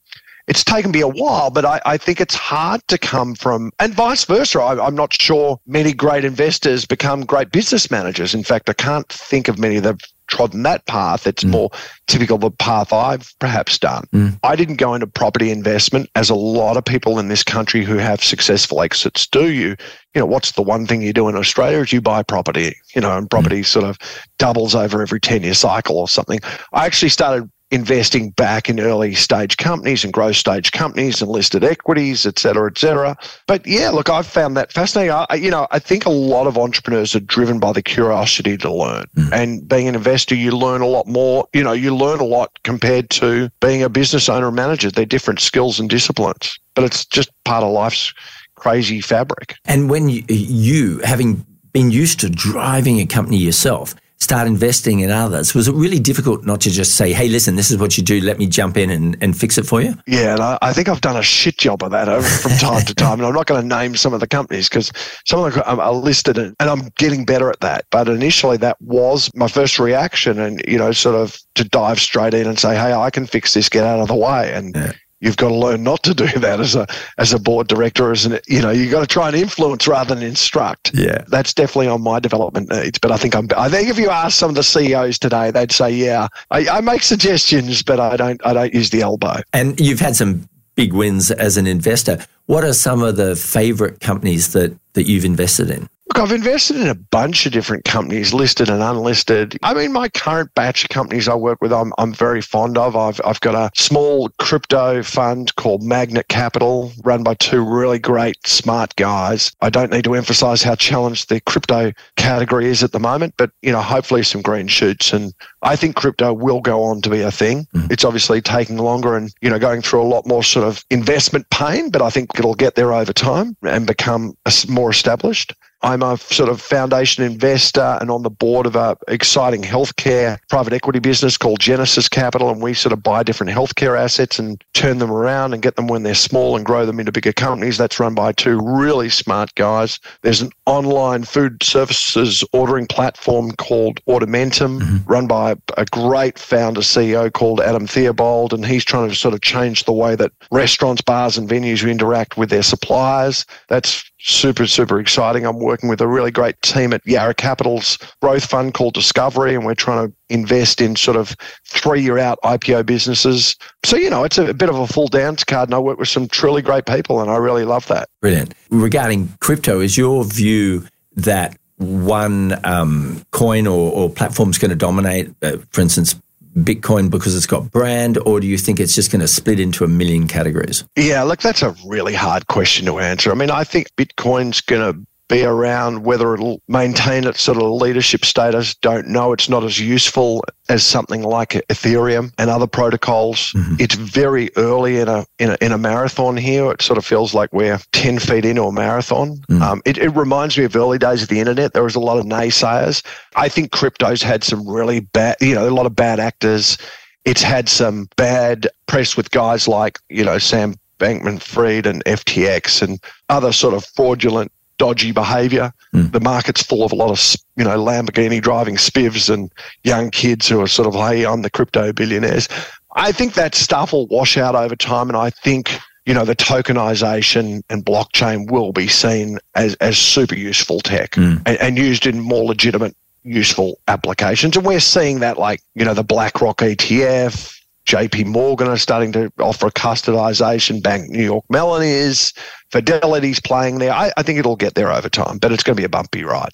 it's 0.46 0.64
taken 0.64 0.90
me 0.90 1.00
a 1.00 1.08
while, 1.08 1.50
but 1.50 1.64
I, 1.64 1.80
I 1.86 1.96
think 1.96 2.20
it's 2.20 2.34
hard 2.34 2.86
to 2.88 2.98
come 2.98 3.34
from, 3.34 3.72
and 3.78 3.94
vice 3.94 4.24
versa. 4.24 4.60
I, 4.60 4.86
I'm 4.86 4.94
not 4.94 5.20
sure 5.20 5.58
many 5.66 5.92
great 5.92 6.24
investors 6.24 6.84
become 6.84 7.24
great 7.24 7.50
business 7.50 7.90
managers. 7.90 8.34
In 8.34 8.44
fact, 8.44 8.68
I 8.68 8.74
can't 8.74 9.08
think 9.08 9.48
of 9.48 9.58
many 9.58 9.78
that 9.80 9.88
have 9.88 10.00
trodden 10.26 10.62
that 10.62 10.86
path. 10.86 11.26
It's 11.26 11.44
mm. 11.44 11.50
more 11.50 11.70
typical 12.06 12.36
of 12.36 12.40
the 12.40 12.50
path 12.50 12.92
I've 12.92 13.32
perhaps 13.38 13.78
done. 13.78 14.04
Mm. 14.12 14.38
I 14.42 14.56
didn't 14.56 14.76
go 14.76 14.94
into 14.94 15.06
property 15.06 15.50
investment 15.50 16.08
as 16.14 16.30
a 16.30 16.34
lot 16.34 16.76
of 16.76 16.84
people 16.84 17.18
in 17.18 17.28
this 17.28 17.42
country 17.42 17.84
who 17.84 17.96
have 17.96 18.22
successful 18.22 18.82
exits 18.82 19.26
do. 19.26 19.50
You, 19.50 19.76
you 20.14 20.20
know, 20.20 20.26
what's 20.26 20.52
the 20.52 20.62
one 20.62 20.86
thing 20.86 21.02
you 21.02 21.12
do 21.12 21.28
in 21.28 21.36
Australia 21.36 21.78
is 21.78 21.92
you 21.92 22.00
buy 22.00 22.22
property, 22.22 22.74
you 22.94 23.00
know, 23.00 23.16
and 23.16 23.30
property 23.30 23.60
mm. 23.60 23.66
sort 23.66 23.84
of 23.84 23.98
doubles 24.38 24.74
over 24.74 25.02
every 25.02 25.20
10 25.20 25.42
year 25.42 25.54
cycle 25.54 25.98
or 25.98 26.08
something. 26.08 26.40
I 26.72 26.86
actually 26.86 27.10
started 27.10 27.50
investing 27.74 28.30
back 28.30 28.68
in 28.68 28.80
early 28.80 29.14
stage 29.14 29.56
companies 29.56 30.04
and 30.04 30.12
growth 30.12 30.36
stage 30.36 30.72
companies 30.72 31.20
and 31.20 31.30
listed 31.30 31.64
equities, 31.64 32.24
et 32.24 32.38
cetera, 32.38 32.70
et 32.70 32.78
cetera. 32.78 33.16
But 33.46 33.66
yeah, 33.66 33.90
look, 33.90 34.08
I've 34.08 34.26
found 34.26 34.56
that 34.56 34.72
fascinating. 34.72 35.12
I, 35.12 35.34
you 35.34 35.50
know, 35.50 35.66
I 35.70 35.78
think 35.78 36.06
a 36.06 36.10
lot 36.10 36.46
of 36.46 36.56
entrepreneurs 36.56 37.14
are 37.14 37.20
driven 37.20 37.58
by 37.58 37.72
the 37.72 37.82
curiosity 37.82 38.56
to 38.58 38.72
learn. 38.72 39.04
Hmm. 39.14 39.32
And 39.32 39.68
being 39.68 39.88
an 39.88 39.94
investor, 39.94 40.34
you 40.34 40.52
learn 40.52 40.80
a 40.80 40.86
lot 40.86 41.06
more. 41.06 41.46
You 41.52 41.64
know, 41.64 41.72
you 41.72 41.94
learn 41.94 42.20
a 42.20 42.24
lot 42.24 42.50
compared 42.62 43.10
to 43.10 43.50
being 43.60 43.82
a 43.82 43.88
business 43.88 44.28
owner 44.28 44.46
and 44.46 44.56
manager. 44.56 44.90
They're 44.90 45.04
different 45.04 45.40
skills 45.40 45.80
and 45.80 45.90
disciplines, 45.90 46.58
but 46.74 46.84
it's 46.84 47.04
just 47.04 47.30
part 47.44 47.64
of 47.64 47.72
life's 47.72 48.14
crazy 48.54 49.00
fabric. 49.00 49.56
And 49.64 49.90
when 49.90 50.08
you, 50.08 50.22
you, 50.28 51.00
having 51.00 51.44
been 51.72 51.90
used 51.90 52.20
to 52.20 52.30
driving 52.30 53.00
a 53.00 53.06
company 53.06 53.36
yourself, 53.36 53.94
start 54.24 54.46
investing 54.46 55.00
in 55.00 55.10
others, 55.10 55.54
was 55.54 55.68
it 55.68 55.74
really 55.74 56.00
difficult 56.00 56.44
not 56.44 56.60
to 56.62 56.70
just 56.70 56.96
say, 56.96 57.12
hey, 57.12 57.28
listen, 57.28 57.56
this 57.56 57.70
is 57.70 57.78
what 57.78 57.96
you 57.96 58.02
do, 58.02 58.20
let 58.20 58.38
me 58.38 58.46
jump 58.46 58.76
in 58.76 58.90
and, 58.90 59.16
and 59.20 59.36
fix 59.36 59.56
it 59.56 59.64
for 59.64 59.80
you? 59.80 59.94
Yeah, 60.06 60.32
and 60.32 60.40
I, 60.40 60.58
I 60.62 60.72
think 60.72 60.88
I've 60.88 61.00
done 61.00 61.16
a 61.16 61.22
shit 61.22 61.56
job 61.58 61.82
of 61.82 61.92
that 61.92 62.08
over, 62.08 62.26
from 62.26 62.52
time 62.52 62.84
to 62.84 62.94
time. 63.06 63.20
And 63.20 63.26
I'm 63.26 63.34
not 63.34 63.46
going 63.46 63.62
to 63.62 63.66
name 63.66 63.94
some 63.96 64.12
of 64.12 64.20
the 64.20 64.26
companies 64.26 64.68
because 64.68 64.90
some 65.24 65.44
of 65.44 65.54
them 65.54 65.62
um, 65.66 65.80
are 65.80 65.84
are 65.84 65.92
listed 65.92 66.38
and, 66.38 66.54
and 66.60 66.70
I'm 66.70 66.88
getting 66.96 67.24
better 67.24 67.50
at 67.50 67.60
that. 67.60 67.86
But 67.90 68.08
initially, 68.08 68.56
that 68.58 68.80
was 68.80 69.30
my 69.34 69.48
first 69.48 69.78
reaction 69.78 70.38
and, 70.38 70.62
you 70.66 70.78
know, 70.78 70.92
sort 70.92 71.14
of 71.14 71.38
to 71.54 71.64
dive 71.64 72.00
straight 72.00 72.34
in 72.34 72.46
and 72.46 72.58
say, 72.58 72.74
hey, 72.74 72.92
I 72.92 73.10
can 73.10 73.26
fix 73.26 73.54
this, 73.54 73.68
get 73.68 73.84
out 73.84 74.00
of 74.00 74.08
the 74.08 74.16
way. 74.16 74.52
And, 74.52 74.74
Yeah. 74.74 74.92
You've 75.24 75.38
got 75.38 75.48
to 75.48 75.54
learn 75.54 75.82
not 75.82 76.02
to 76.02 76.14
do 76.14 76.26
that 76.38 76.60
as 76.60 76.76
a 76.76 76.86
as 77.18 77.32
a 77.32 77.38
board 77.38 77.66
director, 77.66 78.12
as 78.12 78.26
an 78.26 78.38
you 78.46 78.60
know 78.60 78.70
you've 78.70 78.90
got 78.90 79.00
to 79.00 79.06
try 79.06 79.28
and 79.28 79.36
influence 79.36 79.88
rather 79.88 80.14
than 80.14 80.22
instruct. 80.22 80.92
Yeah. 80.94 81.24
that's 81.28 81.54
definitely 81.54 81.88
on 81.88 82.02
my 82.02 82.20
development 82.20 82.70
needs. 82.70 82.98
But 82.98 83.10
I 83.10 83.16
think 83.16 83.34
I'm. 83.34 83.48
I 83.56 83.68
think 83.68 83.88
if 83.88 83.98
you 83.98 84.10
ask 84.10 84.38
some 84.38 84.50
of 84.50 84.54
the 84.54 84.62
CEOs 84.62 85.18
today, 85.18 85.50
they'd 85.50 85.72
say, 85.72 85.90
yeah, 85.90 86.28
I, 86.50 86.68
I 86.68 86.80
make 86.80 87.02
suggestions, 87.02 87.82
but 87.82 87.98
I 87.98 88.16
don't. 88.16 88.44
I 88.46 88.52
don't 88.52 88.74
use 88.74 88.90
the 88.90 89.00
elbow. 89.00 89.40
And 89.52 89.78
you've 89.80 90.00
had 90.00 90.14
some 90.14 90.48
big 90.74 90.92
wins 90.92 91.30
as 91.30 91.56
an 91.56 91.66
investor. 91.66 92.18
What 92.46 92.64
are 92.64 92.72
some 92.72 93.02
of 93.02 93.16
the 93.16 93.36
favorite 93.36 94.00
companies 94.00 94.52
that, 94.52 94.76
that 94.92 95.04
you've 95.04 95.24
invested 95.24 95.70
in? 95.70 95.88
Look, 96.08 96.18
I've 96.18 96.32
invested 96.32 96.76
in 96.76 96.88
a 96.88 96.94
bunch 96.94 97.46
of 97.46 97.52
different 97.52 97.84
companies, 97.84 98.34
listed 98.34 98.68
and 98.68 98.82
unlisted. 98.82 99.56
I 99.62 99.72
mean, 99.72 99.90
my 99.90 100.10
current 100.10 100.54
batch 100.54 100.84
of 100.84 100.90
companies 100.90 101.28
I 101.28 101.34
work 101.34 101.62
with, 101.62 101.72
I'm, 101.72 101.94
I'm 101.96 102.12
very 102.12 102.42
fond 102.42 102.76
of. 102.76 102.94
I've, 102.94 103.22
I've 103.24 103.40
got 103.40 103.54
a 103.54 103.70
small 103.74 104.28
crypto 104.38 105.02
fund 105.02 105.54
called 105.56 105.82
Magnet 105.82 106.28
Capital, 106.28 106.92
run 107.04 107.22
by 107.22 107.34
two 107.34 107.64
really 107.64 107.98
great, 107.98 108.36
smart 108.46 108.94
guys. 108.96 109.50
I 109.62 109.70
don't 109.70 109.90
need 109.90 110.04
to 110.04 110.14
emphasize 110.14 110.62
how 110.62 110.74
challenged 110.74 111.30
the 111.30 111.40
crypto 111.40 111.92
category 112.16 112.66
is 112.66 112.82
at 112.82 112.92
the 112.92 113.00
moment, 113.00 113.34
but, 113.38 113.52
you 113.62 113.72
know, 113.72 113.80
hopefully 113.80 114.24
some 114.24 114.42
green 114.42 114.68
shoots. 114.68 115.10
And 115.10 115.32
I 115.62 115.74
think 115.74 115.96
crypto 115.96 116.34
will 116.34 116.60
go 116.60 116.82
on 116.82 117.00
to 117.00 117.08
be 117.08 117.22
a 117.22 117.30
thing. 117.30 117.66
Mm. 117.74 117.90
It's 117.90 118.04
obviously 118.04 118.42
taking 118.42 118.76
longer 118.76 119.16
and, 119.16 119.32
you 119.40 119.48
know, 119.48 119.58
going 119.58 119.80
through 119.80 120.02
a 120.02 120.04
lot 120.04 120.26
more 120.26 120.42
sort 120.42 120.68
of 120.68 120.84
investment 120.90 121.48
pain, 121.48 121.88
but 121.88 122.02
I 122.02 122.10
think 122.10 122.38
it'll 122.38 122.54
get 122.54 122.74
there 122.74 122.92
over 122.92 123.14
time 123.14 123.56
and 123.62 123.86
become 123.86 124.36
more 124.68 124.90
established. 124.90 125.54
I'm 125.84 126.02
a 126.02 126.16
sort 126.16 126.48
of 126.48 126.62
foundation 126.62 127.22
investor 127.22 127.98
and 128.00 128.10
on 128.10 128.22
the 128.22 128.30
board 128.30 128.64
of 128.64 128.74
a 128.74 128.96
exciting 129.06 129.60
healthcare 129.60 130.38
private 130.48 130.72
equity 130.72 130.98
business 130.98 131.36
called 131.36 131.60
Genesis 131.60 132.08
Capital, 132.08 132.48
and 132.48 132.62
we 132.62 132.72
sort 132.72 132.94
of 132.94 133.02
buy 133.02 133.22
different 133.22 133.52
healthcare 133.52 133.98
assets 133.98 134.38
and 134.38 134.64
turn 134.72 134.96
them 134.98 135.10
around 135.10 135.52
and 135.52 135.62
get 135.62 135.76
them 135.76 135.86
when 135.86 136.02
they're 136.02 136.14
small 136.14 136.56
and 136.56 136.64
grow 136.64 136.86
them 136.86 136.98
into 136.98 137.12
bigger 137.12 137.34
companies. 137.34 137.76
That's 137.76 138.00
run 138.00 138.14
by 138.14 138.32
two 138.32 138.58
really 138.64 139.10
smart 139.10 139.54
guys. 139.56 140.00
There's 140.22 140.40
an 140.40 140.52
online 140.64 141.24
food 141.24 141.62
services 141.62 142.42
ordering 142.54 142.86
platform 142.86 143.52
called 143.52 144.02
Ordermentum, 144.06 144.80
mm-hmm. 144.80 144.96
run 145.04 145.26
by 145.26 145.54
a 145.76 145.84
great 145.84 146.38
founder 146.38 146.80
CEO 146.80 147.30
called 147.30 147.60
Adam 147.60 147.86
Theobald, 147.86 148.54
and 148.54 148.64
he's 148.64 148.86
trying 148.86 149.10
to 149.10 149.14
sort 149.14 149.34
of 149.34 149.42
change 149.42 149.84
the 149.84 149.92
way 149.92 150.16
that 150.16 150.32
restaurants, 150.50 151.02
bars, 151.02 151.36
and 151.36 151.46
venues 151.46 151.86
interact 151.86 152.38
with 152.38 152.48
their 152.48 152.62
suppliers. 152.62 153.44
That's 153.68 154.10
super, 154.24 154.66
super 154.66 154.98
exciting. 154.98 155.44
I'm 155.44 155.58
working 155.58 155.88
with 155.88 156.00
a 156.00 156.08
really 156.08 156.30
great 156.30 156.60
team 156.62 156.92
at 156.92 157.06
Yarra 157.06 157.34
Capital's 157.34 157.98
growth 158.22 158.44
fund 158.44 158.74
called 158.74 158.94
Discovery, 158.94 159.54
and 159.54 159.64
we're 159.64 159.74
trying 159.74 160.08
to 160.08 160.14
invest 160.30 160.80
in 160.80 160.96
sort 160.96 161.16
of 161.16 161.36
three 161.66 162.00
year 162.00 162.18
out 162.18 162.38
IPO 162.42 162.86
businesses. 162.86 163.54
So, 163.84 163.96
you 163.96 164.10
know, 164.10 164.24
it's 164.24 164.38
a, 164.38 164.54
bit 164.54 164.70
of 164.70 164.78
a 164.78 164.86
full 164.86 165.08
dance 165.08 165.44
card, 165.44 165.68
and 165.68 165.74
I 165.74 165.78
work 165.78 165.98
with 165.98 166.08
some 166.08 166.26
truly 166.26 166.62
great 166.62 166.86
people, 166.86 167.20
and 167.20 167.30
I 167.30 167.36
really 167.36 167.64
love 167.64 167.86
that. 167.88 168.08
Brilliant. 168.20 168.54
Regarding 168.70 169.28
crypto, 169.40 169.80
is 169.80 169.98
your 169.98 170.24
view 170.24 170.86
that 171.16 171.56
one 171.76 172.58
um, 172.64 173.24
coin 173.30 173.66
or, 173.66 173.92
or 173.92 174.10
platform 174.10 174.50
is 174.50 174.58
going 174.58 174.70
to 174.70 174.76
dominate, 174.76 175.30
uh, 175.42 175.58
for 175.70 175.80
instance, 175.80 176.14
Bitcoin 176.56 177.10
because 177.10 177.36
it's 177.36 177.46
got 177.46 177.70
brand, 177.70 178.18
or 178.18 178.40
do 178.40 178.46
you 178.46 178.58
think 178.58 178.80
it's 178.80 178.94
just 178.94 179.10
going 179.10 179.20
to 179.20 179.28
split 179.28 179.60
into 179.60 179.84
a 179.84 179.88
million 179.88 180.28
categories? 180.28 180.84
Yeah, 180.96 181.22
look, 181.22 181.40
that's 181.40 181.62
a 181.62 181.74
really 181.86 182.14
hard 182.14 182.46
question 182.46 182.86
to 182.86 182.98
answer. 182.98 183.30
I 183.30 183.34
mean, 183.34 183.50
I 183.50 183.64
think 183.64 183.88
Bitcoin's 183.96 184.60
going 184.60 184.94
to 184.94 185.06
be 185.34 185.44
around. 185.44 186.04
Whether 186.04 186.34
it'll 186.34 186.62
maintain 186.68 187.26
its 187.26 187.42
sort 187.42 187.58
of 187.58 187.64
leadership 187.64 188.24
status, 188.24 188.74
don't 188.76 189.08
know. 189.08 189.32
It's 189.32 189.48
not 189.48 189.64
as 189.64 189.80
useful 189.80 190.44
as 190.68 190.84
something 190.84 191.22
like 191.22 191.50
Ethereum 191.68 192.32
and 192.38 192.50
other 192.50 192.66
protocols. 192.66 193.52
It's 193.80 193.96
very 193.96 194.50
early 194.56 194.98
in 194.98 195.08
a, 195.08 195.26
in 195.38 195.50
a 195.50 195.56
in 195.60 195.72
a 195.72 195.78
marathon 195.78 196.36
here. 196.36 196.70
It 196.70 196.82
sort 196.82 196.98
of 196.98 197.04
feels 197.04 197.34
like 197.34 197.52
we're 197.52 197.78
ten 197.92 198.18
feet 198.18 198.44
into 198.44 198.62
a 198.62 198.72
marathon. 198.72 199.40
Um, 199.62 199.82
it, 199.84 199.98
it 199.98 200.10
reminds 200.10 200.56
me 200.56 200.64
of 200.64 200.76
early 200.76 200.98
days 200.98 201.22
of 201.22 201.28
the 201.28 201.40
internet. 201.40 201.72
There 201.72 201.82
was 201.82 201.96
a 201.96 202.00
lot 202.00 202.18
of 202.18 202.24
naysayers. 202.24 203.04
I 203.36 203.48
think 203.48 203.72
crypto's 203.72 204.22
had 204.22 204.44
some 204.44 204.68
really 204.68 205.00
bad, 205.00 205.36
you 205.40 205.54
know, 205.54 205.68
a 205.68 205.70
lot 205.70 205.86
of 205.86 205.96
bad 205.96 206.20
actors. 206.20 206.78
It's 207.24 207.42
had 207.42 207.68
some 207.68 208.08
bad 208.16 208.68
press 208.86 209.16
with 209.16 209.30
guys 209.30 209.66
like 209.66 209.98
you 210.08 210.24
know 210.24 210.38
Sam 210.38 210.74
Bankman 210.98 211.40
Fried 211.42 211.86
and 211.86 212.04
FTX 212.04 212.82
and 212.82 213.00
other 213.28 213.52
sort 213.52 213.74
of 213.74 213.84
fraudulent 213.84 214.52
dodgy 214.84 215.12
behavior. 215.12 215.72
Hmm. 215.92 216.08
The 216.08 216.20
market's 216.20 216.62
full 216.62 216.84
of 216.84 216.92
a 216.92 216.94
lot 216.94 217.10
of, 217.10 217.36
you 217.56 217.64
know, 217.64 217.78
Lamborghini 217.82 218.42
driving 218.42 218.76
spivs 218.76 219.32
and 219.32 219.50
young 219.82 220.10
kids 220.10 220.46
who 220.46 220.60
are 220.60 220.66
sort 220.66 220.86
of, 220.86 220.92
hey, 220.94 221.24
I'm 221.24 221.40
the 221.40 221.48
crypto 221.48 221.90
billionaires. 221.90 222.50
I 222.94 223.10
think 223.10 223.32
that 223.32 223.54
stuff 223.54 223.94
will 223.94 224.06
wash 224.08 224.36
out 224.36 224.54
over 224.54 224.76
time. 224.76 225.08
And 225.08 225.16
I 225.16 225.30
think, 225.30 225.78
you 226.04 226.12
know, 226.12 226.26
the 226.26 226.36
tokenization 226.36 227.62
and 227.70 227.82
blockchain 227.82 228.50
will 228.50 228.72
be 228.72 228.86
seen 228.86 229.38
as, 229.54 229.74
as 229.76 229.96
super 229.96 230.34
useful 230.34 230.80
tech 230.80 231.14
hmm. 231.14 231.36
and, 231.46 231.56
and 231.62 231.78
used 231.78 232.06
in 232.06 232.20
more 232.20 232.44
legitimate, 232.44 232.94
useful 233.22 233.78
applications. 233.88 234.54
And 234.54 234.66
we're 234.66 234.80
seeing 234.80 235.20
that 235.20 235.38
like, 235.38 235.62
you 235.74 235.86
know, 235.86 235.94
the 235.94 236.04
BlackRock 236.04 236.58
ETF, 236.58 237.58
JP 237.86 238.26
Morgan 238.26 238.68
are 238.68 238.78
starting 238.78 239.12
to 239.12 239.30
offer 239.38 239.68
custodization. 239.70 240.82
Bank 240.82 241.10
New 241.10 241.22
York 241.22 241.44
Mellon 241.50 241.82
is. 241.82 242.32
Fidelity's 242.70 243.40
playing 243.40 243.78
there. 243.78 243.92
I, 243.92 244.12
I 244.16 244.22
think 244.22 244.38
it'll 244.38 244.56
get 244.56 244.74
there 244.74 244.90
over 244.90 245.08
time, 245.08 245.38
but 245.38 245.52
it's 245.52 245.62
going 245.62 245.76
to 245.76 245.80
be 245.80 245.84
a 245.84 245.88
bumpy 245.88 246.24
ride. 246.24 246.50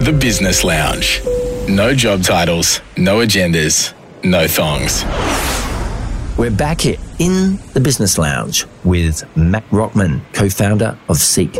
The 0.00 0.16
Business 0.18 0.62
Lounge. 0.62 1.22
No 1.68 1.94
job 1.94 2.22
titles, 2.22 2.80
no 2.96 3.18
agendas, 3.18 3.92
no 4.24 4.48
thongs. 4.48 5.04
We're 6.36 6.50
back 6.50 6.80
here 6.80 6.96
in 7.18 7.58
the 7.74 7.80
Business 7.80 8.18
Lounge 8.18 8.66
with 8.82 9.24
Matt 9.36 9.64
Rockman, 9.70 10.22
co 10.32 10.48
founder 10.48 10.98
of 11.08 11.18
Seek. 11.18 11.56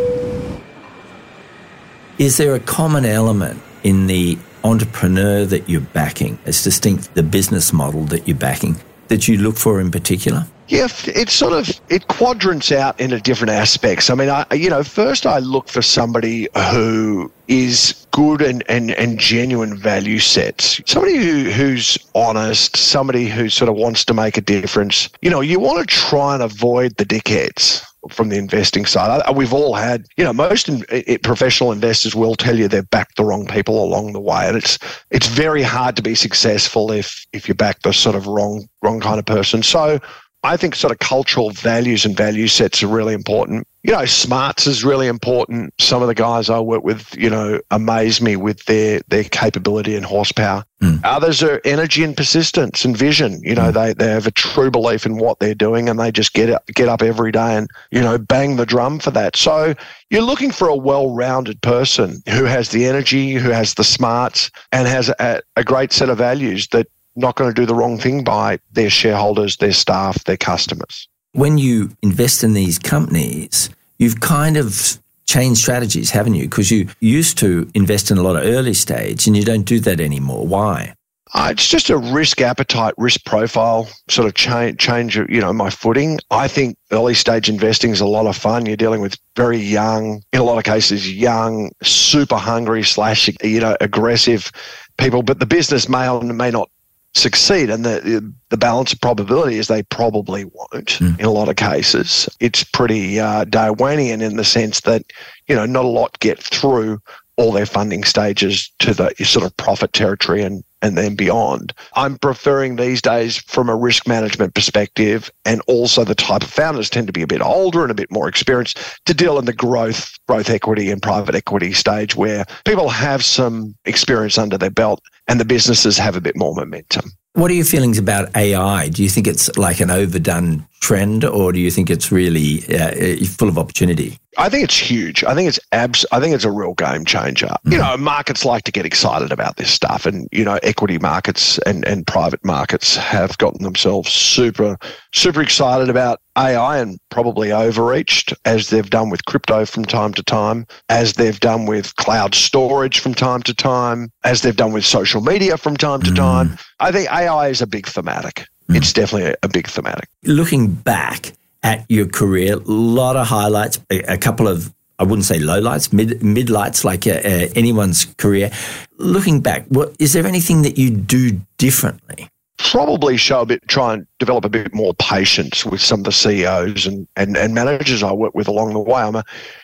Is 2.17 2.37
there 2.37 2.55
a 2.55 2.59
common 2.59 3.05
element 3.05 3.61
in 3.83 4.07
the 4.07 4.37
entrepreneur 4.63 5.45
that 5.45 5.67
you're 5.69 5.81
backing, 5.81 6.39
as 6.45 6.63
distinct 6.63 7.13
the 7.15 7.23
business 7.23 7.73
model 7.73 8.03
that 8.05 8.27
you're 8.27 8.37
backing, 8.37 8.75
that 9.07 9.27
you 9.27 9.37
look 9.37 9.57
for 9.57 9.79
in 9.79 9.91
particular? 9.91 10.45
Yeah, 10.67 10.87
it's 11.05 11.33
sort 11.33 11.51
of 11.51 11.69
it 11.89 12.07
quadrants 12.07 12.71
out 12.71 12.97
into 12.97 13.19
different 13.19 13.51
aspects. 13.51 14.09
I 14.09 14.15
mean, 14.15 14.29
I 14.29 14.45
you 14.53 14.69
know, 14.69 14.83
first 14.83 15.25
I 15.25 15.39
look 15.39 15.67
for 15.67 15.81
somebody 15.81 16.47
who 16.71 17.29
is 17.49 18.05
good 18.11 18.41
and, 18.41 18.63
and, 18.69 18.91
and 18.91 19.19
genuine 19.19 19.75
value 19.75 20.19
sets. 20.19 20.79
Somebody 20.85 21.17
who, 21.17 21.49
who's 21.51 21.97
honest, 22.15 22.77
somebody 22.77 23.25
who 23.27 23.49
sort 23.49 23.67
of 23.67 23.75
wants 23.75 24.05
to 24.05 24.13
make 24.13 24.37
a 24.37 24.41
difference. 24.41 25.09
You 25.21 25.29
know, 25.29 25.41
you 25.41 25.59
want 25.59 25.79
to 25.79 25.93
try 25.93 26.35
and 26.35 26.43
avoid 26.43 26.95
the 26.95 27.05
dickheads 27.05 27.85
from 28.09 28.29
the 28.29 28.37
investing 28.37 28.85
side. 28.85 29.21
We've 29.35 29.53
all 29.53 29.75
had, 29.75 30.05
you 30.17 30.23
know, 30.23 30.33
most 30.33 30.67
in, 30.67 30.83
it, 30.89 31.23
professional 31.23 31.71
investors 31.71 32.15
will 32.15 32.35
tell 32.35 32.57
you 32.57 32.67
they've 32.67 32.89
backed 32.89 33.17
the 33.17 33.25
wrong 33.25 33.45
people 33.45 33.83
along 33.83 34.13
the 34.13 34.19
way, 34.19 34.47
and 34.47 34.57
it's 34.57 34.79
it's 35.11 35.27
very 35.27 35.61
hard 35.61 35.95
to 35.97 36.01
be 36.01 36.15
successful 36.15 36.91
if 36.91 37.25
if 37.33 37.47
you 37.47 37.53
back 37.53 37.81
the 37.81 37.93
sort 37.93 38.15
of 38.15 38.27
wrong 38.27 38.67
wrong 38.81 38.99
kind 38.99 39.19
of 39.19 39.25
person. 39.25 39.61
So 39.61 39.99
I 40.43 40.57
think 40.57 40.75
sort 40.75 40.91
of 40.91 40.99
cultural 40.99 41.51
values 41.51 42.05
and 42.05 42.17
value 42.17 42.47
sets 42.47 42.81
are 42.81 42.87
really 42.87 43.13
important. 43.13 43.67
You 43.83 43.91
know, 43.91 44.05
smarts 44.05 44.67
is 44.67 44.83
really 44.83 45.07
important. 45.07 45.73
Some 45.79 46.03
of 46.03 46.07
the 46.07 46.13
guys 46.13 46.49
I 46.49 46.59
work 46.59 46.83
with, 46.83 47.15
you 47.17 47.29
know, 47.29 47.59
amaze 47.71 48.21
me 48.21 48.35
with 48.35 48.65
their 48.65 49.01
their 49.07 49.23
capability 49.23 49.95
and 49.95 50.05
horsepower. 50.05 50.63
Mm. 50.83 51.01
Others 51.03 51.41
are 51.41 51.61
energy 51.65 52.03
and 52.03 52.15
persistence 52.15 52.85
and 52.85 52.95
vision. 52.95 53.41
You 53.43 53.55
know, 53.55 53.71
mm. 53.71 53.73
they, 53.73 53.93
they 53.93 54.11
have 54.11 54.27
a 54.27 54.31
true 54.31 54.69
belief 54.69 55.05
in 55.05 55.17
what 55.17 55.39
they're 55.39 55.55
doing 55.55 55.89
and 55.89 55.99
they 55.99 56.11
just 56.11 56.33
get 56.33 56.49
up, 56.51 56.65
get 56.67 56.89
up 56.89 57.01
every 57.01 57.31
day 57.31 57.55
and, 57.55 57.69
you 57.91 58.01
know, 58.01 58.19
bang 58.19 58.55
the 58.55 58.67
drum 58.67 58.99
for 58.99 59.11
that. 59.11 59.35
So 59.35 59.73
you're 60.11 60.21
looking 60.21 60.51
for 60.51 60.67
a 60.67 60.75
well-rounded 60.75 61.61
person 61.61 62.21
who 62.29 62.45
has 62.45 62.69
the 62.69 62.85
energy, 62.85 63.33
who 63.33 63.49
has 63.49 63.73
the 63.73 63.83
smarts 63.83 64.51
and 64.71 64.87
has 64.87 65.09
a, 65.09 65.41
a 65.55 65.63
great 65.63 65.91
set 65.91 66.09
of 66.09 66.19
values 66.19 66.67
that 66.67 66.87
not 67.15 67.35
going 67.35 67.49
to 67.49 67.59
do 67.59 67.65
the 67.65 67.75
wrong 67.75 67.97
thing 67.97 68.23
by 68.23 68.59
their 68.71 68.89
shareholders, 68.89 69.57
their 69.57 69.73
staff, 69.73 70.23
their 70.25 70.37
customers 70.37 71.07
when 71.33 71.57
you 71.57 71.91
invest 72.01 72.43
in 72.43 72.53
these 72.53 72.77
companies, 72.77 73.69
you've 73.97 74.19
kind 74.19 74.57
of 74.57 74.99
changed 75.25 75.61
strategies, 75.61 76.09
haven't 76.09 76.35
you? 76.35 76.43
Because 76.43 76.71
you 76.71 76.89
used 76.99 77.37
to 77.37 77.69
invest 77.73 78.11
in 78.11 78.17
a 78.17 78.21
lot 78.21 78.35
of 78.35 78.43
early 78.43 78.73
stage 78.73 79.27
and 79.27 79.37
you 79.37 79.43
don't 79.43 79.63
do 79.63 79.79
that 79.79 79.99
anymore. 79.99 80.45
Why? 80.45 80.93
Uh, 81.33 81.47
it's 81.51 81.69
just 81.69 81.89
a 81.89 81.97
risk 81.97 82.41
appetite, 82.41 82.93
risk 82.97 83.23
profile 83.23 83.87
sort 84.09 84.27
of 84.27 84.33
change, 84.33 84.77
change, 84.77 85.15
you 85.15 85.39
know, 85.39 85.53
my 85.53 85.69
footing. 85.69 86.19
I 86.29 86.49
think 86.49 86.77
early 86.91 87.13
stage 87.13 87.47
investing 87.47 87.91
is 87.91 88.01
a 88.01 88.05
lot 88.05 88.25
of 88.25 88.35
fun. 88.35 88.65
You're 88.65 88.75
dealing 88.75 88.99
with 88.99 89.17
very 89.37 89.57
young, 89.57 90.21
in 90.33 90.41
a 90.41 90.43
lot 90.43 90.57
of 90.57 90.65
cases, 90.65 91.09
young, 91.09 91.71
super 91.81 92.35
hungry 92.35 92.83
slash, 92.83 93.29
you 93.41 93.61
know, 93.61 93.77
aggressive 93.79 94.51
people, 94.97 95.23
but 95.23 95.39
the 95.39 95.45
business 95.45 95.87
may 95.87 96.09
or 96.09 96.21
may 96.21 96.51
not 96.51 96.69
succeed 97.13 97.69
and 97.69 97.83
the 97.83 98.33
the 98.49 98.57
balance 98.57 98.93
of 98.93 99.01
probability 99.01 99.57
is 99.57 99.67
they 99.67 99.83
probably 99.83 100.45
won't 100.45 100.97
mm. 100.99 101.19
in 101.19 101.25
a 101.25 101.31
lot 101.31 101.49
of 101.49 101.57
cases 101.57 102.29
it's 102.39 102.63
pretty 102.63 103.19
uh, 103.19 103.43
darwinian 103.45 104.21
in 104.21 104.37
the 104.37 104.45
sense 104.45 104.81
that 104.81 105.03
you 105.47 105.55
know 105.55 105.65
not 105.65 105.83
a 105.83 105.89
lot 105.89 106.17
get 106.19 106.39
through 106.39 107.01
all 107.41 107.51
their 107.51 107.65
funding 107.65 108.03
stages 108.03 108.71
to 108.79 108.93
the 108.93 109.11
sort 109.23 109.45
of 109.45 109.57
profit 109.57 109.93
territory 109.93 110.43
and 110.43 110.63
and 110.83 110.97
then 110.97 111.15
beyond. 111.15 111.73
I'm 111.95 112.17
preferring 112.17 112.75
these 112.75 113.01
days 113.01 113.37
from 113.37 113.69
a 113.69 113.75
risk 113.75 114.07
management 114.07 114.55
perspective 114.55 115.29
and 115.45 115.61
also 115.67 116.03
the 116.03 116.15
type 116.15 116.41
of 116.41 116.49
founders 116.49 116.89
tend 116.89 117.05
to 117.05 117.13
be 117.13 117.21
a 117.21 117.27
bit 117.27 117.41
older 117.41 117.83
and 117.83 117.91
a 117.91 117.95
bit 117.95 118.11
more 118.11 118.27
experienced 118.27 118.79
to 119.05 119.13
deal 119.13 119.37
in 119.37 119.45
the 119.45 119.53
growth 119.53 120.17
growth 120.27 120.49
equity 120.49 120.89
and 120.89 121.01
private 121.01 121.35
equity 121.35 121.73
stage 121.73 122.15
where 122.15 122.45
people 122.65 122.89
have 122.89 123.23
some 123.23 123.75
experience 123.85 124.37
under 124.37 124.57
their 124.57 124.71
belt 124.71 125.01
and 125.27 125.39
the 125.39 125.45
businesses 125.45 125.97
have 125.97 126.15
a 126.15 126.21
bit 126.21 126.35
more 126.35 126.55
momentum. 126.55 127.11
What 127.33 127.49
are 127.49 127.53
your 127.53 127.65
feelings 127.65 127.97
about 127.97 128.35
AI? 128.35 128.89
Do 128.89 129.03
you 129.03 129.09
think 129.09 129.25
it's 129.25 129.55
like 129.57 129.79
an 129.79 129.89
overdone 129.89 130.67
trend, 130.81 131.23
or 131.23 131.53
do 131.53 131.61
you 131.61 131.71
think 131.71 131.89
it's 131.89 132.11
really 132.11 132.61
uh, 132.75 133.25
full 133.25 133.47
of 133.47 133.57
opportunity? 133.57 134.17
I 134.37 134.49
think 134.49 134.63
it's 134.63 134.77
huge. 134.77 135.23
I 135.23 135.35
think 135.35 135.49
it's 135.49 135.59
abs. 135.71 136.05
I 136.11 136.19
think 136.19 136.33
it's 136.33 136.45
a 136.45 136.51
real 136.51 136.73
game 136.73 137.03
changer. 137.05 137.47
Mm-hmm. 137.47 137.71
You 137.73 137.77
know, 137.79 137.97
markets 137.97 138.45
like 138.45 138.63
to 138.63 138.71
get 138.71 138.85
excited 138.85 139.31
about 139.31 139.57
this 139.57 139.71
stuff, 139.71 140.05
and 140.05 140.27
you 140.31 140.45
know, 140.45 140.59
equity 140.63 140.97
markets 140.97 141.57
and 141.59 141.85
and 141.85 142.07
private 142.07 142.43
markets 142.45 142.95
have 142.95 143.37
gotten 143.37 143.63
themselves 143.63 144.11
super 144.11 144.77
super 145.13 145.41
excited 145.41 145.89
about 145.89 146.21
AI 146.37 146.77
and 146.77 146.97
probably 147.09 147.51
overreached 147.51 148.33
as 148.45 148.69
they've 148.69 148.89
done 148.89 149.09
with 149.09 149.25
crypto 149.25 149.65
from 149.65 149.83
time 149.83 150.13
to 150.13 150.23
time, 150.23 150.65
as 150.87 151.13
they've 151.13 151.39
done 151.39 151.65
with 151.65 151.95
cloud 151.97 152.33
storage 152.33 152.99
from 152.99 153.13
time 153.13 153.41
to 153.43 153.53
time, 153.53 154.11
as 154.23 154.41
they've 154.41 154.55
done 154.55 154.71
with 154.71 154.85
social 154.85 155.21
media 155.21 155.57
from 155.57 155.75
time 155.75 156.01
to 156.01 156.11
mm. 156.11 156.15
time. 156.15 156.57
I 156.79 156.91
think 156.91 157.11
AI 157.11 157.49
is 157.49 157.61
a 157.61 157.67
big 157.67 157.85
thematic. 157.85 158.47
Mm. 158.69 158.77
It's 158.77 158.93
definitely 158.93 159.35
a 159.43 159.49
big 159.49 159.67
thematic. 159.67 160.07
Looking 160.23 160.67
back 160.67 161.33
at 161.63 161.85
your 161.89 162.07
career, 162.07 162.53
a 162.53 162.57
lot 162.57 163.15
of 163.15 163.27
highlights, 163.27 163.79
a, 163.89 163.99
a 164.13 164.17
couple 164.17 164.47
of 164.47 164.73
I 165.01 165.03
wouldn't 165.03 165.25
say 165.25 165.39
lowlights, 165.39 165.91
mid 165.91 166.21
mid 166.21 166.51
lights 166.51 166.85
like 166.85 167.07
uh, 167.07 167.21
uh, 167.25 167.47
anyone's 167.55 168.05
career. 168.17 168.51
Looking 168.97 169.41
back, 169.41 169.65
what 169.69 169.95
is 169.97 170.13
there 170.13 170.27
anything 170.27 170.61
that 170.61 170.77
you 170.77 170.91
do 170.91 171.41
differently? 171.57 172.29
Probably 172.59 173.17
show 173.17 173.41
a 173.41 173.45
bit, 173.47 173.67
try 173.67 173.95
and 173.95 174.05
develop 174.19 174.45
a 174.45 174.49
bit 174.49 174.71
more 174.75 174.93
patience 174.93 175.65
with 175.65 175.81
some 175.81 176.01
of 176.01 176.03
the 176.03 176.11
CEOs 176.11 176.85
and, 176.85 177.07
and, 177.15 177.35
and 177.35 177.55
managers 177.55 178.03
I 178.03 178.13
work 178.13 178.35
with 178.35 178.47
along 178.47 178.73
the 178.73 178.79
way. 178.79 179.01
I'm 179.01 179.15
a, 179.15 179.23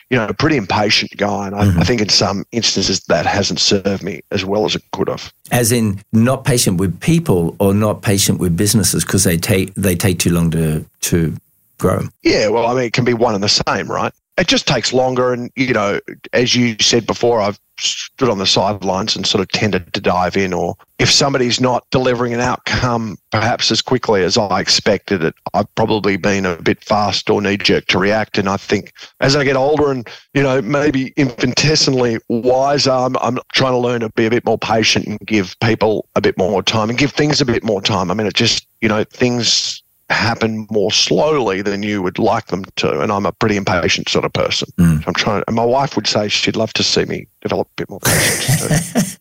you 0.09 0.17
know, 0.17 0.25
a 0.25 0.33
pretty 0.33 0.57
impatient 0.57 1.15
guy, 1.15 1.45
and 1.45 1.55
I, 1.55 1.65
mm-hmm. 1.65 1.79
I 1.81 1.83
think 1.83 2.01
in 2.01 2.09
some 2.09 2.43
instances 2.51 3.01
that 3.01 3.27
hasn't 3.27 3.59
served 3.59 4.01
me 4.01 4.21
as 4.31 4.43
well 4.43 4.65
as 4.65 4.75
it 4.75 4.81
could 4.91 5.07
have. 5.07 5.31
As 5.51 5.71
in, 5.71 6.01
not 6.11 6.45
patient 6.45 6.79
with 6.79 6.99
people 6.99 7.55
or 7.59 7.75
not 7.75 8.01
patient 8.01 8.39
with 8.39 8.57
businesses 8.57 9.05
because 9.05 9.23
they 9.23 9.37
take 9.37 9.75
they 9.75 9.95
take 9.95 10.17
too 10.17 10.31
long 10.31 10.49
to 10.49 10.83
to 11.01 11.37
grow. 11.77 12.01
Yeah, 12.23 12.49
well, 12.49 12.67
I 12.67 12.73
mean, 12.73 12.85
it 12.85 12.93
can 12.93 13.05
be 13.05 13.13
one 13.13 13.35
and 13.35 13.43
the 13.43 13.63
same, 13.67 13.89
right? 13.89 14.13
It 14.37 14.47
just 14.47 14.67
takes 14.67 14.93
longer. 14.93 15.33
And, 15.33 15.51
you 15.55 15.73
know, 15.73 15.99
as 16.33 16.55
you 16.55 16.75
said 16.79 17.07
before, 17.07 17.41
I've 17.41 17.59
stood 17.79 18.29
on 18.29 18.37
the 18.37 18.45
sidelines 18.45 19.15
and 19.15 19.25
sort 19.25 19.41
of 19.41 19.47
tended 19.49 19.93
to 19.93 20.01
dive 20.01 20.37
in. 20.37 20.53
Or 20.53 20.75
if 20.99 21.11
somebody's 21.11 21.59
not 21.59 21.87
delivering 21.89 22.33
an 22.33 22.39
outcome 22.39 23.17
perhaps 23.31 23.71
as 23.71 23.81
quickly 23.81 24.23
as 24.23 24.37
I 24.37 24.59
expected 24.59 25.23
it, 25.23 25.33
I've 25.55 25.73
probably 25.73 26.17
been 26.17 26.45
a 26.45 26.61
bit 26.61 26.83
fast 26.83 27.29
or 27.31 27.41
knee 27.41 27.57
jerk 27.57 27.87
to 27.87 27.97
react. 27.97 28.37
And 28.37 28.47
I 28.47 28.57
think 28.57 28.93
as 29.21 29.35
I 29.35 29.43
get 29.43 29.55
older 29.55 29.91
and, 29.91 30.07
you 30.35 30.43
know, 30.43 30.61
maybe 30.61 31.13
infinitesimally 31.17 32.19
wiser, 32.29 32.91
I'm, 32.91 33.17
I'm 33.17 33.39
trying 33.53 33.73
to 33.73 33.79
learn 33.79 34.01
to 34.01 34.09
be 34.09 34.27
a 34.27 34.31
bit 34.31 34.45
more 34.45 34.59
patient 34.59 35.07
and 35.07 35.19
give 35.21 35.55
people 35.61 36.07
a 36.15 36.21
bit 36.21 36.37
more 36.37 36.61
time 36.61 36.89
and 36.89 36.97
give 36.97 37.11
things 37.11 37.41
a 37.41 37.45
bit 37.45 37.63
more 37.63 37.81
time. 37.81 38.11
I 38.11 38.13
mean, 38.13 38.27
it 38.27 38.35
just, 38.35 38.67
you 38.81 38.89
know, 38.89 39.03
things 39.03 39.81
happen 40.09 40.67
more 40.71 40.91
slowly 40.91 41.61
than 41.61 41.83
you 41.83 42.01
would 42.01 42.17
like 42.17 42.47
them 42.47 42.63
to. 42.77 43.01
And 43.01 43.11
I'm 43.11 43.25
a 43.25 43.31
pretty 43.31 43.57
impatient 43.57 44.09
sort 44.09 44.25
of 44.25 44.33
person. 44.33 44.69
Mm. 44.77 44.99
So 44.99 45.03
I'm 45.07 45.13
trying, 45.13 45.43
and 45.47 45.55
my 45.55 45.65
wife 45.65 45.95
would 45.95 46.07
say 46.07 46.29
she'd 46.29 46.55
love 46.55 46.73
to 46.73 46.83
see 46.83 47.05
me 47.05 47.27
develop 47.41 47.67
a 47.67 47.75
bit 47.75 47.89
more 47.89 47.99
patience. 47.99 49.17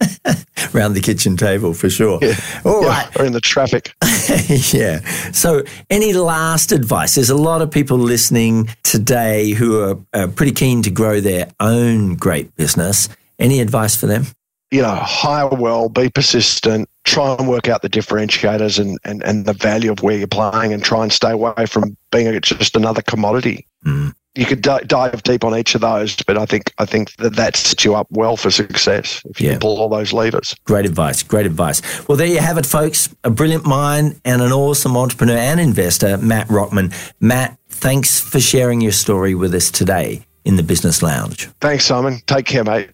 Around 0.75 0.93
the 0.95 1.01
kitchen 1.01 1.37
table 1.37 1.75
for 1.75 1.91
sure. 1.91 2.19
Yeah. 2.23 2.35
All 2.65 2.83
yeah, 2.83 2.89
right. 2.89 3.21
Or 3.21 3.25
in 3.25 3.33
the 3.33 3.41
traffic. 3.41 3.95
yeah. 4.73 5.01
So, 5.33 5.65
any 5.91 6.13
last 6.13 6.73
advice? 6.73 7.17
There's 7.17 7.31
a 7.31 7.37
lot 7.37 7.63
of 7.63 7.71
people 7.71 7.99
listening 7.99 8.69
today 8.85 9.51
who 9.51 9.83
are, 9.83 9.99
are 10.15 10.29
pretty 10.29 10.53
keen 10.53 10.83
to 10.83 10.91
grow 10.91 11.21
their 11.21 11.49
own 11.59 12.15
great 12.15 12.55
business. 12.55 13.09
Any 13.39 13.61
advice 13.61 13.97
for 13.97 14.07
them? 14.07 14.27
you 14.71 14.83
know, 14.83 14.97
hire 14.97 15.49
well, 15.49 15.89
be 15.89 16.11
persistent, 16.11 16.89
try 17.07 17.35
and 17.35 17.49
work 17.49 17.69
out 17.69 17.83
the 17.83 17.89
differentiators 17.89 18.79
and, 18.79 18.99
and, 19.05 19.23
and 19.23 19.47
the 19.47 19.53
value 19.55 19.93
of 19.93 20.03
where 20.03 20.19
you're 20.19 20.27
playing 20.27 20.73
and 20.73 20.85
try 20.85 21.03
and 21.03 21.13
stay 21.13 21.31
away 21.31 21.65
from 21.67 21.97
being 22.11 22.39
just 22.43 22.77
another 22.77 23.01
commodity. 23.01 23.67
Mm. 23.87 24.13
You 24.35 24.45
could 24.45 24.61
d- 24.61 24.85
dive 24.87 25.23
deep 25.23 25.45
on 25.45 25.57
each 25.57 25.75
of 25.75 25.81
those, 25.81 26.15
but 26.27 26.37
I 26.37 26.45
think 26.45 26.75
I 26.77 26.85
think 26.85 27.17
that 27.17 27.37
that 27.37 27.57
sets 27.57 27.87
you 27.87 27.95
up 27.95 28.07
well 28.11 28.37
for 28.37 28.51
success 28.51 29.23
if 29.31 29.41
you 29.41 29.53
yeah. 29.53 29.59
pull 29.59 29.79
all 29.79 29.89
those 29.89 30.13
levers. 30.13 30.55
Great 30.65 30.85
advice. 30.85 31.23
Great 31.23 31.47
advice. 31.47 31.81
Well, 32.07 32.19
there 32.19 32.27
you 32.27 32.41
have 32.41 32.59
it, 32.59 32.67
folks. 32.67 33.09
A 33.25 33.31
brilliant 33.31 33.65
mind 33.65 34.21
and 34.27 34.43
an 34.43 34.53
awesome 34.53 34.95
entrepreneur 34.95 35.39
and 35.39 35.59
investor, 35.59 36.19
Matt 36.19 36.49
Rockman. 36.49 36.93
Matt, 37.19 37.57
thanks 37.71 38.21
for 38.21 38.39
sharing 38.39 38.83
your 38.83 38.93
story 38.93 39.35
with 39.35 39.55
us 39.55 39.71
today 39.71 40.27
in 40.45 40.57
the 40.57 40.63
Business 40.63 41.03
Lounge. 41.03 41.49
Thanks, 41.63 41.87
Simon. 41.87 42.21
Take 42.27 42.45
care, 42.45 42.65
mate. 42.65 42.91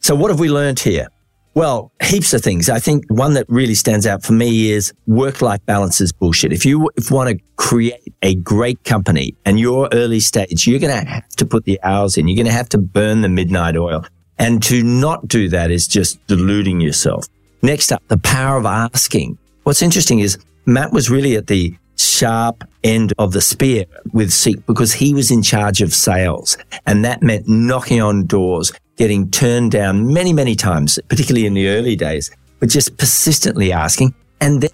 So, 0.00 0.16
what 0.16 0.30
have 0.30 0.40
we 0.40 0.48
learned 0.48 0.80
here? 0.80 1.08
Well, 1.56 1.90
heaps 2.02 2.34
of 2.34 2.42
things. 2.42 2.68
I 2.68 2.80
think 2.80 3.06
one 3.08 3.32
that 3.32 3.46
really 3.48 3.74
stands 3.74 4.06
out 4.06 4.22
for 4.22 4.34
me 4.34 4.70
is 4.70 4.92
work 5.06 5.40
life 5.40 5.64
balance 5.64 6.02
is 6.02 6.12
bullshit. 6.12 6.52
If 6.52 6.66
you, 6.66 6.90
if 6.96 7.10
want 7.10 7.30
to 7.30 7.42
create 7.56 8.12
a 8.20 8.34
great 8.34 8.84
company 8.84 9.34
and 9.46 9.58
you're 9.58 9.88
early 9.94 10.20
stage, 10.20 10.66
you're 10.66 10.78
going 10.78 10.94
to 10.94 11.10
have 11.10 11.28
to 11.30 11.46
put 11.46 11.64
the 11.64 11.80
hours 11.82 12.18
in. 12.18 12.28
You're 12.28 12.36
going 12.36 12.44
to 12.44 12.52
have 12.52 12.68
to 12.68 12.78
burn 12.78 13.22
the 13.22 13.30
midnight 13.30 13.74
oil. 13.74 14.04
And 14.38 14.62
to 14.64 14.82
not 14.82 15.28
do 15.28 15.48
that 15.48 15.70
is 15.70 15.88
just 15.88 16.24
deluding 16.26 16.82
yourself. 16.82 17.24
Next 17.62 17.90
up, 17.90 18.02
the 18.08 18.18
power 18.18 18.58
of 18.58 18.66
asking. 18.66 19.38
What's 19.62 19.80
interesting 19.80 20.18
is 20.18 20.36
Matt 20.66 20.92
was 20.92 21.08
really 21.08 21.36
at 21.36 21.46
the 21.46 21.74
sharp 21.96 22.64
end 22.84 23.14
of 23.18 23.32
the 23.32 23.40
spear 23.40 23.86
with 24.12 24.30
Seek 24.30 24.66
because 24.66 24.92
he 24.92 25.14
was 25.14 25.30
in 25.30 25.40
charge 25.40 25.80
of 25.80 25.94
sales. 25.94 26.58
And 26.84 27.02
that 27.06 27.22
meant 27.22 27.48
knocking 27.48 28.02
on 28.02 28.26
doors, 28.26 28.72
getting 28.96 29.30
turned 29.30 29.70
down 29.70 30.12
many, 30.12 30.32
many 30.32 30.54
times, 30.54 30.98
particularly 31.08 31.46
in 31.46 31.54
the 31.54 31.68
early 31.68 31.96
days, 31.96 32.30
but 32.60 32.68
just 32.68 32.96
persistently 32.96 33.72
asking 33.72 34.14
and 34.40 34.62
then 34.62 34.70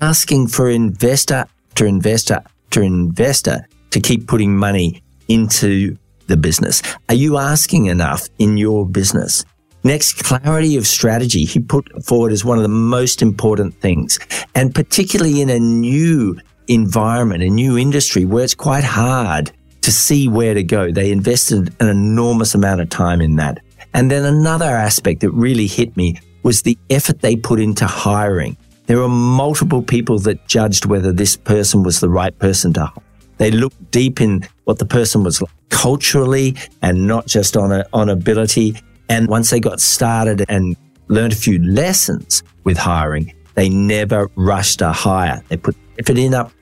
asking 0.00 0.48
for 0.48 0.68
investor 0.68 1.44
to 1.74 1.84
investor 1.84 2.42
to 2.70 2.80
investor 2.80 3.66
to 3.90 4.00
keep 4.00 4.26
putting 4.26 4.56
money 4.56 5.02
into 5.28 5.96
the 6.26 6.36
business. 6.36 6.82
Are 7.08 7.14
you 7.14 7.38
asking 7.38 7.86
enough 7.86 8.28
in 8.38 8.56
your 8.56 8.86
business? 8.86 9.44
Next, 9.82 10.22
clarity 10.24 10.76
of 10.76 10.86
strategy. 10.86 11.44
He 11.44 11.58
put 11.58 12.04
forward 12.04 12.32
as 12.32 12.44
one 12.44 12.58
of 12.58 12.62
the 12.62 12.68
most 12.68 13.22
important 13.22 13.74
things. 13.80 14.18
And 14.54 14.74
particularly 14.74 15.40
in 15.40 15.48
a 15.48 15.58
new 15.58 16.38
environment, 16.68 17.42
a 17.42 17.48
new 17.48 17.78
industry 17.78 18.24
where 18.24 18.44
it's 18.44 18.54
quite 18.54 18.84
hard 18.84 19.50
to 19.90 19.96
see 19.96 20.28
where 20.28 20.54
to 20.54 20.62
go. 20.62 20.92
They 20.92 21.10
invested 21.10 21.74
an 21.80 21.88
enormous 21.88 22.54
amount 22.54 22.80
of 22.80 22.88
time 22.90 23.20
in 23.20 23.34
that. 23.36 23.58
And 23.92 24.08
then 24.08 24.24
another 24.24 24.66
aspect 24.66 25.20
that 25.20 25.32
really 25.32 25.66
hit 25.66 25.96
me 25.96 26.20
was 26.44 26.62
the 26.62 26.78
effort 26.90 27.22
they 27.22 27.34
put 27.34 27.58
into 27.58 27.86
hiring. 27.86 28.56
There 28.86 28.98
were 28.98 29.08
multiple 29.08 29.82
people 29.82 30.20
that 30.20 30.46
judged 30.46 30.84
whether 30.86 31.12
this 31.12 31.36
person 31.36 31.82
was 31.82 31.98
the 31.98 32.08
right 32.08 32.38
person 32.38 32.72
to 32.74 32.86
hire. 32.86 33.04
They 33.38 33.50
looked 33.50 33.90
deep 33.90 34.20
in 34.20 34.46
what 34.64 34.78
the 34.78 34.86
person 34.86 35.24
was 35.24 35.42
like. 35.42 35.50
culturally 35.70 36.54
and 36.82 37.08
not 37.08 37.26
just 37.26 37.56
on 37.56 37.72
a, 37.72 37.84
on 37.92 38.08
ability. 38.08 38.76
And 39.08 39.26
once 39.26 39.50
they 39.50 39.58
got 39.58 39.80
started 39.80 40.44
and 40.48 40.76
learned 41.08 41.32
a 41.32 41.36
few 41.36 41.58
lessons 41.64 42.44
with 42.62 42.76
hiring, 42.76 43.34
they 43.54 43.68
never 43.68 44.30
rushed 44.36 44.82
a 44.82 44.92
hire. 44.92 45.42
They 45.48 45.56
put 45.56 45.74
effort 45.98 46.16
in 46.16 46.32
up 46.32 46.52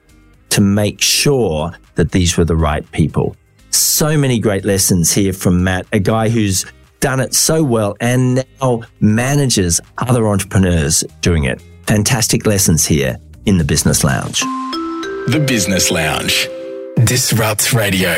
to 0.50 0.60
make 0.60 1.00
sure 1.00 1.72
that 1.94 2.12
these 2.12 2.36
were 2.36 2.44
the 2.44 2.56
right 2.56 2.90
people. 2.92 3.36
So 3.70 4.16
many 4.16 4.38
great 4.38 4.64
lessons 4.64 5.12
here 5.12 5.32
from 5.32 5.62
Matt, 5.62 5.86
a 5.92 5.98
guy 5.98 6.28
who's 6.28 6.64
done 7.00 7.20
it 7.20 7.34
so 7.34 7.62
well 7.62 7.96
and 8.00 8.44
now 8.60 8.82
manages 9.00 9.80
other 9.98 10.26
entrepreneurs 10.28 11.04
doing 11.20 11.44
it. 11.44 11.60
Fantastic 11.86 12.46
lessons 12.46 12.86
here 12.86 13.18
in 13.46 13.58
the 13.58 13.64
Business 13.64 14.04
Lounge. 14.04 14.40
The 14.40 15.44
Business 15.46 15.90
Lounge. 15.90 16.48
Disrupt 17.04 17.72
Radio. 17.72 18.14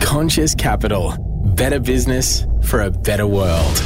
Conscious 0.00 0.54
Capital. 0.54 1.14
Better 1.56 1.80
business 1.80 2.46
for 2.62 2.82
a 2.82 2.90
better 2.90 3.26
world. 3.26 3.82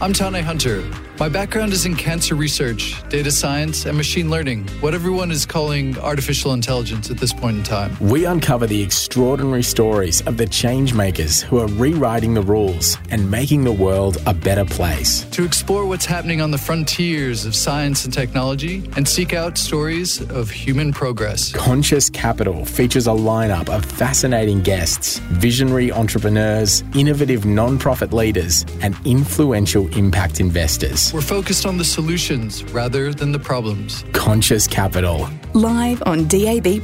I'm 0.00 0.12
Tane 0.12 0.42
Hunter. 0.44 0.82
My 1.16 1.28
background 1.28 1.72
is 1.72 1.86
in 1.86 1.94
cancer 1.94 2.34
research, 2.34 3.00
data 3.08 3.30
science, 3.30 3.86
and 3.86 3.96
machine 3.96 4.30
learning, 4.30 4.66
what 4.80 4.94
everyone 4.94 5.30
is 5.30 5.46
calling 5.46 5.96
artificial 5.98 6.52
intelligence 6.52 7.08
at 7.08 7.18
this 7.18 7.32
point 7.32 7.56
in 7.56 7.62
time. 7.62 7.96
We 8.00 8.24
uncover 8.24 8.66
the 8.66 8.82
extraordinary 8.82 9.62
stories 9.62 10.22
of 10.22 10.38
the 10.38 10.46
changemakers 10.46 11.40
who 11.40 11.60
are 11.60 11.68
rewriting 11.68 12.34
the 12.34 12.42
rules 12.42 12.98
and 13.10 13.30
making 13.30 13.62
the 13.62 13.72
world 13.72 14.18
a 14.26 14.34
better 14.34 14.64
place. 14.64 15.22
To 15.30 15.44
explore 15.44 15.86
what's 15.86 16.04
happening 16.04 16.40
on 16.40 16.50
the 16.50 16.58
frontiers 16.58 17.46
of 17.46 17.54
science 17.54 18.04
and 18.04 18.12
technology 18.12 18.82
and 18.96 19.06
seek 19.06 19.34
out 19.34 19.56
stories 19.56 20.20
of 20.32 20.50
human 20.50 20.92
progress. 20.92 21.52
Conscious 21.52 22.10
Capital 22.10 22.64
features 22.64 23.06
a 23.06 23.10
lineup 23.10 23.68
of 23.68 23.84
fascinating 23.84 24.62
guests, 24.62 25.18
visionary 25.18 25.92
entrepreneurs, 25.92 26.82
innovative 26.96 27.46
non-profit 27.46 28.12
leaders, 28.12 28.66
and 28.80 28.96
influential 29.04 29.86
impact 29.96 30.40
investors. 30.40 31.03
We're 31.12 31.20
focused 31.20 31.66
on 31.66 31.76
the 31.76 31.84
solutions 31.84 32.64
rather 32.72 33.12
than 33.12 33.32
the 33.32 33.38
problems. 33.38 34.04
Conscious 34.12 34.66
Capital. 34.66 35.28
Live 35.52 36.02
on 36.06 36.26
DAB, 36.28 36.82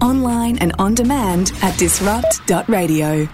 online 0.00 0.58
and 0.58 0.72
on 0.78 0.94
demand 0.94 1.52
at 1.62 1.78
disrupt.radio. 1.78 3.28